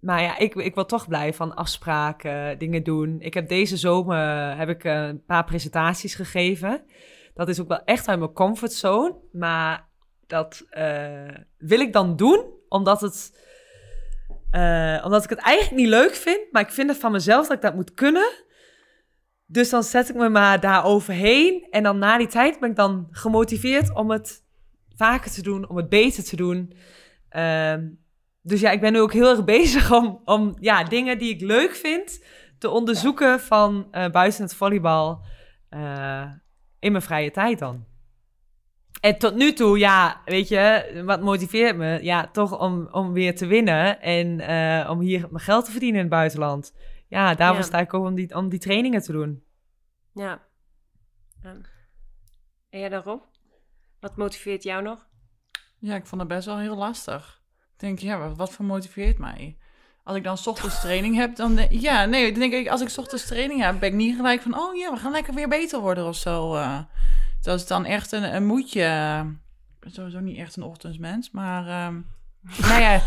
maar 0.00 0.22
ja, 0.22 0.38
ik, 0.38 0.54
ik 0.54 0.74
wil 0.74 0.86
toch 0.86 1.08
blij 1.08 1.34
van 1.34 1.54
afspraken, 1.54 2.58
dingen 2.58 2.82
doen. 2.82 3.20
Ik 3.20 3.34
heb 3.34 3.48
deze 3.48 3.76
zomer 3.76 4.56
heb 4.56 4.68
ik 4.68 4.84
eh, 4.84 5.06
een 5.06 5.24
paar 5.24 5.44
presentaties 5.44 6.14
gegeven. 6.14 6.84
Dat 7.34 7.48
is 7.48 7.60
ook 7.60 7.68
wel 7.68 7.84
echt 7.84 8.08
uit 8.08 8.18
mijn 8.18 8.32
comfortzone. 8.32 9.14
Maar 9.32 9.88
dat 10.26 10.66
eh, 10.70 11.34
wil 11.58 11.80
ik 11.80 11.92
dan 11.92 12.16
doen, 12.16 12.44
omdat, 12.68 13.00
het, 13.00 13.44
omdat 15.04 15.24
ik 15.24 15.30
het 15.30 15.38
eigenlijk 15.38 15.80
niet 15.80 15.90
leuk 15.90 16.14
vind. 16.14 16.52
Maar 16.52 16.62
ik 16.62 16.70
vind 16.70 16.88
het 16.88 16.98
van 16.98 17.12
mezelf 17.12 17.46
dat 17.46 17.56
ik 17.56 17.62
dat 17.62 17.74
moet 17.74 17.94
kunnen. 17.94 18.44
Dus 19.46 19.70
dan 19.70 19.82
zet 19.82 20.08
ik 20.08 20.14
me 20.14 20.28
maar 20.28 20.60
daar 20.60 20.84
overheen. 20.84 21.66
En 21.70 21.82
dan 21.82 21.98
na 21.98 22.18
die 22.18 22.26
tijd 22.26 22.60
ben 22.60 22.70
ik 22.70 22.76
dan 22.76 23.08
gemotiveerd 23.10 23.94
om 23.94 24.10
het 24.10 24.44
vaker 24.96 25.30
te 25.30 25.42
doen, 25.42 25.68
om 25.68 25.76
het 25.76 25.88
beter 25.88 26.24
te 26.24 26.36
doen. 26.36 26.72
Ehm, 27.28 27.88
dus 28.42 28.60
ja, 28.60 28.70
ik 28.70 28.80
ben 28.80 28.92
nu 28.92 29.00
ook 29.00 29.12
heel 29.12 29.30
erg 29.30 29.44
bezig 29.56 29.92
om, 29.92 30.20
om 30.24 30.56
ja, 30.60 30.84
dingen 30.84 31.18
die 31.18 31.34
ik 31.34 31.40
leuk 31.40 31.74
vind 31.74 32.24
te 32.58 32.70
onderzoeken 32.70 33.40
van 33.40 33.88
eh, 33.90 34.10
buiten 34.10 34.42
het 34.42 34.54
volleybal 34.54 35.24
eh, 35.68 36.30
in 36.78 36.92
mijn 36.92 37.04
vrije 37.04 37.30
tijd 37.30 37.58
dan. 37.58 37.84
En 39.00 39.18
tot 39.18 39.34
nu 39.34 39.52
toe, 39.52 39.78
ja, 39.78 40.20
weet 40.24 40.48
je, 40.48 41.02
wat 41.04 41.20
motiveert 41.20 41.76
me? 41.76 41.98
Ja, 42.02 42.28
toch 42.32 42.60
om, 42.60 42.88
om 42.90 43.12
weer 43.12 43.36
te 43.36 43.46
winnen 43.46 44.00
en 44.00 44.40
eh, 44.40 44.90
om 44.90 45.00
hier 45.00 45.26
mijn 45.30 45.44
geld 45.44 45.64
te 45.64 45.70
verdienen 45.70 45.98
in 45.98 46.06
het 46.06 46.14
buitenland. 46.14 46.74
Ja, 47.16 47.34
daarvoor 47.34 47.60
Ja. 47.62 47.66
sta 47.66 47.78
ik 47.78 47.94
ook 47.94 48.04
om 48.06 48.14
die, 48.14 48.34
om 48.34 48.48
die 48.48 48.58
trainingen 48.58 49.02
te 49.02 49.12
doen. 49.12 49.44
Ja. 50.14 50.40
En 51.42 51.64
jij 52.68 52.88
daarop? 52.88 53.26
Wat 54.00 54.16
motiveert 54.16 54.62
jou 54.62 54.82
nog? 54.82 55.06
Ja, 55.78 55.94
ik 55.94 56.06
vond 56.06 56.20
het 56.20 56.30
best 56.30 56.46
wel 56.46 56.58
heel 56.58 56.76
lastig. 56.76 57.42
Ik 57.72 57.80
denk, 57.80 57.98
ja, 57.98 58.18
wat, 58.18 58.36
wat 58.36 58.52
voor 58.52 58.64
motiveert 58.64 59.18
mij? 59.18 59.56
Als 60.04 60.16
ik 60.16 60.24
dan 60.24 60.38
's 60.38 60.46
ochtends 60.46 60.80
training 60.80 61.16
heb, 61.16 61.36
dan... 61.36 61.54
de- 61.54 61.80
ja, 61.80 62.04
nee, 62.04 62.30
dan 62.30 62.40
denk 62.40 62.52
ik, 62.52 62.68
als 62.68 62.80
ik 62.80 62.88
's 62.88 62.98
ochtends 62.98 63.26
training 63.26 63.60
heb, 63.62 63.80
ben 63.80 63.88
ik 63.88 63.94
niet 63.94 64.16
gelijk 64.16 64.42
van... 64.42 64.58
Oh 64.58 64.76
ja, 64.76 64.90
we 64.92 64.96
gaan 64.98 65.12
lekker 65.12 65.34
weer 65.34 65.48
beter 65.48 65.80
worden 65.80 66.06
of 66.06 66.16
zo. 66.16 66.54
eh. 66.54 66.80
dat 67.42 67.60
is 67.60 67.66
dan 67.66 67.84
echt 67.84 68.12
een, 68.12 68.34
een 68.34 68.46
moedje. 68.46 68.82
Ik 69.74 69.80
ben 69.80 69.90
sowieso 69.92 70.20
niet 70.20 70.38
echt 70.38 70.56
een 70.56 70.62
ochtendsmens, 70.62 71.30
maar... 71.30 71.66
ehm 71.68 72.00
nou 72.68 72.80
ja... 72.80 73.02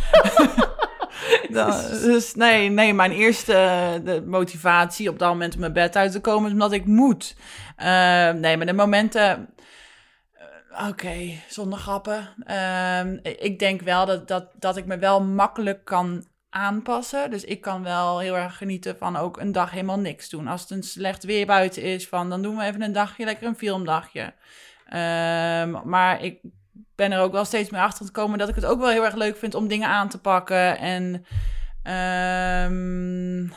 Dan- 1.50 1.82
dus 2.12 2.36
nee, 2.36 2.70
nee, 2.70 2.94
mijn 2.94 3.12
eerste 3.12 3.54
eh, 3.54 3.94
de 4.06 4.24
motivatie 4.26 5.10
op 5.10 5.20
dat 5.20 5.30
moment 5.30 5.54
om 5.54 5.60
mijn 5.60 5.74
bed 5.74 5.96
uit 5.96 6.12
te 6.12 6.20
komen 6.22 6.46
is 6.46 6.52
omdat 6.54 6.72
ik 6.72 6.86
moet. 6.86 7.36
Eh, 7.76 8.32
nee, 8.32 8.58
maar 8.58 8.66
de 8.66 8.74
momenten. 8.74 9.50
eh, 10.34 10.88
Oké, 10.90 11.18
zonder 11.50 11.80
grappen. 11.80 12.28
Ehm, 12.46 13.18
ik 13.22 13.60
denk 13.60 13.82
wel 13.82 14.06
dat, 14.06 14.28
dat, 14.28 14.46
dat 14.60 14.78
ik 14.78 14.86
me 14.86 14.98
wel 14.98 15.22
makkelijk 15.24 15.86
kan 15.86 16.26
aanpassen. 16.50 17.30
Dus 17.32 17.44
ik 17.44 17.62
kan 17.62 17.84
wel 17.84 18.20
heel 18.20 18.38
erg 18.38 18.58
genieten 18.58 18.98
van 18.98 19.16
ook 19.18 19.40
een 19.40 19.52
dag 19.52 19.72
helemaal 19.72 20.00
niks 20.00 20.30
doen. 20.30 20.48
Als 20.48 20.62
het 20.62 20.70
een 20.70 20.84
slecht 20.84 21.24
weer 21.24 21.46
buiten 21.46 21.84
is, 21.84 22.08
van, 22.08 22.30
dan 22.30 22.42
doen 22.42 22.58
we 22.58 22.64
even 22.64 22.82
een 22.82 22.92
dagje, 22.94 23.26
lekker 23.26 23.48
een 23.48 23.56
filmdagje. 23.58 24.34
Ehm, 24.90 25.76
maar 25.90 26.24
ik 26.24 26.40
ben 27.00 27.12
er 27.12 27.22
ook 27.22 27.32
wel 27.32 27.46
steeds 27.46 27.70
meer 27.70 27.82
achter 27.82 28.06
gekomen 28.06 28.40
dat 28.40 28.50
ik 28.50 28.56
het 28.56 28.66
ook 28.66 28.80
wel 28.80 28.90
heel 28.90 29.06
erg 29.06 29.16
leuk 29.16 29.38
vind 29.38 29.56
om 29.56 29.68
dingen 29.68 29.88
aan 29.88 30.10
te 30.10 30.20
pakken. 30.20 30.78
En 30.78 31.26
ehm, 31.84 33.48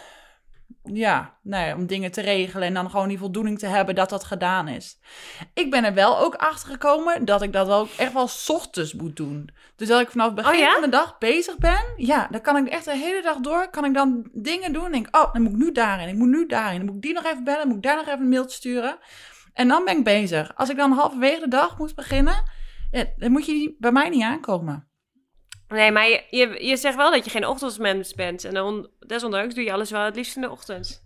ja, 0.95 1.35
nee, 1.43 1.75
om 1.75 1.87
dingen 1.87 2.11
te 2.11 2.21
regelen 2.21 2.69
en 2.69 2.75
dan 2.75 2.91
gewoon 2.91 3.09
die 3.09 3.19
voldoening 3.19 3.59
te 3.59 3.67
hebben 3.67 3.95
dat 3.95 4.11
dat 4.11 4.25
gedaan 4.25 4.69
is. 4.69 4.99
Ik 5.55 5.71
ben 5.71 5.85
er 5.85 5.95
wel 5.95 6.19
ook 6.19 6.35
achter 6.35 6.71
gekomen 6.71 7.25
dat 7.25 7.43
ik 7.43 7.53
dat 7.53 7.67
wel 7.67 7.89
echt 7.97 8.13
wel 8.13 8.29
ochtends 8.47 8.93
moet 8.93 9.17
doen. 9.17 9.51
Dus 9.77 9.89
dat 9.89 10.01
ik 10.01 10.11
vanaf 10.11 10.27
het 10.27 10.35
begin 10.35 10.53
Oh 10.53 10.59
ja? 10.59 10.73
van 10.73 10.83
de 10.83 10.89
dag 10.89 11.19
bezig 11.19 11.59
ben, 11.59 11.85
ja, 11.97 12.29
dan 12.31 12.41
kan 12.41 12.57
ik 12.57 12.73
echt 12.73 12.85
de 12.85 12.97
hele 12.97 13.23
dag 13.23 13.37
door, 13.37 13.71
kan 13.71 13.85
ik 13.85 13.95
dan 13.95 14.29
dingen 14.33 14.73
doen. 14.73 14.85
En 14.85 14.93
denk, 14.93 15.17
oh, 15.17 15.33
dan 15.33 15.43
moet 15.43 15.53
ik 15.53 15.59
nu 15.59 15.73
daarin, 15.73 16.09
ik 16.09 16.15
moet 16.15 16.29
nu 16.29 16.47
daarin, 16.47 16.77
dan 16.77 16.87
moet 16.87 16.97
ik 16.97 17.03
die 17.03 17.13
nog 17.13 17.25
even 17.25 17.45
bellen, 17.45 17.61
dan 17.61 17.69
moet 17.69 17.77
ik 17.77 17.83
daar 17.83 17.97
nog 17.97 18.07
even 18.07 18.21
een 18.21 18.29
mailtje 18.29 18.57
sturen. 18.57 18.99
En 19.53 19.69
dan 19.69 19.85
ben 19.85 19.97
ik 19.97 20.05
bezig. 20.05 20.53
Als 20.57 20.69
ik 20.69 20.77
dan 20.77 20.93
halverwege 20.93 21.41
de 21.41 21.49
dag 21.49 21.79
moet 21.79 21.95
beginnen, 21.95 22.43
ja, 22.93 23.05
dan 23.17 23.31
moet 23.33 23.47
je 23.47 23.75
bij 23.79 23.93
mij 23.93 24.09
niet 24.09 24.23
aankomen. 24.23 24.87
Nee, 25.69 25.93
maar 25.93 26.09
je, 26.09 26.23
je, 26.31 26.67
je 26.67 26.77
zegt 26.77 26.97
wel 26.97 27.11
dat 27.11 27.25
je 27.25 27.31
geen 27.31 27.47
ochtendmens 27.47 28.15
bent. 28.15 28.45
En 28.45 28.55
dan, 28.55 28.89
desondanks 28.99 29.55
doe 29.55 29.65
je 29.65 29.73
alles 29.73 29.91
wel 29.91 30.05
het 30.05 30.17
liefst 30.17 30.37
in 30.37 30.43
de 30.43 30.51
ochtend. 30.51 31.03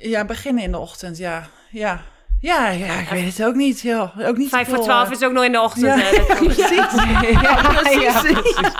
Ja, 0.00 0.24
beginnen 0.24 0.62
in 0.62 0.70
de 0.72 0.78
ochtend, 0.78 1.18
ja. 1.18 1.48
Ja, 1.70 2.02
ja, 2.40 2.68
ja 2.68 2.94
ik 3.00 3.08
weet 3.08 3.36
het 3.36 3.46
ook 3.46 3.54
niet. 3.54 3.80
joh. 3.80 4.18
ook 4.28 4.36
niet 4.36 4.48
Vijf 4.48 4.68
voor 4.68 4.82
twaalf 4.82 5.08
eh, 5.08 5.12
is 5.14 5.22
ook 5.22 5.32
nog 5.32 5.44
in 5.44 5.52
de 5.52 5.60
ochtend. 5.60 5.86
Ja, 5.86 5.96
hè, 5.96 6.16
dat- 6.16 6.38
precies. 6.46 6.92
Ja, 8.02 8.20
precies. 8.20 8.72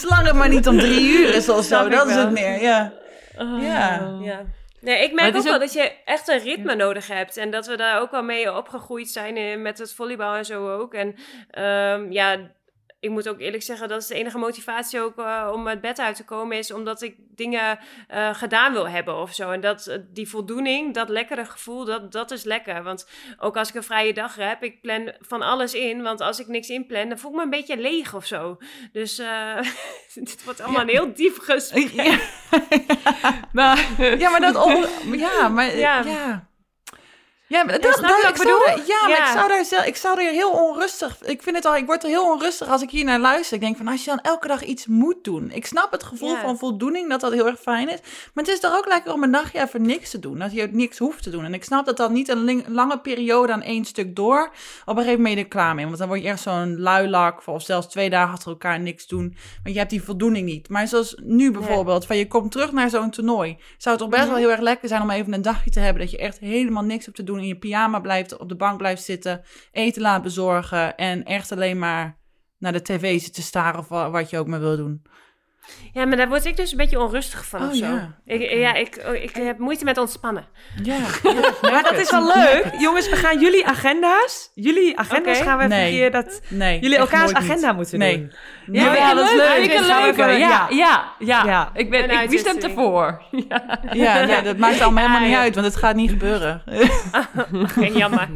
Zolang 0.00 0.26
het 0.26 0.34
maar 0.34 0.48
niet 0.48 0.68
om 0.68 0.78
drie 0.78 1.18
uur 1.18 1.34
is 1.34 1.44
zo, 1.44 1.88
dat 1.88 2.08
is 2.08 2.14
het 2.14 2.30
meer, 2.30 2.62
ja. 2.62 2.92
Ja. 3.60 4.18
Ja. 4.22 4.44
Nee, 4.80 5.02
ik 5.02 5.12
merk 5.12 5.36
ook 5.36 5.42
wel 5.42 5.58
dat 5.58 5.72
je 5.72 5.92
echt 6.04 6.28
een 6.28 6.38
ritme 6.38 6.74
nodig 6.74 7.06
hebt. 7.06 7.36
En 7.36 7.50
dat 7.50 7.66
we 7.66 7.76
daar 7.76 8.00
ook 8.00 8.10
wel 8.10 8.22
mee 8.22 8.54
opgegroeid 8.54 9.08
zijn 9.08 9.36
in, 9.36 9.62
met 9.62 9.78
het 9.78 9.94
volleybal 9.94 10.34
en 10.34 10.44
zo 10.44 10.78
ook. 10.78 10.94
En 10.94 11.14
ehm, 11.50 12.12
ja, 12.12 12.50
ik 13.00 13.10
moet 13.10 13.28
ook 13.28 13.40
eerlijk 13.40 13.62
zeggen, 13.62 13.88
dat 13.88 14.02
is 14.02 14.06
de 14.06 14.14
enige 14.14 14.38
motivatie 14.38 15.00
ook 15.00 15.18
eh, 15.18 15.50
om 15.52 15.66
het 15.66 15.80
bed 15.80 15.98
uit 15.98 16.16
te 16.16 16.24
komen, 16.24 16.56
is 16.56 16.72
omdat 16.72 17.02
ik 17.02 17.16
dingen 17.18 17.78
eh, 18.08 18.34
gedaan 18.34 18.72
wil 18.72 18.88
hebben 18.88 19.16
of 19.16 19.34
zo. 19.34 19.50
En 19.50 19.60
dat, 19.60 19.86
eh, 19.86 19.98
die 20.12 20.28
voldoening, 20.28 20.94
dat 20.94 21.08
lekkere 21.08 21.44
gevoel, 21.44 21.84
dat, 21.84 22.12
dat 22.12 22.30
is 22.30 22.44
lekker. 22.44 22.82
Want 22.82 23.08
ook 23.38 23.56
als 23.56 23.68
ik 23.68 23.74
een 23.74 23.82
vrije 23.82 24.12
dag 24.12 24.34
heb, 24.34 24.62
ik 24.62 24.80
plan 24.80 25.12
van 25.20 25.42
alles 25.42 25.74
in. 25.74 26.02
Want 26.02 26.20
als 26.20 26.40
ik 26.40 26.46
niks 26.46 26.68
inplan, 26.68 27.08
dan 27.08 27.18
voel 27.18 27.30
ik 27.30 27.36
me 27.36 27.42
een 27.42 27.50
beetje 27.50 27.76
leeg 27.76 28.14
of 28.14 28.26
zo. 28.26 28.58
Dus 28.92 29.16
dit 30.14 30.44
wordt 30.44 30.60
allemaal 30.60 30.82
een 30.82 30.88
heel 30.88 31.14
diep 31.14 31.38
gesprek. 31.38 31.90
Ja. 31.90 32.18
Maar, 33.52 33.86
Ja, 34.18 34.30
maar 34.30 34.40
dat. 34.40 34.88
Ja, 35.12 35.48
maar... 35.48 35.76
Ja. 35.76 36.48
Ja. 37.50 37.64
Maar 37.64 37.72
dat, 37.80 37.82
dat- 37.82 38.28
ik 38.30 38.36
zou 38.36 38.62
daar- 38.66 38.76
ja, 38.86 39.08
maar 39.08 39.18
ik 39.18 39.32
zou 39.32 39.48
daar 39.48 39.64
zelf, 39.64 39.84
ik 39.86 39.96
zou 39.96 40.20
er 40.24 40.30
heel 40.30 40.50
onrustig. 40.50 41.22
Ik 41.22 41.42
vind 41.42 41.56
het 41.56 41.64
al, 41.64 41.76
ik 41.76 41.86
word 41.86 42.02
er 42.02 42.08
heel 42.08 42.30
onrustig 42.32 42.68
als 42.68 42.82
ik 42.82 42.90
hier 42.90 43.04
naar 43.04 43.18
luister. 43.18 43.54
Ik 43.54 43.60
denk 43.62 43.76
van 43.76 43.88
als 43.88 44.04
je 44.04 44.10
dan 44.10 44.18
elke 44.20 44.48
dag 44.48 44.62
iets 44.64 44.86
moet 44.86 45.24
doen. 45.24 45.50
Ik 45.50 45.66
snap 45.66 45.92
het 45.92 46.02
gevoel 46.02 46.28
Ja. 46.34 46.40
van 46.40 46.58
voldoening 46.58 47.08
dat 47.08 47.20
dat 47.20 47.32
heel 47.32 47.46
erg 47.46 47.60
fijn 47.60 47.88
is, 47.88 47.98
maar 48.34 48.44
het 48.44 48.48
is 48.52 48.60
toch 48.60 48.76
ook 48.76 48.86
lekker 48.86 49.12
om 49.12 49.22
een 49.22 49.30
dagje 49.30 49.60
even 49.60 49.82
niks 49.82 50.10
te 50.10 50.18
doen, 50.18 50.38
dat 50.38 50.52
je 50.52 50.68
niks 50.72 50.98
hoeft 50.98 51.22
te 51.22 51.30
doen. 51.30 51.44
En 51.44 51.54
ik 51.54 51.64
snap 51.64 51.86
dat 51.86 51.96
dat 51.96 52.10
niet 52.10 52.28
een 52.28 52.64
lange 52.68 52.98
periode 52.98 53.52
aan 53.52 53.62
één 53.62 53.84
stuk 53.84 54.16
door. 54.16 54.42
Op 54.84 54.96
een 54.96 55.02
gegeven 55.02 55.06
moment 55.06 55.22
ben 55.22 55.30
je 55.30 55.36
er 55.42 55.48
klaar 55.48 55.74
mee, 55.74 55.84
want 55.86 55.98
dan 55.98 56.08
word 56.08 56.22
je 56.22 56.28
echt 56.28 56.40
zo'n 56.42 56.80
luilak 56.80 57.46
of 57.46 57.62
zelfs 57.62 57.86
twee 57.88 58.10
dagen 58.10 58.32
achter 58.34 58.50
elkaar 58.50 58.80
niks 58.80 59.06
doen, 59.06 59.36
want 59.62 59.74
je 59.74 59.78
hebt 59.78 59.90
die 59.90 60.02
voldoening 60.02 60.46
niet. 60.46 60.68
Maar 60.68 60.88
zoals 60.88 61.14
nu 61.22 61.50
bijvoorbeeld, 61.50 62.06
van 62.06 62.16
je 62.16 62.26
komt 62.26 62.52
terug 62.52 62.72
naar 62.72 62.90
zo'n 62.90 63.10
toernooi, 63.10 63.56
zou 63.78 63.96
het 63.96 63.98
toch 64.04 64.08
best 64.18 64.28
wel 64.28 64.36
heel 64.36 64.50
erg 64.50 64.60
lekker 64.60 64.88
zijn 64.88 65.02
om 65.02 65.10
even 65.10 65.32
een 65.32 65.42
dagje 65.42 65.70
te 65.70 65.80
hebben 65.80 66.02
dat 66.02 66.10
je 66.10 66.18
echt 66.18 66.38
helemaal 66.38 66.82
niks 66.82 67.04
hebt 67.04 67.16
te 67.16 67.24
doen 67.24 67.38
in 67.40 67.46
je 67.46 67.58
pyjama 67.58 68.00
blijft 68.00 68.38
op 68.38 68.48
de 68.48 68.56
bank 68.56 68.78
blijft 68.78 69.02
zitten, 69.02 69.42
eten 69.72 70.02
laat 70.02 70.22
bezorgen 70.22 70.96
en 70.96 71.24
echt 71.24 71.52
alleen 71.52 71.78
maar 71.78 72.18
naar 72.58 72.72
de 72.72 72.82
tv 72.82 73.20
zit 73.20 73.34
te 73.34 73.42
staren 73.42 73.80
of 73.80 73.88
wa- 73.88 74.10
wat 74.10 74.30
je 74.30 74.38
ook 74.38 74.46
maar 74.46 74.60
wil 74.60 74.76
doen. 74.76 75.02
Ja, 75.92 76.04
maar 76.06 76.16
daar 76.16 76.28
word 76.28 76.44
ik 76.44 76.56
dus 76.56 76.70
een 76.70 76.76
beetje 76.76 77.00
onrustig 77.00 77.44
van 77.46 77.60
Oh, 77.62 77.68
of 77.68 77.74
zo. 77.74 77.84
ja. 77.84 78.14
Ik, 78.24 78.50
ja, 78.50 78.74
ik, 78.74 78.96
ik 78.96 79.34
heb 79.34 79.58
moeite 79.58 79.84
met 79.84 79.98
ontspannen. 79.98 80.44
Ja, 80.82 80.96
Maar 81.70 81.82
dat 81.82 81.98
is 81.98 82.10
wel 82.10 82.26
leuk. 82.26 82.64
Jongens, 82.78 83.08
we 83.08 83.16
gaan 83.16 83.40
jullie 83.40 83.66
agenda's, 83.66 84.50
jullie 84.54 84.98
agenda's 84.98 85.40
gaan 85.40 85.58
we 85.58 85.64
even 85.64 85.76
Nee. 85.76 85.90
een 85.92 85.96
keer 85.98 86.10
dat 86.10 86.40
Nee. 86.48 86.80
jullie 86.80 86.96
elkaars 86.96 87.26
niet. 87.32 87.36
agenda 87.36 87.72
moeten 87.72 87.98
Nee. 87.98 88.16
doen. 88.18 88.32
Ja, 88.72 88.94
Ja, 88.94 89.14
dat 89.14 89.24
is 89.30 89.36
leuk. 89.36 89.56
Ik 89.64 89.72
een. 90.18 90.38
Ja, 90.38 90.66
ja, 90.70 91.12
ja. 91.18 91.44
Ja. 91.44 91.70
Ik, 91.74 91.90
ben, 91.90 92.10
Een 92.12 92.20
ik, 92.22 92.30
wie 92.30 92.38
stemt 92.38 92.64
ervoor? 92.64 93.22
Ja. 93.48 93.78
Ja, 93.92 94.24
nee, 94.24 94.42
dat 94.42 94.56
maakt 94.56 94.80
allemaal 94.80 95.06
helemaal 95.06 95.28
niet 95.28 95.36
uit, 95.36 95.54
want 95.54 95.66
het 95.66 95.76
gaat 95.76 95.94
niet 95.94 96.10
gebeuren. 96.10 96.62
Oké, 97.62 97.84
jammer. 97.86 98.28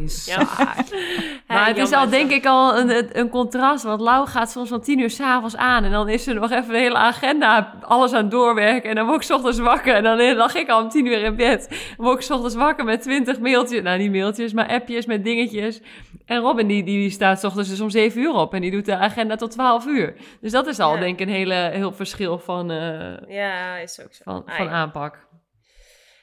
Maar 1.47 1.67
het 1.67 1.77
is 1.77 1.93
al 1.93 2.09
denk 2.09 2.31
ik 2.31 2.47
al 2.47 2.79
een, 2.79 2.91
een- 2.97 3.09
een 3.13 3.29
contrast. 3.29 3.85
Want 3.85 4.01
Lau 4.01 4.27
gaat 4.29 4.51
soms 4.51 4.69
van 4.69 4.81
tien 4.81 4.99
uur 4.99 5.11
s'avonds 5.11 5.57
aan. 5.57 5.85
En 5.85 5.91
dan 5.91 6.09
is 6.09 6.27
er 6.27 6.35
nog 6.35 6.51
even 6.51 6.69
de 6.73 6.79
hele 6.79 6.99
agenda, 7.15 7.75
alles 7.81 8.13
aan 8.13 8.23
het 8.23 8.31
doorwerken. 8.31 8.91
En 8.91 8.97
dan 8.97 9.07
word 9.07 9.17
ik 9.17 9.23
's 9.23 9.31
ochtends 9.31 9.59
wakker. 9.59 9.95
En 9.95 10.03
dan 10.03 10.35
lag 10.37 10.55
ik 10.55 10.69
al 10.69 10.83
om 10.83 10.89
tien 10.89 11.07
uur 11.07 11.23
in 11.23 11.37
bed. 11.37 11.67
Dan 11.97 12.07
word 12.07 12.17
ik 12.19 12.23
's 12.23 12.31
ochtends 12.31 12.55
wakker 12.55 12.85
met 12.85 13.03
twintig 13.03 13.39
mailtjes. 13.41 13.83
Nou, 13.83 13.99
niet 13.99 14.11
mailtjes, 14.11 14.53
maar 14.53 14.69
appjes 14.69 15.07
met 15.07 15.25
dingetjes. 15.25 15.81
En 16.27 16.39
Robin, 16.41 16.67
die, 16.67 16.83
die 16.83 17.11
staat 17.11 17.41
's 17.41 17.45
ochtends 17.45 17.69
dus 17.69 17.81
om 17.81 17.91
zeven 17.91 18.21
uur 18.21 18.33
op. 18.35 18.55
En 18.55 18.61
die 18.61 18.71
doet 18.71 18.85
de 18.87 18.97
agenda 18.97 19.37
tot 19.37 19.51
twaalf 19.51 19.87
uur. 19.87 20.15
Dus 20.41 20.53
dat 20.53 20.67
is 20.67 20.79
al 20.79 20.95
Ja. 20.95 21.01
denk 21.01 21.21
ik 21.21 21.27
een 21.27 21.33
hele, 21.35 21.55
heel 21.55 21.93
verschil 21.93 22.39
van, 22.39 22.71
eh, 22.71 23.13
Ja, 23.29 23.77
is 23.77 24.01
ook 24.03 24.13
zo. 24.15 24.23
van, 24.25 24.43
Ah, 24.47 24.57
van 24.57 24.65
ja. 24.67 24.71
aanpak. 24.71 25.23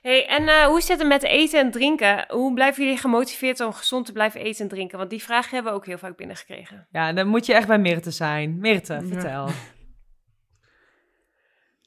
Hey, 0.01 0.27
en 0.27 0.47
eh, 0.47 0.63
hoe 0.65 0.81
zit 0.81 0.97
het 0.99 1.07
met 1.07 1.23
eten 1.23 1.59
en 1.59 1.71
drinken? 1.71 2.25
Hoe 2.29 2.53
blijven 2.53 2.83
jullie 2.83 2.97
gemotiveerd 2.99 3.59
om 3.59 3.73
gezond 3.73 4.05
te 4.05 4.11
blijven 4.11 4.41
eten 4.41 4.61
en 4.63 4.67
drinken? 4.69 4.97
Want 4.97 5.09
die 5.09 5.23
vraag 5.23 5.49
hebben 5.51 5.71
we 5.71 5.77
ook 5.77 5.85
heel 5.85 5.97
vaak 5.97 6.15
binnengekregen. 6.17 6.87
Ja, 6.91 7.13
dan 7.13 7.27
moet 7.27 7.45
je 7.45 7.53
echt 7.53 7.67
bij 7.67 7.77
Mirte 7.79 8.11
zijn. 8.11 8.57
Mirte, 8.59 8.99
vertel. 9.11 9.47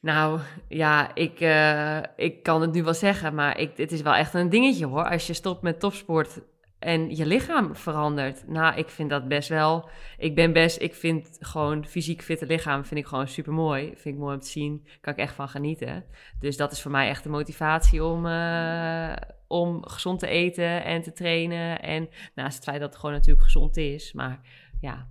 Nou, 0.05 0.41
ja, 0.69 1.15
ik, 1.15 1.41
eh, 1.41 1.99
ik 2.17 2.43
kan 2.43 2.61
het 2.61 2.73
nu 2.73 2.83
wel 2.83 2.95
zeggen, 2.95 3.35
maar 3.35 3.59
ik, 3.59 3.77
het 3.77 3.93
is 3.93 4.03
wel 4.03 4.15
echt 4.15 4.35
een 4.35 4.49
dingetje 4.49 4.87
hoor. 4.87 5.09
Als 5.11 5.27
je 5.27 5.33
stopt 5.33 5.63
met 5.63 5.81
topsport 5.81 6.41
en 6.79 7.17
je 7.17 7.27
lichaam 7.27 7.77
verandert. 7.77 8.49
Nou, 8.49 8.77
ik 8.77 8.89
vind 8.89 9.11
dat 9.11 9.29
best 9.29 9.49
wel. 9.49 9.89
Ik 10.19 10.35
ben 10.35 10.53
best, 10.53 10.81
ik 10.81 10.95
vind 10.95 11.37
gewoon 11.41 11.87
fysiek 11.87 12.23
fitte 12.23 12.47
lichaam 12.47 12.85
vind 12.85 13.01
ik 13.01 13.07
gewoon 13.07 13.29
super 13.29 13.53
mooi. 13.53 13.87
Vind 13.87 14.15
ik 14.15 14.21
mooi 14.21 14.35
om 14.35 14.41
te 14.41 14.49
zien, 14.49 14.87
kan 15.01 15.13
ik 15.13 15.19
echt 15.19 15.35
van 15.35 15.49
genieten. 15.49 16.05
Dus 16.41 16.57
dat 16.57 16.73
is 16.73 16.83
voor 16.83 16.91
mij 16.91 17.09
echt 17.09 17.23
de 17.23 17.29
motivatie 17.29 18.05
om, 18.05 18.27
eh, 18.27 19.13
om 19.47 19.87
gezond 19.87 20.19
te 20.19 20.27
eten 20.27 20.85
en 20.85 21.03
te 21.03 21.13
trainen. 21.13 21.81
En 21.81 22.09
naast 22.35 22.55
het 22.55 22.65
feit 22.65 22.81
dat 22.81 22.89
het 22.89 22.99
gewoon 22.99 23.15
natuurlijk 23.15 23.45
gezond 23.45 23.77
is, 23.77 24.13
maar 24.13 24.41
ja, 24.81 25.09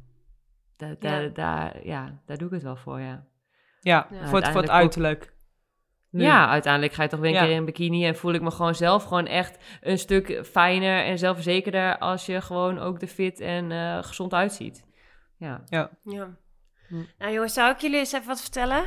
da, 0.75 0.95
da, 0.99 1.19
Ja. 1.19 1.29
Daar, 1.29 1.87
ja 1.87 2.21
daar 2.25 2.37
doe 2.37 2.47
ik 2.47 2.53
het 2.53 2.63
wel 2.63 2.75
voor, 2.75 2.99
ja. 2.99 3.31
Ja, 3.83 4.07
Ja, 4.11 4.27
voor, 4.27 4.39
het, 4.39 4.47
voor 4.47 4.61
het 4.61 4.69
uiterlijk. 4.69 5.31
Nu. 6.11 6.23
Ja, 6.23 6.47
uiteindelijk 6.49 6.93
ga 6.93 7.03
je 7.03 7.09
toch 7.09 7.19
weer 7.19 7.29
een 7.29 7.35
Ja. 7.35 7.43
keer 7.45 7.55
in 7.55 7.65
bikini 7.65 8.05
en 8.05 8.15
voel 8.15 8.33
ik 8.33 8.41
me 8.41 8.51
gewoon 8.51 8.75
zelf 8.75 9.03
gewoon 9.03 9.25
echt 9.27 9.57
een 9.81 9.97
stuk 9.97 10.41
fijner 10.51 11.03
en 11.05 11.17
zelfverzekerder 11.17 11.97
als 11.97 12.25
je 12.25 12.41
gewoon 12.41 12.79
ook 12.79 13.01
er 13.01 13.07
fit 13.07 13.39
en 13.39 13.71
eh, 13.71 13.97
gezond 14.01 14.33
uitziet. 14.33 14.83
Ja. 15.37 15.61
Ja. 15.65 15.89
Hm. 16.87 16.95
Nou 17.17 17.33
jongens, 17.33 17.53
zou 17.53 17.71
ik 17.71 17.79
jullie 17.79 17.97
eens 17.99 18.11
even 18.13 18.27
wat 18.27 18.41
vertellen? 18.41 18.83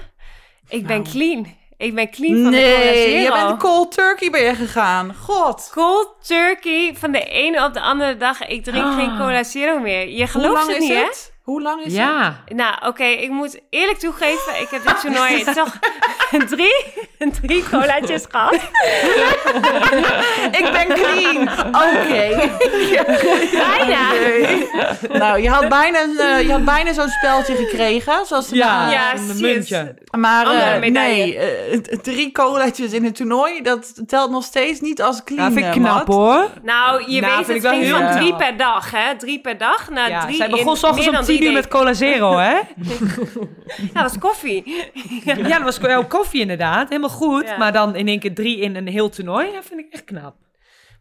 Ik 0.68 0.82
Nou. 0.82 0.86
ben 0.86 1.02
clean. 1.12 1.46
Ik 1.76 1.94
ben 1.94 2.10
clean 2.10 2.42
van 2.42 2.50
de 2.50 2.56
Nee, 2.56 3.26
Cola 3.28 3.40
je 3.40 3.46
bent 3.48 3.58
cold 3.60 3.92
turkey 3.92 4.30
ben 4.30 4.42
je 4.42 4.54
gegaan. 4.54 5.14
God. 5.14 5.70
Cold 5.74 6.26
turkey 6.26 6.94
van 6.94 7.12
de 7.12 7.24
ene 7.24 7.64
op 7.64 7.72
de 7.74 7.80
andere 7.80 8.16
dag. 8.16 8.46
Ik 8.46 8.64
drink 8.64 8.84
Ah. 8.84 8.94
geen 8.96 9.16
Cola 9.18 9.42
Zero 9.44 9.78
meer. 9.78 10.08
Je 10.08 10.26
gelooft 10.26 10.66
het 10.68 10.78
niet, 10.78 10.92
hè? 10.92 11.08
Het? 11.46 11.54
Hoe 11.54 11.62
lang 11.62 11.80
is 11.80 11.84
het? 11.84 12.02
Ja. 12.02 12.36
Nou, 12.46 12.74
oké, 12.86 13.04
ik 13.04 13.30
moet 13.30 13.60
eerlijk 13.70 13.98
toegeven, 13.98 14.60
ik 14.60 14.68
heb 14.70 14.86
dit 14.86 15.00
toernooi 15.00 15.44
toch 15.54 15.78
drie, 16.48 16.84
drie 17.42 17.64
colaatjes 17.70 18.24
gehad. 18.30 18.54
Ik 20.50 20.68
ben 20.72 20.86
clean. 20.86 21.48
Oké. 21.68 22.50
Bijna. 23.66 24.12
Nee. 24.12 24.68
Nou, 25.12 25.42
je 25.42 25.48
had 25.48 25.68
bijna, 25.68 25.98
eh, 25.98 26.40
je 26.42 26.52
had 26.52 26.64
bijna 26.64 26.92
zo'n 26.92 27.08
speltje 27.08 27.54
gekregen, 27.54 28.26
zoals 28.26 28.48
de 28.48 28.56
Ja. 28.56 28.90
Ja, 28.90 29.14
een 29.14 29.40
muntje. 29.40 29.76
het. 29.76 30.16
Maar 30.16 30.46
eh, 30.82 30.90
nee, 30.90 31.38
eh, 31.38 31.78
drie 32.02 32.32
colaatjes 32.32 32.92
in 32.92 33.04
het 33.04 33.16
toernooi, 33.16 33.62
dat 33.62 34.08
telt 34.08 34.30
nog 34.30 34.44
steeds 34.44 34.80
niet 34.80 35.02
als 35.02 35.24
clean. 35.24 35.42
Ja, 35.42 35.60
vind 35.60 35.66
ik 35.74 35.82
knap 35.82 36.06
hoor. 36.06 36.48
Nou, 36.62 37.12
je 37.12 37.20
Nou, 37.20 37.36
weet, 37.36 37.46
het 37.46 37.56
ik 37.56 37.62
wel 37.62 37.72
ging 37.72 37.88
van 37.88 38.10
drie 38.10 38.36
per 38.36 38.56
dag, 38.56 38.90
hè? 38.90 39.16
Drie 39.16 39.40
per 39.40 39.58
dag 39.58 39.90
naar 39.90 40.08
Ja, 40.08 40.20
drie 40.20 40.36
zij 40.36 40.46
in 40.46 40.56
begon 40.56 40.76
s 40.76 40.82
ochtends 40.82 41.08
om 41.08 41.24
tien 41.24 41.35
uur 41.40 41.52
met. 41.52 41.68
Cola 41.68 41.92
Zero, 41.92 42.36
hè? 42.36 42.54
Ja, 43.76 44.02
dat 44.02 44.02
was 44.02 44.18
koffie. 44.18 44.90
Ja, 45.24 45.34
dat 45.34 45.62
was 45.62 45.76
jouw 45.76 46.06
koffie 46.06 46.40
inderdaad. 46.40 46.88
Helemaal 46.88 47.10
goed. 47.10 47.44
Ja. 47.48 47.56
Maar 47.56 47.72
dan 47.72 47.96
in 47.96 48.08
één 48.08 48.18
keer 48.18 48.34
drie 48.34 48.60
in 48.60 48.76
een 48.76 48.88
heel 48.88 49.08
toernooi. 49.08 49.52
Dat 49.52 49.64
vind 49.64 49.80
ik 49.80 49.86
echt 49.92 50.04
knap. 50.04 50.34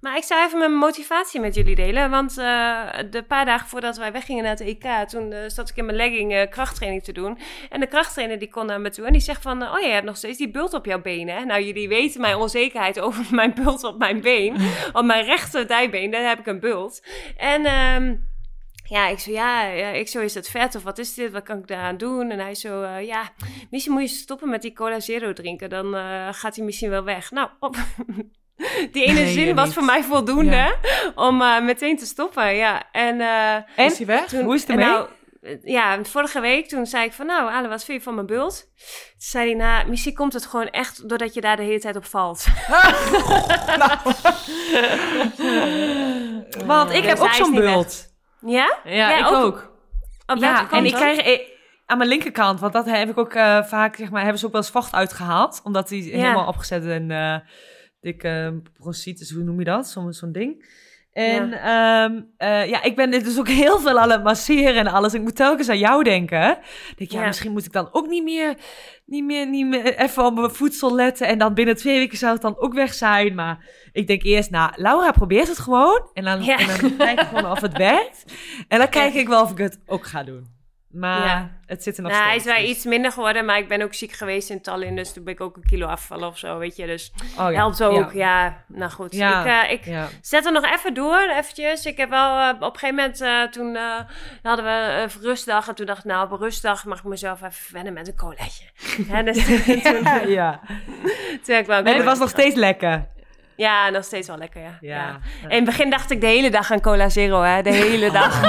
Maar 0.05 0.17
ik 0.17 0.23
zou 0.23 0.45
even 0.45 0.59
mijn 0.59 0.73
motivatie 0.75 1.39
met 1.39 1.55
jullie 1.55 1.75
delen. 1.75 2.09
Want 2.09 2.37
eh, 2.37 2.81
de 3.09 3.23
paar 3.27 3.45
dagen 3.45 3.67
voordat 3.67 3.97
wij 3.97 4.11
weggingen 4.11 4.43
naar 4.43 4.51
het 4.51 4.61
EK, 4.61 5.07
toen 5.07 5.31
eh, 5.31 5.39
zat 5.47 5.69
ik 5.69 5.75
in 5.75 5.85
mijn 5.85 5.97
legging 5.97 6.33
eh, 6.33 6.49
krachttraining 6.49 7.03
te 7.03 7.11
doen. 7.11 7.37
En 7.69 7.79
de 7.79 7.87
krachttrainer 7.87 8.39
die 8.39 8.49
kon 8.49 8.65
naar 8.65 8.81
me 8.81 8.89
toe 8.89 9.05
en 9.05 9.11
die 9.11 9.21
zegt 9.21 9.41
van, 9.41 9.63
oh 9.63 9.79
je 9.79 9.87
hebt 9.87 10.05
nog 10.05 10.17
steeds 10.17 10.37
die 10.37 10.51
bult 10.51 10.73
op 10.73 10.85
jouw 10.85 11.01
benen. 11.01 11.35
hè? 11.35 11.45
Nou, 11.45 11.63
jullie 11.63 11.87
weten 11.87 12.21
mijn 12.21 12.35
onzekerheid 12.35 12.99
over 13.05 13.25
mijn 13.31 13.53
bult 13.53 13.83
op 13.83 13.97
mijn 13.97 14.21
been. 14.21 14.55
op 14.93 15.05
mijn 15.05 15.25
rechter 15.25 15.67
dijbeen, 15.67 16.11
daar 16.11 16.27
heb 16.27 16.39
ik 16.39 16.45
een 16.45 16.59
bult. 16.59 17.03
En... 17.37 17.65
ehm, 17.65 18.15
ja, 18.87 19.07
ik 19.07 19.19
zo, 19.19 19.31
ja, 19.31 19.61
ja, 19.63 19.87
ik 19.89 20.07
zo, 20.07 20.19
is 20.19 20.33
dat 20.33 20.47
vet 20.47 20.75
of 20.75 20.83
wat 20.83 20.97
is 20.97 21.13
dit? 21.13 21.31
Wat 21.31 21.43
kan 21.43 21.57
ik 21.57 21.67
daaraan 21.67 21.97
doen? 21.97 22.29
En 22.31 22.39
hij 22.39 22.55
zo, 22.55 22.81
eh, 22.81 23.05
ja, 23.05 23.29
misschien 23.71 23.93
moet 23.93 24.01
je 24.01 24.07
stoppen 24.17 24.49
met 24.49 24.61
die 24.61 24.73
cola 24.73 24.99
zero 24.99 25.33
drinken. 25.33 25.69
Dan 25.69 25.95
eh, 25.95 26.27
gaat 26.31 26.55
hij 26.55 26.65
misschien 26.65 26.89
wel 26.89 27.03
weg. 27.03 27.31
Nou, 27.31 27.49
op, 27.59 27.75
die 28.91 29.03
ene 29.05 29.13
Nee, 29.19 29.33
zin 29.33 29.55
was 29.55 29.65
niet. 29.65 29.73
voor 29.73 29.83
mij 29.85 30.03
voldoende 30.03 30.55
Ja. 30.55 30.75
om 31.15 31.41
eh, 31.41 31.61
meteen 31.61 31.97
te 31.97 32.05
stoppen. 32.05 32.55
Ja, 32.55 32.83
en, 32.91 33.19
En? 33.21 33.65
Is 33.85 33.97
hij 33.97 34.07
weg? 34.07 34.25
toen, 34.27 34.43
Hoe 34.43 34.55
is 34.55 34.61
het 34.61 34.69
ermee? 34.69 34.85
Nou, 34.85 35.07
ja, 35.63 36.03
vorige 36.03 36.39
week 36.39 36.67
toen 36.67 36.85
zei 36.85 37.05
ik 37.05 37.13
van, 37.13 37.25
nou, 37.25 37.51
Ale, 37.51 37.67
wat 37.67 37.83
vind 37.85 37.97
je 37.97 38.03
van 38.03 38.15
mijn 38.15 38.25
bult? 38.27 38.59
Toen 38.77 38.87
zei 39.17 39.45
hij, 39.49 39.55
nou, 39.57 39.89
misschien 39.89 40.13
komt 40.13 40.33
het 40.33 40.45
gewoon 40.45 40.69
echt 40.69 41.09
doordat 41.09 41.33
je 41.33 41.41
daar 41.41 41.55
de 41.55 41.63
hele 41.63 41.79
tijd 41.79 41.95
op 41.95 42.05
valt. 42.05 42.45
Want 46.65 46.91
ik 46.93 47.03
heb 47.05 47.19
ook 47.19 47.33
zo'n 47.33 47.53
bult. 47.53 48.13
Ja? 48.45 48.77
Ja, 48.83 49.17
ik 49.17 49.25
ook? 49.25 49.43
ook. 49.43 49.73
Op 50.25 50.37
Ja, 50.37 50.71
en 50.71 50.85
ik 50.85 50.93
krijg 50.93 51.19
eh, 51.19 51.39
aan 51.85 51.97
mijn 51.97 52.09
linkerkant, 52.09 52.59
want 52.59 52.73
dat 52.73 52.85
heb 52.85 53.09
ik 53.09 53.17
ook 53.17 53.33
eh, 53.33 53.63
vaak, 53.63 53.95
zeg 53.95 54.09
maar, 54.09 54.21
hebben 54.21 54.39
ze 54.39 54.45
ook 54.45 54.51
wel 54.51 54.61
eens 54.61 54.71
vocht 54.71 54.93
uitgehaald. 54.93 55.61
Omdat 55.63 55.87
die 55.87 56.11
helemaal 56.11 56.47
opgezet 56.47 56.85
en 56.85 57.11
eh 57.11 57.37
dikke 58.05 58.61
bronchitis, 58.77 59.31
hoe 59.31 59.43
noem 59.43 59.59
je 59.59 59.65
dat? 59.65 59.87
Zo'n 59.87 60.13
zo'n 60.13 60.31
ding. 60.31 60.65
En 61.15 61.49
ja. 61.49 62.61
ja, 62.61 62.83
ik 62.83 62.95
ben 62.95 63.11
dit 63.11 63.23
dus 63.23 63.39
ook 63.39 63.47
heel 63.47 63.79
veel 63.79 63.99
aan 63.99 64.11
het 64.11 64.23
masseren 64.23 64.75
en 64.75 64.87
alles. 64.87 65.13
Ik 65.13 65.21
moet 65.21 65.35
telkens 65.35 65.69
aan 65.69 65.77
jou 65.77 66.03
denken. 66.03 66.49
Ik 66.89 66.93
denk, 66.97 67.11
ja, 67.11 67.19
Ja. 67.19 67.25
misschien 67.25 67.51
moet 67.51 67.65
ik 67.65 67.71
dan 67.71 67.89
ook 67.91 68.07
niet 68.07 68.23
meer, 68.23 68.55
niet 69.05 69.23
meer, 69.23 69.47
niet 69.49 69.65
meer 69.67 69.95
even 69.97 70.25
op 70.25 70.35
mijn 70.35 70.49
voedsel 70.51 70.95
letten. 70.95 71.27
En 71.27 71.37
dan 71.37 71.53
binnen 71.53 71.75
twee 71.75 71.97
weken 71.97 72.17
zou 72.17 72.33
het 72.33 72.41
dan 72.41 72.59
ook 72.59 72.73
weg 72.73 72.93
zijn. 72.93 73.35
Maar 73.35 73.65
ik 73.91 74.07
denk 74.07 74.23
eerst, 74.23 74.49
nou, 74.49 74.71
Laura 74.75 75.11
probeert 75.11 75.47
het 75.47 75.59
gewoon. 75.59 76.09
En 76.13 76.23
dan, 76.23 76.43
Ja. 76.43 76.57
en 76.59 76.67
dan 76.67 76.97
kijk 76.97 77.19
ik 77.21 77.27
gewoon 77.27 77.51
of 77.51 77.61
het 77.61 77.77
werkt. 77.77 78.23
En 78.67 78.77
dan 78.77 78.89
kijk 78.89 79.13
ik 79.13 79.27
wel 79.27 79.41
of 79.41 79.51
ik 79.51 79.57
het 79.57 79.79
ook 79.85 80.05
ga 80.05 80.23
doen. 80.23 80.53
Maar 80.95 81.25
Ja. 81.25 81.49
het 81.65 81.83
zit 81.83 81.97
er 81.97 82.03
nog 82.03 82.11
Nou, 82.11 82.23
hij 82.23 82.31
steeds. 82.39 82.45
is 82.47 82.53
wel 82.57 82.61
dus- 82.67 82.75
iets 82.75 82.85
minder 82.85 83.11
geworden, 83.11 83.45
maar 83.45 83.57
ik 83.57 83.67
ben 83.67 83.81
ook 83.81 83.93
ziek 83.93 84.11
geweest 84.11 84.49
in 84.49 84.61
Tallinn. 84.61 84.95
Dus 84.95 85.13
toen 85.13 85.23
ben 85.23 85.33
ik 85.33 85.41
ook 85.41 85.55
een 85.55 85.65
kilo 85.65 85.87
afgevallen 85.87 86.27
of 86.27 86.37
zo, 86.37 86.57
weet 86.57 86.75
je. 86.75 86.85
Dus 86.85 87.11
Oh, 87.39 87.51
ja. 87.51 87.51
helpt 87.51 87.83
ook, 87.83 88.13
Ja. 88.13 88.43
ja. 88.45 88.63
Nou 88.67 88.91
goed, 88.91 89.13
ik, 89.13 89.19
eh, 89.21 89.61
ik 89.71 89.83
zet 90.21 90.45
er 90.45 90.51
nog 90.51 90.65
even 90.73 90.93
door, 90.93 91.29
eventjes. 91.37 91.85
Ik 91.85 91.97
heb 91.97 92.09
wel 92.09 92.39
eh, 92.39 92.49
op 92.59 92.73
een 92.73 92.79
gegeven 92.79 92.95
moment, 92.95 93.21
eh, 93.21 93.41
toen 93.43 93.77
hadden 94.43 94.65
we 94.65 95.01
een 95.01 95.21
rustdag. 95.21 95.67
En 95.67 95.75
toen 95.75 95.85
dacht 95.85 95.99
ik, 95.99 96.05
nou, 96.05 96.25
op 96.25 96.31
een 96.31 96.37
rustdag 96.37 96.85
mag 96.85 96.97
ik 96.97 97.03
mezelf 97.03 97.39
even 97.41 97.53
verwennen 97.53 97.93
met 97.93 98.07
een 98.07 98.15
colaatje. 98.15 98.63
Dus 99.23 99.45
toen, 99.83 100.29
Ja, 100.29 100.59
toen 101.43 101.55
ik 101.55 101.65
wel 101.65 101.83
En 101.83 101.95
het 101.95 102.03
was 102.03 102.19
nog 102.19 102.29
steeds 102.29 102.55
lekker. 102.55 103.07
Ja, 103.57 103.89
nog 103.89 104.03
steeds 104.03 104.27
wel 104.27 104.37
lekker, 104.37 104.61
ja. 104.61 104.77
Ja. 104.81 104.95
ja. 104.95 105.19
In 105.49 105.55
het 105.55 105.65
begin 105.65 105.89
dacht 105.89 106.11
ik 106.11 106.21
de 106.21 106.27
hele 106.27 106.49
dag 106.49 106.71
aan 106.71 106.81
Cola 106.81 107.09
Zero, 107.09 107.41
hè. 107.41 107.61
De 107.61 107.71
hele 107.73 108.11
dag. 108.19 108.41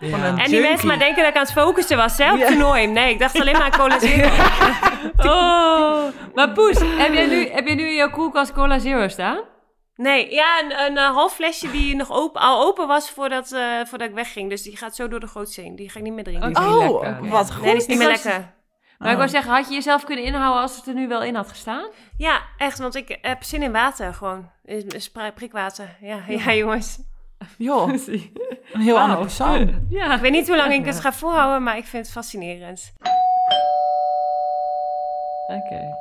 Ja. 0.00 0.08
Van 0.10 0.20
een 0.22 0.26
En 0.26 0.34
die 0.34 0.44
junkie. 0.44 0.60
mensen 0.68 0.86
maar 0.88 0.98
denken 0.98 1.22
dat 1.22 1.30
ik 1.30 1.36
aan 1.36 1.42
het 1.42 1.52
focussen 1.52 1.96
was, 1.96 2.18
hè, 2.18 2.32
op 2.32 2.38
het 2.38 2.48
toernooi. 2.48 2.86
Nee, 2.86 3.10
ik 3.12 3.18
dacht 3.18 3.38
alleen 3.40 3.52
maar 3.52 3.62
aan 3.62 3.70
Cola 3.70 3.98
Zero. 3.98 4.28
Oh, 5.18 6.04
maar 6.34 6.50
Poes, 6.52 6.78
heb 6.80 7.12
jij 7.12 7.26
nu, 7.26 7.48
heb 7.48 7.66
jij 7.66 7.74
nu 7.74 7.86
in 7.88 7.94
jouw 7.94 8.10
koelkast 8.10 8.52
Cola 8.52 8.78
Zero 8.78 9.08
staan? 9.08 9.38
Nee, 9.94 10.32
ja, 10.34 10.60
een, 10.62 10.80
een, 10.86 10.96
eh, 10.96 11.10
half 11.14 11.34
flesje 11.34 11.70
die 11.70 11.96
nog 11.96 12.10
open, 12.12 12.40
al 12.40 12.66
open 12.66 12.86
was 12.86 13.10
voordat, 13.10 13.52
eh, 13.52 13.60
voordat 13.84 14.08
ik 14.08 14.14
wegging. 14.14 14.50
Dus 14.50 14.62
die 14.62 14.76
gaat 14.76 14.96
zo 14.96 15.08
door 15.08 15.20
de 15.20 15.26
gootse 15.26 15.60
heen. 15.60 15.76
Die 15.76 15.88
ga 15.90 15.98
ik 15.98 16.04
niet 16.04 16.12
meer 16.12 16.24
drinken. 16.24 16.56
Oh, 16.56 17.30
wat 17.30 17.52
goed. 17.52 17.62
Nee, 17.62 17.70
die 17.72 17.80
is 17.80 17.86
niet 17.86 17.98
meer 17.98 18.08
was- 18.10 18.22
lekker. 18.24 18.54
Maar 18.98 19.08
ik 19.08 19.14
Oh. 19.14 19.18
wou 19.18 19.28
zeggen, 19.30 19.52
had 19.52 19.68
je 19.68 19.74
jezelf 19.74 20.04
kunnen 20.04 20.24
inhouden 20.24 20.62
als 20.62 20.76
het 20.76 20.86
er 20.86 20.94
nu 20.94 21.08
wel 21.08 21.22
in 21.22 21.34
had 21.34 21.48
gestaan? 21.48 21.88
Ja, 22.16 22.40
echt, 22.58 22.78
want 22.78 22.94
ik 22.94 23.18
heb 23.22 23.42
zin 23.42 23.62
in 23.62 23.72
water 23.72 24.14
gewoon. 24.14 24.50
Is- 24.64 24.84
is 24.84 25.10
pri- 25.10 25.32
Prikwater. 25.34 25.96
Ja, 26.00 26.18
ja, 26.28 26.52
jongens. 26.54 26.98
Joh, 27.58 27.88
een 28.72 28.80
heel 28.80 28.98
ander 28.98 29.18
persoon. 29.18 29.86
Ja. 29.90 30.14
Ik 30.14 30.20
weet 30.20 30.32
niet 30.32 30.46
hoe 30.46 30.56
lang 30.56 30.72
ik 30.72 30.84
het 30.84 31.00
ga 31.00 31.12
volhouden, 31.12 31.62
maar 31.62 31.76
ik 31.76 31.84
vind 31.84 32.04
het 32.04 32.14
fascinerend. 32.14 32.92
Oké. 35.46 35.94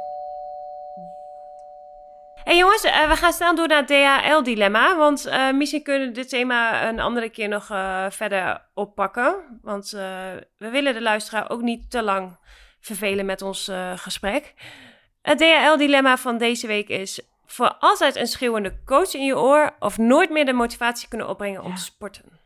hey, 2.44 2.58
jongens, 2.58 2.84
eh, 2.84 3.10
we 3.10 3.16
gaan 3.16 3.34
snel 3.34 3.56
door 3.56 3.68
naar 3.68 3.84
het 3.86 3.88
DHL-dilemma. 3.88 4.98
Want 4.98 5.26
eh, 5.26 5.52
misschien 5.52 5.84
kunnen 5.84 6.08
we 6.08 6.14
dit 6.14 6.30
thema 6.30 6.88
een 6.88 7.00
andere 7.00 7.30
keer 7.30 7.48
nog 7.48 7.70
eh, 7.70 8.06
verder 8.10 8.62
oppakken. 8.74 9.60
Want 9.62 9.94
eh, 9.94 10.02
we 10.58 10.70
willen 10.70 10.94
de 10.94 11.02
luisteraar 11.02 11.50
ook 11.50 11.62
niet 11.62 11.92
te 11.92 12.04
lang 12.04 12.38
vervelen 12.86 13.26
met 13.26 13.42
ons 13.42 13.68
eh, 13.68 13.92
gesprek. 13.96 14.54
Het 15.22 15.38
DHL-dilemma 15.38 16.18
van 16.18 16.38
deze 16.38 16.68
week 16.68 16.90
is... 16.90 17.22
voor 17.46 17.76
altijd 17.80 18.16
een 18.16 18.28
schreeuwende 18.28 18.84
coach 18.86 19.14
in 19.14 19.26
je 19.26 19.38
oor... 19.38 19.76
of 19.80 19.98
nooit 19.98 20.30
meer 20.30 20.46
de 20.46 20.54
motivatie 20.54 21.08
kunnen 21.08 21.30
opbrengen 21.30 21.64
om 21.64 21.76
te 21.76 21.82
sporten. 21.82 22.40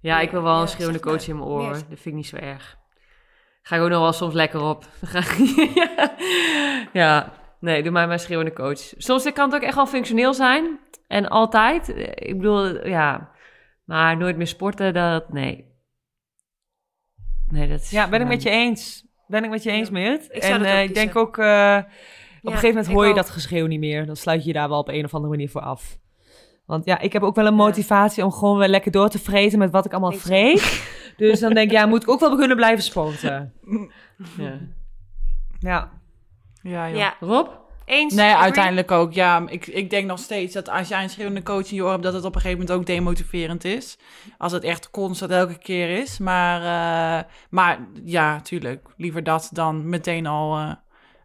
Ja, 0.00 0.20
ik 0.20 0.30
wil 0.30 0.42
wel 0.42 0.54
Ja, 0.54 0.60
een 0.60 0.68
schreeuwende 0.68 1.00
maar. 1.04 1.14
coach 1.14 1.28
in 1.28 1.36
mijn 1.36 1.48
oor. 1.48 1.72
Dat 1.72 1.84
vind 1.86 2.06
ik 2.06 2.12
niet 2.14 2.26
zo 2.26 2.36
erg. 2.36 2.76
Ga 3.62 3.76
ik 3.76 3.82
ook 3.82 3.88
nog 3.88 4.00
wel 4.00 4.12
soms 4.12 4.34
lekker 4.34 4.60
op. 4.62 4.86
Dan 5.00 5.08
ga 5.14 5.18
ik- 5.18 5.74
ja. 5.74 6.14
ja, 7.02 7.32
nee, 7.60 7.82
doe 7.82 7.92
mij 7.92 8.06
maar 8.06 8.18
schreeuwende 8.18 8.52
coach. 8.52 8.80
Soms 8.96 9.32
kan 9.32 9.46
het 9.46 9.54
ook 9.54 9.66
echt 9.66 9.74
wel 9.74 9.86
functioneel 9.86 10.34
zijn. 10.34 10.78
En 11.06 11.28
altijd. 11.28 11.88
Ik 12.14 12.36
bedoel, 12.36 12.86
ja. 12.86 13.30
Maar 13.84 14.16
nooit 14.16 14.36
meer 14.36 14.46
sporten, 14.46 14.94
dat, 14.94 15.32
nee. 15.32 15.72
Nee, 17.48 17.68
dat 17.68 17.80
is... 17.80 17.90
Ja, 17.90 18.08
ben 18.08 18.20
ik 18.20 18.26
met 18.26 18.42
je 18.42 18.50
eens. 18.50 19.04
Ben 19.26 19.44
ik 19.44 19.50
met 19.50 19.62
je 19.62 19.70
eens, 19.70 19.90
Meert. 19.90 20.26
Ik 20.30 20.42
zou 20.42 20.54
en 20.54 20.64
eh, 20.64 20.82
ik 20.82 20.94
denk 20.94 21.16
ook, 21.16 21.38
eh, 21.38 21.82
een 22.52 22.58
gegeven 22.58 22.76
moment 22.76 22.94
hoor 22.94 23.04
je 23.04 23.10
ook. 23.10 23.16
dat 23.16 23.30
geschreeuw 23.30 23.66
niet 23.66 23.80
meer. 23.80 24.06
Dan 24.06 24.16
sluit 24.16 24.40
je 24.40 24.46
je 24.46 24.52
daar 24.52 24.68
wel 24.68 24.78
op 24.78 24.88
een 24.88 25.04
of 25.04 25.14
andere 25.14 25.32
manier 25.32 25.50
voor 25.50 25.60
af. 25.60 25.98
Want 26.66 26.84
ja, 26.84 26.98
ik 26.98 27.12
heb 27.12 27.22
ook 27.22 27.34
wel 27.34 27.46
een 27.46 27.54
motivatie 27.54 28.24
om 28.24 28.32
gewoon 28.32 28.58
weer 28.58 28.68
lekker 28.68 28.90
door 28.90 29.08
te 29.08 29.18
vreten 29.18 29.58
met 29.58 29.70
wat 29.70 29.84
ik 29.84 29.92
allemaal 29.92 30.12
vreet. 30.12 30.82
Dus 31.16 31.40
dan 31.40 31.54
denk 31.54 31.70
ik, 31.70 31.76
ja, 31.76 31.86
moet 31.86 32.02
ik 32.02 32.08
ook 32.08 32.20
wel 32.20 32.36
kunnen 32.36 32.56
blijven 32.56 32.84
sporten. 32.84 33.52
Ja. 35.58 35.90
Ja. 36.62 36.88
Ja, 36.88 37.14
Rob? 37.20 37.48
eens. 37.84 38.14
Nee, 38.14 38.30
Agree? 38.30 38.42
uiteindelijk 38.42 38.90
ook. 38.90 39.12
Ja, 39.12 39.44
ik, 39.48 39.66
ik 39.66 39.90
denk 39.90 40.06
nog 40.06 40.18
steeds 40.18 40.54
dat 40.54 40.68
als 40.68 40.88
jij 40.88 41.02
een 41.02 41.10
schreeuwende 41.10 41.42
coach 41.42 41.70
in 41.70 41.74
je 41.74 41.82
oor 41.82 41.90
hebt, 41.90 42.02
dat 42.02 42.12
het 42.12 42.24
op 42.24 42.34
een 42.34 42.40
gegeven 42.40 42.60
moment 42.60 42.78
ook 42.78 42.86
demotiverend 42.86 43.64
is. 43.64 43.98
Als 44.38 44.52
het 44.52 44.64
echt 44.64 44.90
constant 44.90 45.30
elke 45.30 45.58
keer 45.58 45.98
is. 45.98 46.18
Maar, 46.18 46.60
eh, 46.60 47.24
maar 47.50 47.78
ja, 48.04 48.40
tuurlijk. 48.40 48.86
Liever 48.96 49.22
dat 49.22 49.50
dan 49.52 49.88
meteen 49.88 50.26
al 50.26 50.56
eh, 50.56 50.72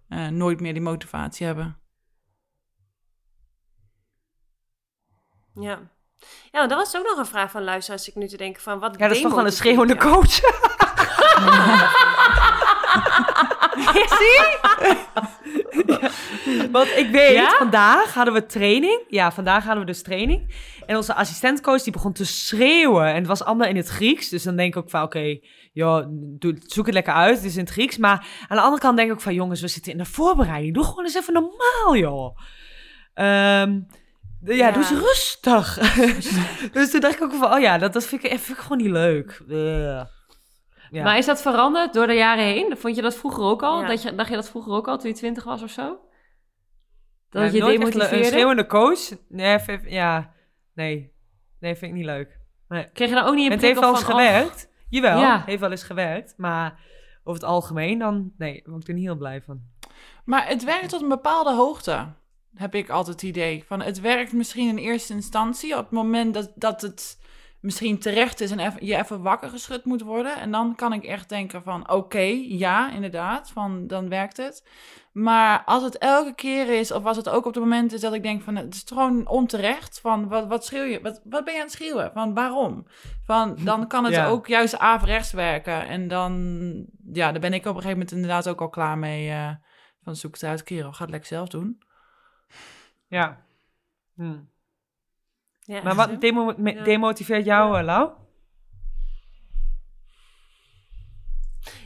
eh, 0.09 0.27
nooit 0.27 0.59
meer 0.59 0.73
die 0.73 0.81
motivatie 0.81 1.45
hebben. 1.45 1.79
Ja. 5.53 5.79
Ja, 6.51 6.67
dat 6.67 6.77
was 6.77 6.97
ook 6.97 7.05
nog 7.05 7.17
een 7.17 7.25
vraag 7.25 7.51
van 7.51 7.63
luisteraars. 7.63 8.07
Ik 8.07 8.15
nu 8.15 8.27
te 8.27 8.37
denken 8.37 8.61
van 8.61 8.79
wat 8.79 8.95
ja, 8.97 9.07
dat 9.07 9.15
is 9.15 9.21
toch 9.21 9.33
wel 9.33 9.45
een 9.45 9.51
schreeuwende 9.51 9.97
coach. 9.97 10.39
Want 16.71 16.87
ik 16.97 17.09
weet, 17.11 17.33
Ja? 17.33 17.55
vandaag 17.57 18.13
hadden 18.13 18.33
we 18.33 18.45
training. 18.45 19.03
Ja, 19.07 19.31
vandaag 19.31 19.63
hadden 19.63 19.85
we 19.85 19.91
dus 19.91 20.01
training. 20.03 20.55
En 20.85 20.95
onze 20.95 21.13
assistentcoach 21.15 21.81
die 21.83 21.93
begon 21.93 22.13
te 22.13 22.25
schreeuwen. 22.25 23.05
En 23.07 23.15
het 23.15 23.27
was 23.27 23.43
allemaal 23.43 23.67
in 23.67 23.75
het 23.75 23.87
Grieks. 23.87 24.29
Dus 24.29 24.43
dan 24.43 24.55
denk 24.55 24.75
ik 24.75 24.81
ook 24.83 24.89
van, 24.89 25.01
oké, 25.03 25.39
joh, 25.73 26.05
zoek 26.65 26.85
het 26.85 26.93
lekker 26.95 27.13
uit. 27.13 27.35
Het 27.35 27.45
is 27.45 27.55
in 27.55 27.63
het 27.63 27.69
Grieks. 27.71 27.97
Maar 27.97 28.27
aan 28.47 28.57
de 28.57 28.63
andere 28.63 28.81
kant 28.81 28.97
denk 28.97 29.09
ik 29.09 29.15
ook 29.15 29.21
van, 29.21 29.33
jongens, 29.33 29.61
we 29.61 29.67
zitten 29.67 29.91
in 29.91 29.97
de 29.97 30.05
voorbereiding. 30.05 30.73
Doe 30.73 30.83
gewoon 30.83 31.03
eens 31.03 31.15
even 31.15 31.33
normaal, 31.33 31.95
joh. 31.95 32.37
Ehm, 33.13 33.79
ja, 34.45 34.53
Ja. 34.55 34.71
doe 34.71 34.81
eens 34.83 34.91
rustig. 35.01 35.77
dus 36.73 36.91
toen 36.91 36.99
dacht 36.99 37.15
ik 37.15 37.21
ook 37.23 37.33
van, 37.33 37.53
oh 37.53 37.59
ja, 37.59 37.77
dat, 37.77 37.93
dat 37.93 38.05
vind, 38.05 38.23
ik, 38.23 38.29
vind 38.29 38.57
ik 38.57 38.63
gewoon 38.63 38.77
niet 38.77 38.91
leuk. 38.91 39.41
Ja. 40.91 41.03
Maar 41.03 41.17
is 41.17 41.25
dat 41.25 41.41
veranderd 41.41 41.93
door 41.93 42.07
de 42.07 42.13
jaren 42.13 42.43
heen? 42.43 42.77
Vond 42.77 42.95
je 42.95 43.01
dat 43.01 43.15
vroeger 43.15 43.43
ook 43.43 43.63
al? 43.63 43.81
Ja. 43.81 43.87
Dat 43.87 44.01
je, 44.01 44.15
dacht 44.15 44.29
je 44.29 44.35
dat 44.35 44.49
vroeger 44.49 44.73
ook 44.73 44.87
al, 44.87 44.97
toen 44.97 45.09
je 45.09 45.15
twintig 45.15 45.43
was 45.43 45.61
of 45.63 45.69
zo? 45.69 45.99
Dat 47.29 47.43
Ja, 47.43 47.51
je 47.51 47.77
nooit 47.79 47.95
Een 48.11 48.25
schreeuwende 48.25 48.65
coach? 48.65 48.99
Nee, 49.27 49.59
vind- 49.59 49.89
ja, 49.89 50.33
nee. 50.73 51.13
Nee, 51.59 51.75
vind 51.75 51.91
ik 51.91 51.97
niet 51.97 52.05
leuk. 52.05 52.39
Kreeg 52.93 53.09
je 53.09 53.15
dan 53.15 53.23
ook 53.25 53.35
niet 53.35 53.45
een 53.45 53.51
Het 53.51 53.61
heeft 53.61 53.79
wel 53.79 53.89
eens 53.89 54.03
van... 54.03 54.13
oh, 54.13 54.19
gewerkt. 54.19 54.69
Jawel, 54.89 55.19
Ja. 55.19 55.43
heeft 55.45 55.59
wel 55.59 55.71
eens 55.71 55.83
gewerkt. 55.83 56.33
Maar 56.37 56.79
over 57.23 57.41
het 57.41 57.49
algemeen 57.49 57.99
dan, 57.99 58.31
nee, 58.37 58.53
daar 58.53 58.69
word 58.69 58.81
ik 58.81 58.87
er 58.87 58.93
niet 58.93 59.03
heel 59.05 59.15
blij 59.15 59.41
van. 59.41 59.61
Maar 60.25 60.47
het 60.47 60.63
werkt 60.63 60.89
tot 60.89 61.01
een 61.01 61.07
bepaalde 61.09 61.53
hoogte, 61.53 62.07
heb 62.55 62.75
ik 62.75 62.89
altijd 62.89 63.21
het 63.21 63.29
idee. 63.29 63.63
Van 63.67 63.81
het 63.81 64.01
werkt 64.01 64.33
misschien 64.33 64.67
in 64.67 64.77
eerste 64.77 65.13
instantie 65.13 65.71
op 65.77 65.83
het 65.83 65.91
moment 65.91 66.33
dat, 66.33 66.51
dat 66.55 66.81
het 66.81 67.19
misschien 67.61 67.99
terecht 67.99 68.41
is 68.41 68.51
en 68.51 68.59
even, 68.59 68.85
je 68.85 68.95
even 68.97 69.21
wakker 69.21 69.49
geschud 69.49 69.85
moet 69.85 70.01
worden. 70.01 70.35
En 70.37 70.51
dan 70.51 70.75
kan 70.75 70.93
ik 70.93 71.03
echt 71.03 71.29
denken 71.29 71.63
van 71.63 71.89
oké, 71.91 72.19
ja, 72.47 72.91
inderdaad, 72.91 73.49
van, 73.49 73.87
dan 73.87 74.09
werkt 74.09 74.37
het. 74.37 74.67
Maar 75.11 75.63
als 75.65 75.83
het 75.83 75.97
elke 75.97 76.35
keer 76.35 76.69
is, 76.79 76.91
of 76.91 77.05
als 77.05 77.17
het 77.17 77.29
ook 77.29 77.45
op 77.45 77.53
het 77.53 77.63
moment 77.63 77.93
is 77.93 78.01
dat 78.01 78.13
ik 78.13 78.23
denk 78.23 78.41
van 78.41 78.55
het 78.55 78.73
is 78.75 78.83
gewoon 78.87 79.27
onterecht. 79.27 79.99
Van 79.99 80.27
wat, 80.27 80.47
wat 80.47 80.65
schreeuw 80.65 80.83
je? 80.83 81.01
Wat, 81.01 81.21
wat 81.23 81.43
ben 81.43 81.53
je 81.53 81.59
aan 81.59 81.65
het 81.65 81.75
schreeuwen? 81.75 82.11
Van 82.13 82.33
waarom? 82.33 82.85
Van 83.25 83.57
dan 83.63 83.87
kan 83.87 84.03
het 84.03 84.13
Ja. 84.19 84.27
ook 84.27 84.47
juist 84.47 84.77
averechts 84.77 85.31
werken. 85.31 85.87
En 85.87 86.07
dan, 86.07 86.85
ja, 87.13 87.31
daar 87.31 87.41
ben 87.41 87.53
ik 87.53 87.59
op 87.61 87.65
een 87.65 87.81
gegeven 87.81 87.91
moment 87.91 88.11
inderdaad 88.11 88.47
ook 88.47 88.61
al 88.61 88.69
klaar 88.69 88.97
mee. 88.97 89.29
eh, 89.29 89.51
van 90.03 90.15
zoek 90.15 90.33
het 90.33 90.43
uit, 90.43 90.63
kerel. 90.63 90.91
Ga 90.93 91.01
het 91.01 91.11
lekker 91.11 91.29
zelf 91.29 91.47
doen. 91.49 91.81
Ja. 93.07 93.37
Hm. 94.15 94.37
Ja, 95.69 95.81
Maar 95.83 95.95
wat 95.95 96.21
demo- 96.21 96.53
me- 96.57 96.73
Ja. 96.73 96.83
demotiveert 96.83 97.45
jou, 97.45 97.77
eh, 97.77 97.83
Lau? 97.83 98.09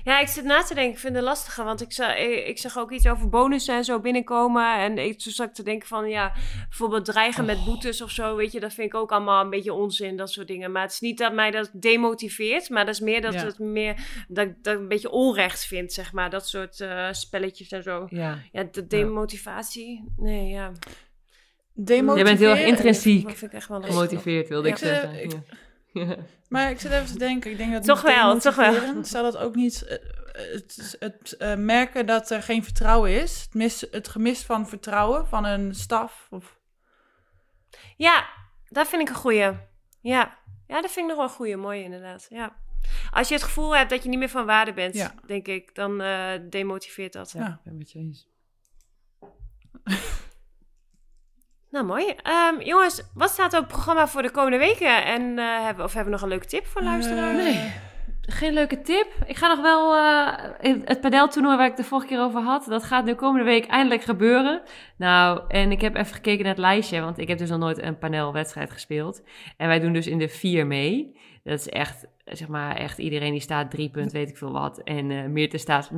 Ja, 0.03 0.19
ik 0.19 0.27
zit 0.27 0.43
na 0.43 0.61
te 0.63 0.73
denken. 0.73 0.93
Ik 0.93 0.99
vind 0.99 1.15
het 1.15 1.23
lastiger, 1.23 1.65
want 1.65 1.81
ik, 1.81 1.91
za- 1.91 2.15
ik, 2.15 2.47
ik 2.47 2.57
zag 2.57 2.77
ook 2.77 2.91
iets 2.91 3.07
over 3.07 3.29
bonussen 3.29 3.75
en 3.75 3.83
zo 3.83 3.99
binnenkomen. 3.99 4.77
En 4.77 4.97
ik, 4.97 5.19
toen 5.19 5.31
zat 5.31 5.47
ik 5.47 5.53
te 5.53 5.63
denken 5.63 5.87
van, 5.87 6.09
ja, 6.09 6.31
bijvoorbeeld 6.69 7.05
dreigen 7.05 7.45
met 7.45 7.65
boetes 7.65 8.01
of 8.01 8.09
zo, 8.11 8.35
weet 8.35 8.51
je, 8.51 8.59
dat 8.59 8.73
vind 8.73 8.87
ik 8.87 8.95
ook 8.99 9.11
allemaal 9.11 9.43
een 9.43 9.49
beetje 9.49 9.73
onzin, 9.73 10.17
dat 10.17 10.31
soort 10.31 10.47
dingen. 10.47 10.71
Maar 10.71 10.81
het 10.81 10.91
is 10.91 10.99
niet 10.99 11.17
dat 11.17 11.33
mij 11.33 11.51
dat 11.51 11.69
demotiveert, 11.73 12.69
maar 12.69 12.85
dat 12.85 12.93
is 12.93 12.99
meer 12.99 13.21
dat 13.21 13.33
Ja. 13.33 13.45
het 13.45 13.59
meer, 13.59 14.25
dat, 14.27 14.45
ik- 14.47 14.63
dat 14.63 14.73
ik 14.73 14.79
een 14.79 14.87
beetje 14.87 15.11
onrecht 15.11 15.65
vind, 15.65 15.93
zeg 15.93 16.13
maar, 16.13 16.29
dat 16.29 16.47
soort 16.47 16.79
eh, 16.79 17.07
spelletjes 17.11 17.69
en 17.69 17.83
zo. 17.83 18.05
Ja. 18.09 18.37
Ja, 18.51 18.63
de 18.71 18.87
demotivatie, 18.87 20.13
nee, 20.17 20.47
ja. 20.47 20.71
Demotiveren. 21.73 22.17
Je 22.17 22.23
bent 22.23 22.39
heel 22.39 22.49
erg 22.49 22.65
intrinsiek 22.77 23.23
Dat 23.27 23.35
vind 23.37 23.51
ik 23.51 23.57
echt 23.57 23.67
wel 23.67 23.77
lastig. 23.79 23.95
gemotiveerd, 23.97 24.47
wilde 24.47 24.67
ik 24.67 24.77
Ja. 24.77 24.85
zeggen. 24.85 25.23
Ik- 25.23 25.31
Ja. 25.93 26.15
Maar 26.49 26.69
ik 26.69 26.79
zit 26.79 26.91
even 26.91 27.05
te 27.05 27.17
denken. 27.17 27.51
Ik 27.51 27.57
denk 27.57 27.73
dat 27.73 27.83
Toch 27.83 28.01
wel, 28.01 28.39
toch 28.39 28.55
wel. 28.55 29.03
Zou 29.03 29.23
dat 29.23 29.37
ook 29.37 29.55
niet 29.55 29.81
eh, 29.85 29.97
het, 30.31 30.95
het 30.99 31.31
eh, 31.37 31.55
merken 31.55 32.05
dat 32.05 32.29
er 32.29 32.41
geen 32.43 32.63
vertrouwen 32.63 33.11
is? 33.21 33.41
Het, 33.41 33.53
mis, 33.53 33.85
het 33.91 34.07
gemis 34.07 34.41
van 34.43 34.67
vertrouwen 34.67 35.27
van 35.27 35.45
een 35.45 35.75
staf? 35.75 36.27
Of... 36.29 36.59
Ja, 37.97 38.25
dat 38.67 38.87
vind 38.87 39.01
ik 39.01 39.09
een 39.09 39.15
goeie. 39.15 39.51
Ja. 40.01 40.37
ja, 40.67 40.81
dat 40.81 40.91
vind 40.91 40.95
ik 40.95 41.05
nog 41.07 41.15
wel 41.15 41.23
een 41.25 41.29
goeie. 41.29 41.55
Mooi 41.57 41.83
inderdaad. 41.83 42.25
Ja. 42.29 42.55
Als 43.11 43.27
je 43.27 43.33
het 43.33 43.43
gevoel 43.43 43.75
hebt 43.75 43.89
dat 43.89 44.03
je 44.03 44.09
niet 44.09 44.19
meer 44.19 44.29
van 44.29 44.45
waarde 44.45 44.73
bent, 44.73 44.93
Ja. 44.95 45.13
denk 45.25 45.47
ik, 45.47 45.75
dan 45.75 46.01
eh, 46.01 46.31
demotiveert 46.49 47.13
dat. 47.13 47.31
Ja. 47.31 47.61
ben 47.63 47.77
met 47.77 47.91
je 47.91 47.99
eens. 47.99 48.27
Nou, 51.73 51.85
mooi. 51.85 52.05
Ehm, 52.23 52.61
jongens, 52.61 53.03
wat 53.13 53.29
staat 53.29 53.53
op 53.53 53.59
het 53.59 53.67
programma 53.67 54.07
voor 54.07 54.21
de 54.21 54.31
komende 54.31 54.57
weken? 54.57 55.05
En 55.05 55.39
eh, 55.39 55.63
hebben, 55.65 55.85
of 55.85 55.93
hebben 55.93 56.13
we 56.13 56.19
nog 56.19 56.21
een 56.21 56.29
leuke 56.29 56.45
tip 56.45 56.65
voor 56.65 56.81
luisteraars? 56.81 57.37
Nee. 57.37 57.71
Geen 58.21 58.53
leuke 58.53 58.81
tip. 58.81 59.07
Ik 59.25 59.37
ga 59.37 59.47
nog 59.47 59.61
wel 59.61 59.95
eh, 59.95 60.75
het 60.85 61.01
padeltoernooi 61.01 61.57
waar 61.57 61.67
ik 61.67 61.75
de 61.75 61.83
vorige 61.83 62.07
keer 62.07 62.19
over 62.19 62.41
had. 62.41 62.65
Dat 62.65 62.83
gaat 62.83 63.05
de 63.05 63.15
komende 63.15 63.45
week 63.45 63.65
eindelijk 63.65 64.03
gebeuren. 64.03 64.61
Nou, 64.97 65.41
en 65.47 65.71
ik 65.71 65.81
heb 65.81 65.95
even 65.95 66.15
gekeken 66.15 66.43
naar 66.43 66.53
het 66.53 66.61
lijstje, 66.61 67.01
want 67.01 67.17
ik 67.17 67.27
heb 67.27 67.37
dus 67.37 67.49
nog 67.49 67.59
nooit 67.59 67.81
een 67.81 67.97
panelwedstrijd 67.97 68.71
gespeeld. 68.71 69.23
En 69.57 69.67
wij 69.67 69.79
doen 69.79 69.93
dus 69.93 70.07
in 70.07 70.17
de 70.17 70.29
vier 70.29 70.67
mee. 70.67 71.17
Dat 71.43 71.59
is 71.59 71.69
echt, 71.69 72.05
zeg 72.25 72.47
maar, 72.47 72.75
echt 72.75 72.97
iedereen 72.97 73.31
die 73.31 73.41
staat 73.41 73.71
drie 73.71 73.89
punt, 73.89 74.11
weet 74.11 74.29
ik 74.29 74.37
veel 74.37 74.51
wat. 74.51 74.81
En 74.83 75.11
eh 75.11 75.25
Meerte 75.25 75.57
staat 75.57 75.89
9.000000000. 75.91 75.97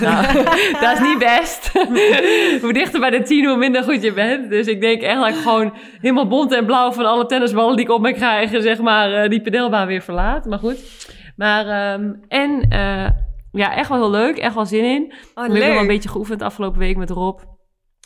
nou, 0.00 0.44
dat 0.82 0.92
is 0.92 1.00
niet 1.00 1.18
best. 1.18 1.70
hoe 2.62 2.72
dichter 2.72 3.00
bij 3.00 3.10
de 3.10 3.22
tien, 3.22 3.46
hoe 3.46 3.56
minder 3.56 3.82
goed 3.82 4.02
je 4.02 4.12
bent. 4.12 4.50
Dus 4.50 4.66
ik 4.66 4.80
denk 4.80 5.02
echt 5.02 5.20
dat 5.20 5.28
ik 5.28 5.34
gewoon 5.34 5.72
helemaal 6.00 6.26
bont 6.26 6.52
en 6.52 6.66
blauw 6.66 6.92
van 6.92 7.06
alle 7.06 7.26
tennisballen 7.26 7.76
die 7.76 7.84
ik 7.84 7.90
op 7.92 8.00
me 8.00 8.12
krijg, 8.12 8.62
zeg 8.62 8.80
maar, 8.80 9.12
eh, 9.12 9.30
die 9.30 9.40
pedelbaan 9.40 9.86
weer 9.86 10.02
verlaat. 10.02 10.44
Maar 10.44 10.58
goed. 10.58 11.06
Maar, 11.36 11.66
ehm, 11.66 12.14
en 12.28 12.66
eh, 12.68 13.10
ja, 13.52 13.74
echt 13.74 13.88
wel 13.88 13.98
heel 13.98 14.10
leuk. 14.10 14.38
Echt 14.38 14.54
wel 14.54 14.66
zin 14.66 14.84
in. 14.84 15.12
Oh, 15.34 15.44
ik 15.44 15.52
heb 15.52 15.72
wel 15.72 15.80
een 15.80 15.86
beetje 15.86 16.08
geoefend 16.08 16.42
afgelopen 16.42 16.78
week 16.78 16.96
met 16.96 17.10
Rob. 17.10 17.40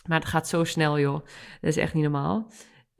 Maar 0.07 0.19
het 0.19 0.27
gaat 0.27 0.47
zo 0.47 0.63
snel, 0.63 0.99
joh. 0.99 1.25
Dat 1.61 1.69
is 1.69 1.77
echt 1.77 1.93
niet 1.93 2.03
normaal. 2.03 2.47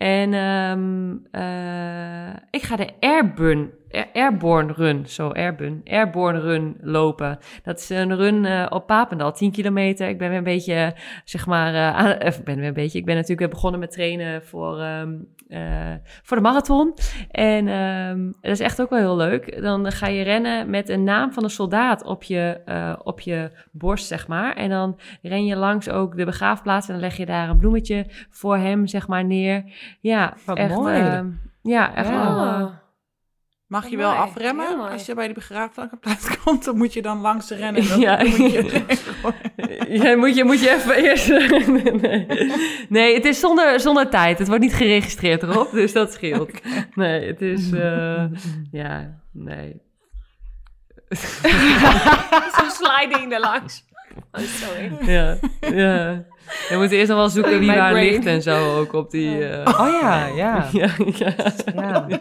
En 0.04 0.34
ehm, 0.34 1.16
eh, 1.32 2.36
ik 2.52 2.62
ga 2.62 2.76
de 2.76 2.90
Airburn, 3.00 3.60
Air- 3.60 3.72
Airborne 4.14 4.74
Run, 4.74 5.06
zo 5.08 5.30
Airburn, 5.30 5.82
Airborne 5.86 6.40
Run 6.40 6.78
lopen. 6.82 7.38
Dat 7.64 7.80
is 7.80 7.90
een 7.90 8.16
run 8.16 8.46
eh, 8.46 8.66
op 8.70 8.88
Papendal, 8.88 9.32
10 9.32 9.52
kilometer. 9.52 10.08
Ik 10.10 10.18
ben 10.18 10.30
weer 10.30 10.38
een 10.38 10.44
beetje, 10.44 10.74
eh, 10.74 10.88
zeg 11.24 11.46
maar, 11.46 11.76
aan, 11.94 12.12
ik 12.20 12.44
ben 12.44 12.56
weer 12.58 12.68
een 12.68 12.74
beetje, 12.74 13.00
ik 13.00 13.06
ben 13.06 13.14
natuurlijk 13.14 13.40
weer 13.42 13.50
begonnen 13.50 13.80
met 13.80 13.92
trainen 13.92 14.44
voor, 14.46 14.80
ehm, 14.80 15.14
eh, 15.48 15.94
voor 16.24 16.38
de 16.38 16.44
marathon. 16.44 16.94
En 17.32 17.68
ehm, 17.68 18.26
dat 18.42 18.52
is 18.52 18.60
echt 18.60 18.82
ook 18.82 18.90
wel 18.90 19.00
heel 19.00 19.16
leuk. 19.16 19.62
Dan 19.62 19.92
ga 19.92 20.08
je 20.08 20.24
rennen 20.24 20.70
met 20.70 20.90
een 20.90 21.04
naam 21.04 21.34
van 21.34 21.44
een 21.44 21.50
soldaat 21.50 22.04
op 22.04 22.24
je, 22.24 22.62
op 23.04 23.20
je 23.20 23.52
borst, 23.72 24.08
zeg 24.08 24.28
maar. 24.28 24.56
En 24.56 24.70
dan 24.70 25.00
ren 25.22 25.46
je 25.46 25.56
langs 25.56 25.90
ook 25.90 26.18
de 26.18 26.26
begraafplaats 26.26 26.88
en 26.88 26.94
dan 26.94 27.02
leg 27.02 27.18
je 27.18 27.26
daar 27.26 27.50
een 27.50 27.58
bloemetje 27.58 28.06
voor 28.30 28.58
hem, 28.58 28.88
zeg 28.88 29.08
maar, 29.08 29.26
neer. 29.26 29.64
Ja, 30.00 30.34
Wat 30.46 30.58
echt, 30.58 30.76
mooi. 30.76 30.96
ehm, 31.00 31.28
ja, 31.62 31.96
echt 31.96 32.10
Ja. 32.10 32.36
wel. 32.36 32.72
Oh. 33.64 33.80
Mag 33.80 33.90
je 33.90 33.98
Mooi, 33.98 34.08
wel 34.10 34.18
afremmen 34.18 34.90
als 34.92 35.06
je 35.06 35.14
bij 35.14 35.28
de 35.28 35.34
begraafplaats 35.34 36.38
komt? 36.44 36.66
Dan 36.66 36.78
moet 36.78 36.94
je 36.94 37.02
dan 37.02 37.22
langs 37.22 37.50
rennen. 37.50 37.88
Dan 37.88 38.00
Ja. 38.08 38.24
moet 38.24 38.36
je 38.52 38.84
Ja, 40.04 40.16
moet, 40.16 40.36
je, 40.36 40.44
moet 40.44 40.60
je 40.60 40.70
even 40.70 40.96
eerst... 40.96 41.28
nee. 42.02 42.52
nee, 42.90 43.14
het 43.14 43.26
is 43.26 43.40
zonder, 43.40 43.80
zonder 43.80 44.10
tijd. 44.10 44.40
Het 44.40 44.48
wordt 44.48 44.64
niet 44.64 44.74
geregistreerd 44.74 45.44
erop, 45.44 45.72
dus 45.72 45.94
dat 45.94 46.14
scheelt. 46.14 46.52
Nee, 46.96 47.28
het 47.28 47.42
is... 47.42 47.72
eh, 47.72 48.24
ja, 48.72 49.20
nee. 49.32 49.82
Zo'n 52.58 52.72
sliding 52.72 53.34
erlangs. 53.34 53.86
Oh, 54.32 54.42
sorry. 54.42 54.92
Ja, 55.12 55.38
ja. 55.60 56.26
We 56.70 56.76
moeten 56.78 56.98
eerst 56.98 57.10
nog 57.10 57.18
wel 57.18 57.30
zoeken 57.30 57.60
wie 57.60 57.70
My 57.70 57.76
waar 57.78 57.92
brain. 57.92 58.12
ligt 58.12 58.26
en 58.26 58.42
zo 58.42 58.80
ook 58.80 58.94
op 58.94 59.12
die... 59.12 59.48
eh, 59.50 59.80
Oh 59.80 59.88
ja, 60.02 60.26
ja. 60.44 60.68
ja, 60.72 60.90
ja. 61.16 61.34
ja. 61.76 62.20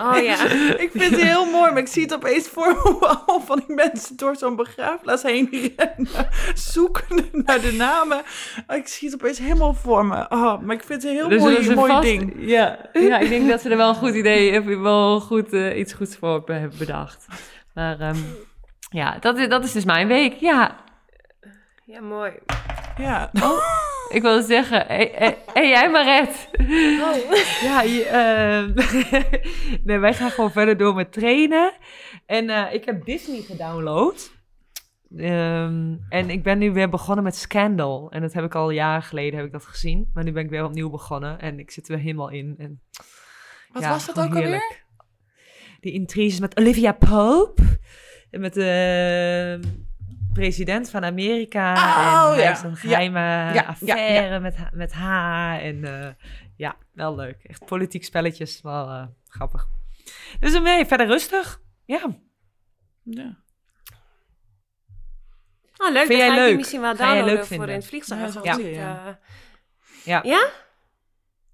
Oh 0.00 0.22
ja. 0.24 0.44
Ik 0.78 0.90
vind 0.92 1.10
het 1.10 1.20
heel 1.22 1.44
mooi, 1.50 1.70
maar 1.72 1.80
ik 1.82 1.86
zie 1.88 2.02
het 2.02 2.14
opeens 2.14 2.48
voor 2.48 2.66
me 2.66 2.74
hoe 2.90 3.06
al 3.06 3.40
van 3.40 3.62
die 3.66 3.74
mensen 3.76 4.16
door 4.16 4.36
zo'n 4.36 4.56
begraafplaats 4.56 5.22
heen 5.22 5.48
rennen. 5.76 6.28
Zoeken 6.54 7.24
naar 7.32 7.60
de 7.60 7.72
namen. 7.72 8.22
Ik 8.68 8.88
zie 8.88 9.10
het 9.10 9.20
opeens 9.22 9.38
helemaal 9.38 9.74
voor 9.74 10.06
me. 10.06 10.26
Oh, 10.28 10.60
maar 10.60 10.74
ik 10.76 10.82
vind 10.82 11.02
het 11.02 11.10
een 11.10 11.16
heel 11.18 11.28
Dus 11.28 11.40
mooi, 11.40 11.74
mooi 11.74 11.90
vast- 11.92 12.02
ding. 12.02 12.34
Ja, 12.36 12.78
ja, 12.92 13.18
ik 13.18 13.28
denk 13.28 13.48
dat 13.48 13.60
ze 13.60 13.68
er 13.70 13.76
wel 13.76 13.88
een 13.88 13.94
goed 13.94 14.14
idee, 14.14 14.60
wel 14.78 15.20
goed, 15.20 15.52
eh, 15.52 15.78
iets 15.78 15.92
goeds 15.92 16.16
voor 16.16 16.42
hebben 16.46 16.78
bedacht. 16.78 17.26
Maar 17.74 18.00
ehm, 18.00 18.16
ja, 18.90 19.16
dat 19.20 19.38
is, 19.38 19.48
dat 19.48 19.64
is 19.64 19.72
dus 19.72 19.84
mijn 19.84 20.08
week. 20.08 20.34
Ja, 20.34 20.76
Ja, 21.84 22.00
mooi. 22.00 22.32
Ja. 22.96 23.30
ik 24.08 24.22
wil 24.22 24.42
zeggen, 24.42 24.86
hé 24.86 25.10
hey, 25.14 25.38
hey, 25.52 25.68
jij 25.68 25.90
Maret. 25.90 26.48
Ja, 27.62 27.82
je, 27.82 28.04
eh, 28.04 29.80
nee, 29.84 29.98
wij 29.98 30.14
gaan 30.14 30.30
gewoon 30.30 30.52
verder 30.52 30.76
door 30.76 30.94
met 30.94 31.12
trainen. 31.12 31.72
En 32.26 32.50
eh, 32.50 32.74
ik 32.74 32.84
heb 32.84 33.04
Disney 33.04 33.40
gedownload. 33.40 34.34
Ehm, 35.16 35.94
en 36.08 36.30
ik 36.30 36.42
ben 36.42 36.58
nu 36.58 36.72
weer 36.72 36.88
begonnen 36.88 37.24
met 37.24 37.36
Scandal. 37.36 38.10
En 38.10 38.20
dat 38.20 38.32
heb 38.32 38.44
ik 38.44 38.54
al 38.54 38.70
jaren 38.70 39.02
geleden 39.02 39.36
heb 39.36 39.46
ik 39.46 39.52
dat 39.52 39.64
gezien. 39.64 40.10
Maar 40.14 40.24
nu 40.24 40.32
ben 40.32 40.44
ik 40.44 40.50
weer 40.50 40.64
opnieuw 40.64 40.90
begonnen. 40.90 41.40
En 41.40 41.58
ik 41.58 41.70
zit 41.70 41.88
er 41.88 41.94
weer 41.94 42.04
helemaal 42.04 42.30
in. 42.30 42.54
En, 42.58 42.80
Wat 43.72 43.82
ja, 43.82 43.88
was 43.88 44.06
dat 44.06 44.20
ook 44.20 44.34
alweer? 44.34 44.84
Die 45.80 45.92
intriges 45.92 46.40
met 46.40 46.58
Olivia 46.58 46.92
Pope. 46.92 47.62
En 48.30 48.40
met 48.40 48.54
de 48.54 49.60
president 50.40 50.90
van 50.90 51.04
Amerika. 51.04 51.72
Oh, 51.72 52.28
en 52.28 52.34
hij 52.34 52.42
ja. 52.42 52.48
heeft 52.48 52.62
een 52.62 52.76
geheime 52.76 53.20
ja, 53.54 53.62
affaire 53.62 54.40
Met, 54.40 54.56
ha- 54.56 54.70
met 54.72 54.92
haar. 54.92 55.60
En 55.60 55.84
eh, 55.84 56.10
ja, 56.56 56.76
wel 56.92 57.14
leuk. 57.14 57.42
Echt 57.42 57.64
politiek 57.64 58.04
spelletjes. 58.04 58.60
Wel 58.62 58.88
eh, 58.88 59.06
grappig. 59.28 59.68
Dus 60.40 60.60
nee, 60.60 60.86
verder 60.86 61.06
rustig. 61.06 61.60
Ja. 61.84 62.18
Ja. 63.02 63.36
Oh, 65.76 65.92
leuk. 65.92 66.06
Vind 66.06 66.18
jij 66.18 66.34
leuk? 66.34 66.56
misschien 66.56 66.80
wel 66.80 66.96
downloaden 66.96 67.36
voor 67.36 67.46
vinden? 67.46 67.68
in 67.68 67.74
het 67.74 67.86
vliegtuig. 67.86 68.42
Ja, 68.42 68.58
eh, 68.58 69.14
Ja. 70.04 70.20
Ja? 70.22 70.50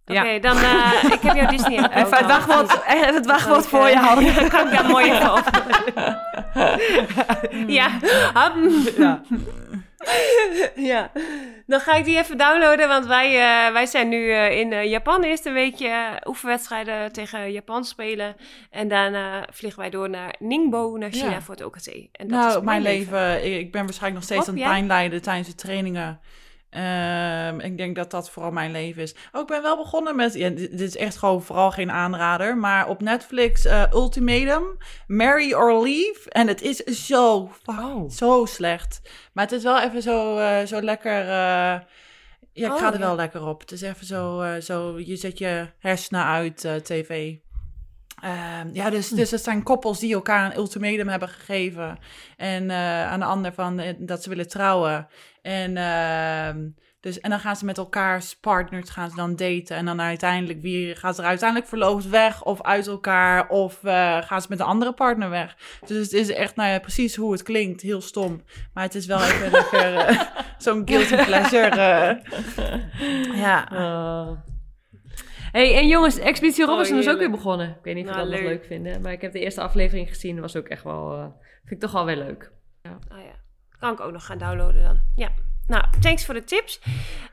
Oké, 0.06 0.22
Ja. 0.22 0.38
dan 0.38 0.56
uh, 0.56 1.04
ik 1.12 1.20
heb 1.20 1.34
jouw 1.36 1.46
Disney 1.46 1.78
Even 1.94 2.16
het 2.16 2.26
wachtwoord, 2.26 2.82
even 2.88 3.14
het 3.14 3.26
wachtwoord 3.26 3.66
voor 3.66 3.86
je 3.86 3.92
eh, 3.94 4.02
houden. 4.04 4.24
Ja, 4.24 4.48
kan 4.48 4.66
ik 4.66 4.72
daar 4.72 4.86
mooi 4.88 5.10
even 5.12 5.32
op. 5.32 5.50
ja. 7.66 7.90
Ja. 8.96 9.20
ja. 10.74 11.10
Dan 11.66 11.80
ga 11.80 11.94
ik 11.94 12.04
die 12.04 12.18
even 12.18 12.38
downloaden, 12.38 12.88
want 12.88 13.06
wij, 13.06 13.26
eh, 13.26 13.72
wij 13.72 13.86
zijn 13.86 14.08
nu 14.08 14.30
eh, 14.30 14.58
in 14.58 14.72
eh, 14.72 14.84
Japan 14.90 15.22
eerst 15.22 15.46
een 15.46 15.52
weekje 15.52 15.88
eh, 15.88 16.04
oefenwedstrijden 16.24 17.12
tegen 17.12 17.52
Japan 17.52 17.84
spelen. 17.84 18.36
En 18.70 18.88
daarna 18.88 19.46
vliegen 19.52 19.80
wij 19.80 19.90
door 19.90 20.10
naar 20.10 20.34
Ningbo, 20.38 20.96
naar 20.98 21.10
China 21.10 21.30
Ja. 21.30 21.40
voor 21.40 21.54
het 21.54 21.64
OKT. 21.64 21.86
En 21.88 22.28
dat 22.28 22.28
Nou, 22.28 22.56
is 22.58 22.64
mijn 22.64 22.82
leven. 22.82 23.44
Ik, 23.44 23.58
ik 23.60 23.72
ben 23.72 23.84
waarschijnlijk 23.84 24.14
nog 24.14 24.24
steeds 24.24 24.48
aan 24.48 24.54
het 24.54 24.64
pijnlijden 24.72 25.22
tijdens 25.22 25.48
de 25.48 25.54
trainingen. 25.54 26.20
Ehm, 26.72 27.60
ik 27.60 27.76
denk 27.76 27.96
dat 27.96 28.10
dat 28.10 28.30
vooral 28.30 28.50
mijn 28.52 28.70
leven 28.70 29.02
is. 29.02 29.14
Oh, 29.32 29.40
ik 29.40 29.46
ben 29.46 29.62
wel 29.62 29.76
begonnen 29.76 30.16
met... 30.16 30.34
Ja, 30.34 30.48
dit, 30.48 30.70
dit 30.70 30.80
is 30.80 30.96
echt 30.96 31.16
gewoon 31.16 31.42
vooral 31.42 31.70
geen 31.70 31.90
aanrader. 31.90 32.56
Maar 32.56 32.88
op 32.88 33.00
Netflix 33.02 33.64
eh, 33.64 33.82
Ultimatum, 33.92 34.76
Marry 35.06 35.52
or 35.52 35.82
Leave. 35.82 36.30
En 36.30 36.48
het 36.48 36.62
is 36.62 36.76
zo, 37.06 37.50
Oh. 37.64 38.10
zo 38.10 38.44
slecht. 38.44 39.00
Maar 39.32 39.44
het 39.44 39.52
is 39.52 39.62
wel 39.62 39.80
even 39.80 40.02
zo, 40.02 40.38
eh, 40.38 40.66
zo 40.66 40.80
lekker... 40.82 41.20
eh, 41.20 41.80
ja, 42.52 42.66
ik 42.66 42.72
Oh, 42.72 42.78
ga 42.78 42.86
er 42.86 42.92
ja. 42.98 42.98
wel 43.06 43.16
lekker 43.16 43.46
op. 43.46 43.60
Het 43.60 43.72
is 43.72 43.82
even 43.82 44.06
zo, 44.06 44.44
zo 44.60 44.98
je 44.98 45.16
zet 45.16 45.38
je 45.38 45.66
hersenen 45.78 46.24
uit 46.24 46.56
tv. 46.82 47.34
Ehm, 48.22 48.68
ja, 48.72 48.90
dus, 48.90 49.08
dus 49.08 49.30
het 49.30 49.42
zijn 49.42 49.62
koppels 49.62 49.98
die 49.98 50.14
elkaar 50.14 50.44
een 50.44 50.56
ultimatum 50.56 51.08
hebben 51.08 51.28
gegeven. 51.28 51.98
En 52.36 52.70
aan 52.72 53.20
de 53.20 53.26
ander 53.26 53.52
van 53.52 53.82
dat 53.98 54.22
ze 54.22 54.28
willen 54.28 54.48
trouwen. 54.48 55.08
En, 55.42 55.76
ehm, 55.76 56.68
dus, 57.00 57.20
en 57.20 57.30
dan 57.30 57.38
gaan 57.40 57.56
ze 57.56 57.64
met 57.64 57.78
elkaars 57.78 58.36
partners 58.36 58.90
gaan 58.90 59.10
ze 59.10 59.16
dan 59.16 59.36
daten. 59.36 59.76
En 59.76 59.84
dan 59.84 60.00
uiteindelijk, 60.00 60.60
wie 60.62 60.94
gaat 60.96 61.18
er 61.18 61.24
uiteindelijk 61.24 61.68
verloofd 61.68 62.08
weg 62.08 62.44
of 62.44 62.62
uit 62.62 62.86
elkaar? 62.86 63.48
Of 63.48 63.84
eh, 63.84 64.22
gaan 64.22 64.40
ze 64.40 64.46
met 64.48 64.58
de 64.58 64.64
andere 64.64 64.92
partner 64.92 65.30
weg? 65.30 65.56
Dus 65.86 65.96
het 65.96 66.12
is 66.12 66.28
echt 66.28 66.56
nou 66.56 66.70
ja, 66.70 66.78
precies 66.78 67.16
hoe 67.16 67.32
het 67.32 67.42
klinkt. 67.42 67.80
Heel 67.80 68.00
stom. 68.00 68.42
Maar 68.74 68.84
het 68.84 68.94
is 68.94 69.06
wel 69.06 69.22
even 69.22 69.50
lekker 69.50 69.94
eh, 69.96 70.20
zo'n 70.58 70.82
guilty 70.88 71.24
pleasure. 71.24 71.68
eh. 71.68 73.36
ja. 73.36 73.68
Oh. 73.72 74.30
Hey, 75.52 75.74
en 75.76 75.88
jongens, 75.88 76.18
Expeditie 76.18 76.64
Robinson 76.64 76.98
is 76.98 77.08
ook 77.08 77.18
weer 77.18 77.30
begonnen. 77.30 77.68
Ik 77.68 77.76
weet 77.82 77.94
niet 77.94 78.04
of 78.08 78.10
je 78.10 78.16
Nou, 78.16 78.30
dat 78.30 78.40
nog 78.40 78.48
leuk. 78.48 78.58
leuk 78.58 78.66
vinden, 78.66 79.00
maar 79.00 79.12
ik 79.12 79.20
heb 79.20 79.32
de 79.32 79.40
eerste 79.40 79.60
aflevering 79.60 80.08
gezien. 80.08 80.32
Dat 80.34 80.44
was 80.52 80.56
ook 80.56 80.68
echt 80.68 80.82
wel, 80.82 81.12
eh, 81.12 81.22
vind 81.60 81.70
ik 81.70 81.80
toch 81.80 81.92
wel 81.92 82.04
weer 82.04 82.16
leuk. 82.16 82.50
Oh 82.82 82.90
ja, 83.10 83.40
kan 83.82 83.92
ik 83.92 84.00
ook 84.00 84.12
nog 84.12 84.26
gaan 84.26 84.38
downloaden 84.38 84.82
dan. 84.82 85.00
Ja. 85.16 85.28
Nou, 85.66 85.84
thanks 86.00 86.24
voor 86.24 86.34
de 86.34 86.44
tips. 86.44 86.80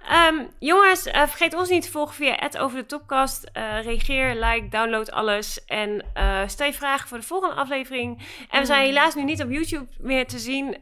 Ehm, 0.07 0.35
jongens, 0.59 1.05
eh, 1.05 1.21
vergeet 1.27 1.53
ons 1.53 1.69
niet 1.69 1.81
te 1.83 1.91
volgen 1.91 2.15
via 2.15 2.49
over 2.57 2.77
de 2.77 2.85
topcast. 2.85 3.49
Eh, 3.53 3.83
reageer, 3.83 4.35
like, 4.35 4.67
download 4.69 5.11
alles. 5.11 5.65
En 5.65 6.05
eh, 6.13 6.41
stel 6.47 6.65
je 6.65 6.73
vragen 6.73 7.07
voor 7.07 7.17
de 7.17 7.23
volgende 7.23 7.55
aflevering. 7.55 8.21
En 8.49 8.59
we 8.59 8.65
zijn 8.65 8.85
helaas 8.85 9.15
nu 9.15 9.23
niet 9.23 9.43
op 9.43 9.49
YouTube 9.49 9.87
meer 9.97 10.27
te 10.27 10.39
zien. 10.39 10.77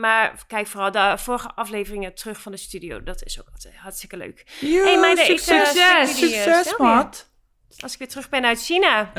maar 0.00 0.44
kijk 0.46 0.66
vooral 0.66 0.90
de 0.90 1.14
vorige 1.18 1.50
afleveringen 1.54 2.14
terug 2.14 2.40
van 2.40 2.52
de 2.52 2.58
studio. 2.58 3.02
Dat 3.02 3.22
is 3.22 3.40
ook 3.40 3.48
altijd 3.52 3.76
hartstikke 3.76 4.16
leuk. 4.16 4.44
Yo, 4.60 4.84
Hey, 4.84 4.98
meiden, 4.98 5.30
ik, 5.30 5.38
succes, 5.38 6.18
succes. 6.18 6.76
Matt. 6.78 7.30
Als 7.80 7.92
ik 7.92 7.98
weer 7.98 8.08
terug 8.08 8.28
ben 8.28 8.44
uit 8.44 8.64
China. 8.64 9.12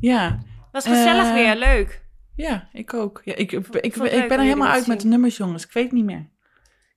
Ja. 0.00 0.38
Was 0.72 0.84
gezellig 0.84 1.32
weer, 1.32 1.54
leuk. 1.54 2.04
Ja, 2.36 2.68
ik 2.72 2.94
ook. 2.94 3.20
Ja, 3.24 3.34
ik, 3.34 3.52
ik, 3.52 3.66
ik, 3.80 3.96
ben 3.96 4.30
er 4.30 4.40
helemaal 4.40 4.68
uit 4.68 4.86
met 4.86 5.00
de 5.00 5.08
nummers, 5.08 5.36
jongens. 5.36 5.64
Ik 5.64 5.72
weet 5.72 5.92
niet 5.92 6.04
meer. 6.04 6.28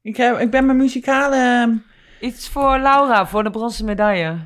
Ik, 0.01 0.17
heb, 0.17 0.39
ik 0.39 0.49
ben 0.49 0.65
mijn 0.65 0.77
muzikale... 0.77 1.77
Iets 2.19 2.49
voor 2.49 2.79
Laura, 2.79 3.27
voor 3.27 3.43
de 3.43 3.49
bronzen 3.49 3.85
medaille. 3.85 4.37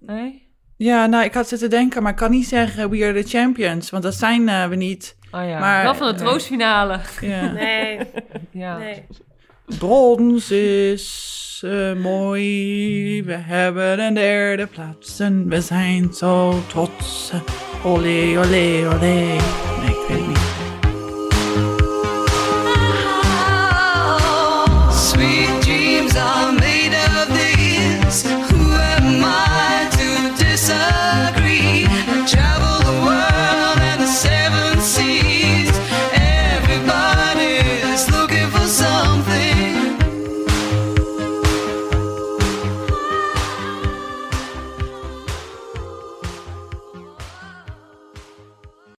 Nee? 0.00 0.50
Ja, 0.76 1.06
nou, 1.06 1.24
ik 1.24 1.34
had 1.34 1.48
zitten 1.48 1.70
denken, 1.70 2.02
maar 2.02 2.10
ik 2.12 2.18
kan 2.18 2.30
niet 2.30 2.48
zeggen 2.48 2.90
We 2.90 3.04
Are 3.04 3.22
The 3.22 3.28
Champions. 3.28 3.90
Want 3.90 4.02
dat 4.02 4.14
zijn 4.14 4.48
eh, 4.48 4.68
we 4.68 4.74
niet. 4.76 5.16
Oh 5.30 5.44
ja. 5.48 5.58
Maar- 5.58 5.82
Wel 5.82 5.94
van 5.94 6.12
de 6.12 6.14
troostfinale. 6.18 7.00
Ja. 7.20 7.52
Nee, 7.62 7.98
ja. 8.50 8.78
nee. 8.78 9.04
Brons 9.78 10.50
is 10.50 11.62
eh, 11.64 11.92
mooi. 11.92 13.22
We 13.24 13.34
hebben 13.34 14.00
een 14.00 14.14
derde 14.14 14.66
plaats 14.66 15.20
en 15.20 15.48
we 15.48 15.60
zijn 15.60 16.12
zo 16.12 16.60
trots. 16.68 17.32
Olé, 17.84 18.38
olé, 18.38 18.88
olé. 18.94 18.98
Nee, 19.00 19.36
ik 19.36 20.04
weet 20.08 20.18
het 20.18 20.26
niet. 20.26 20.41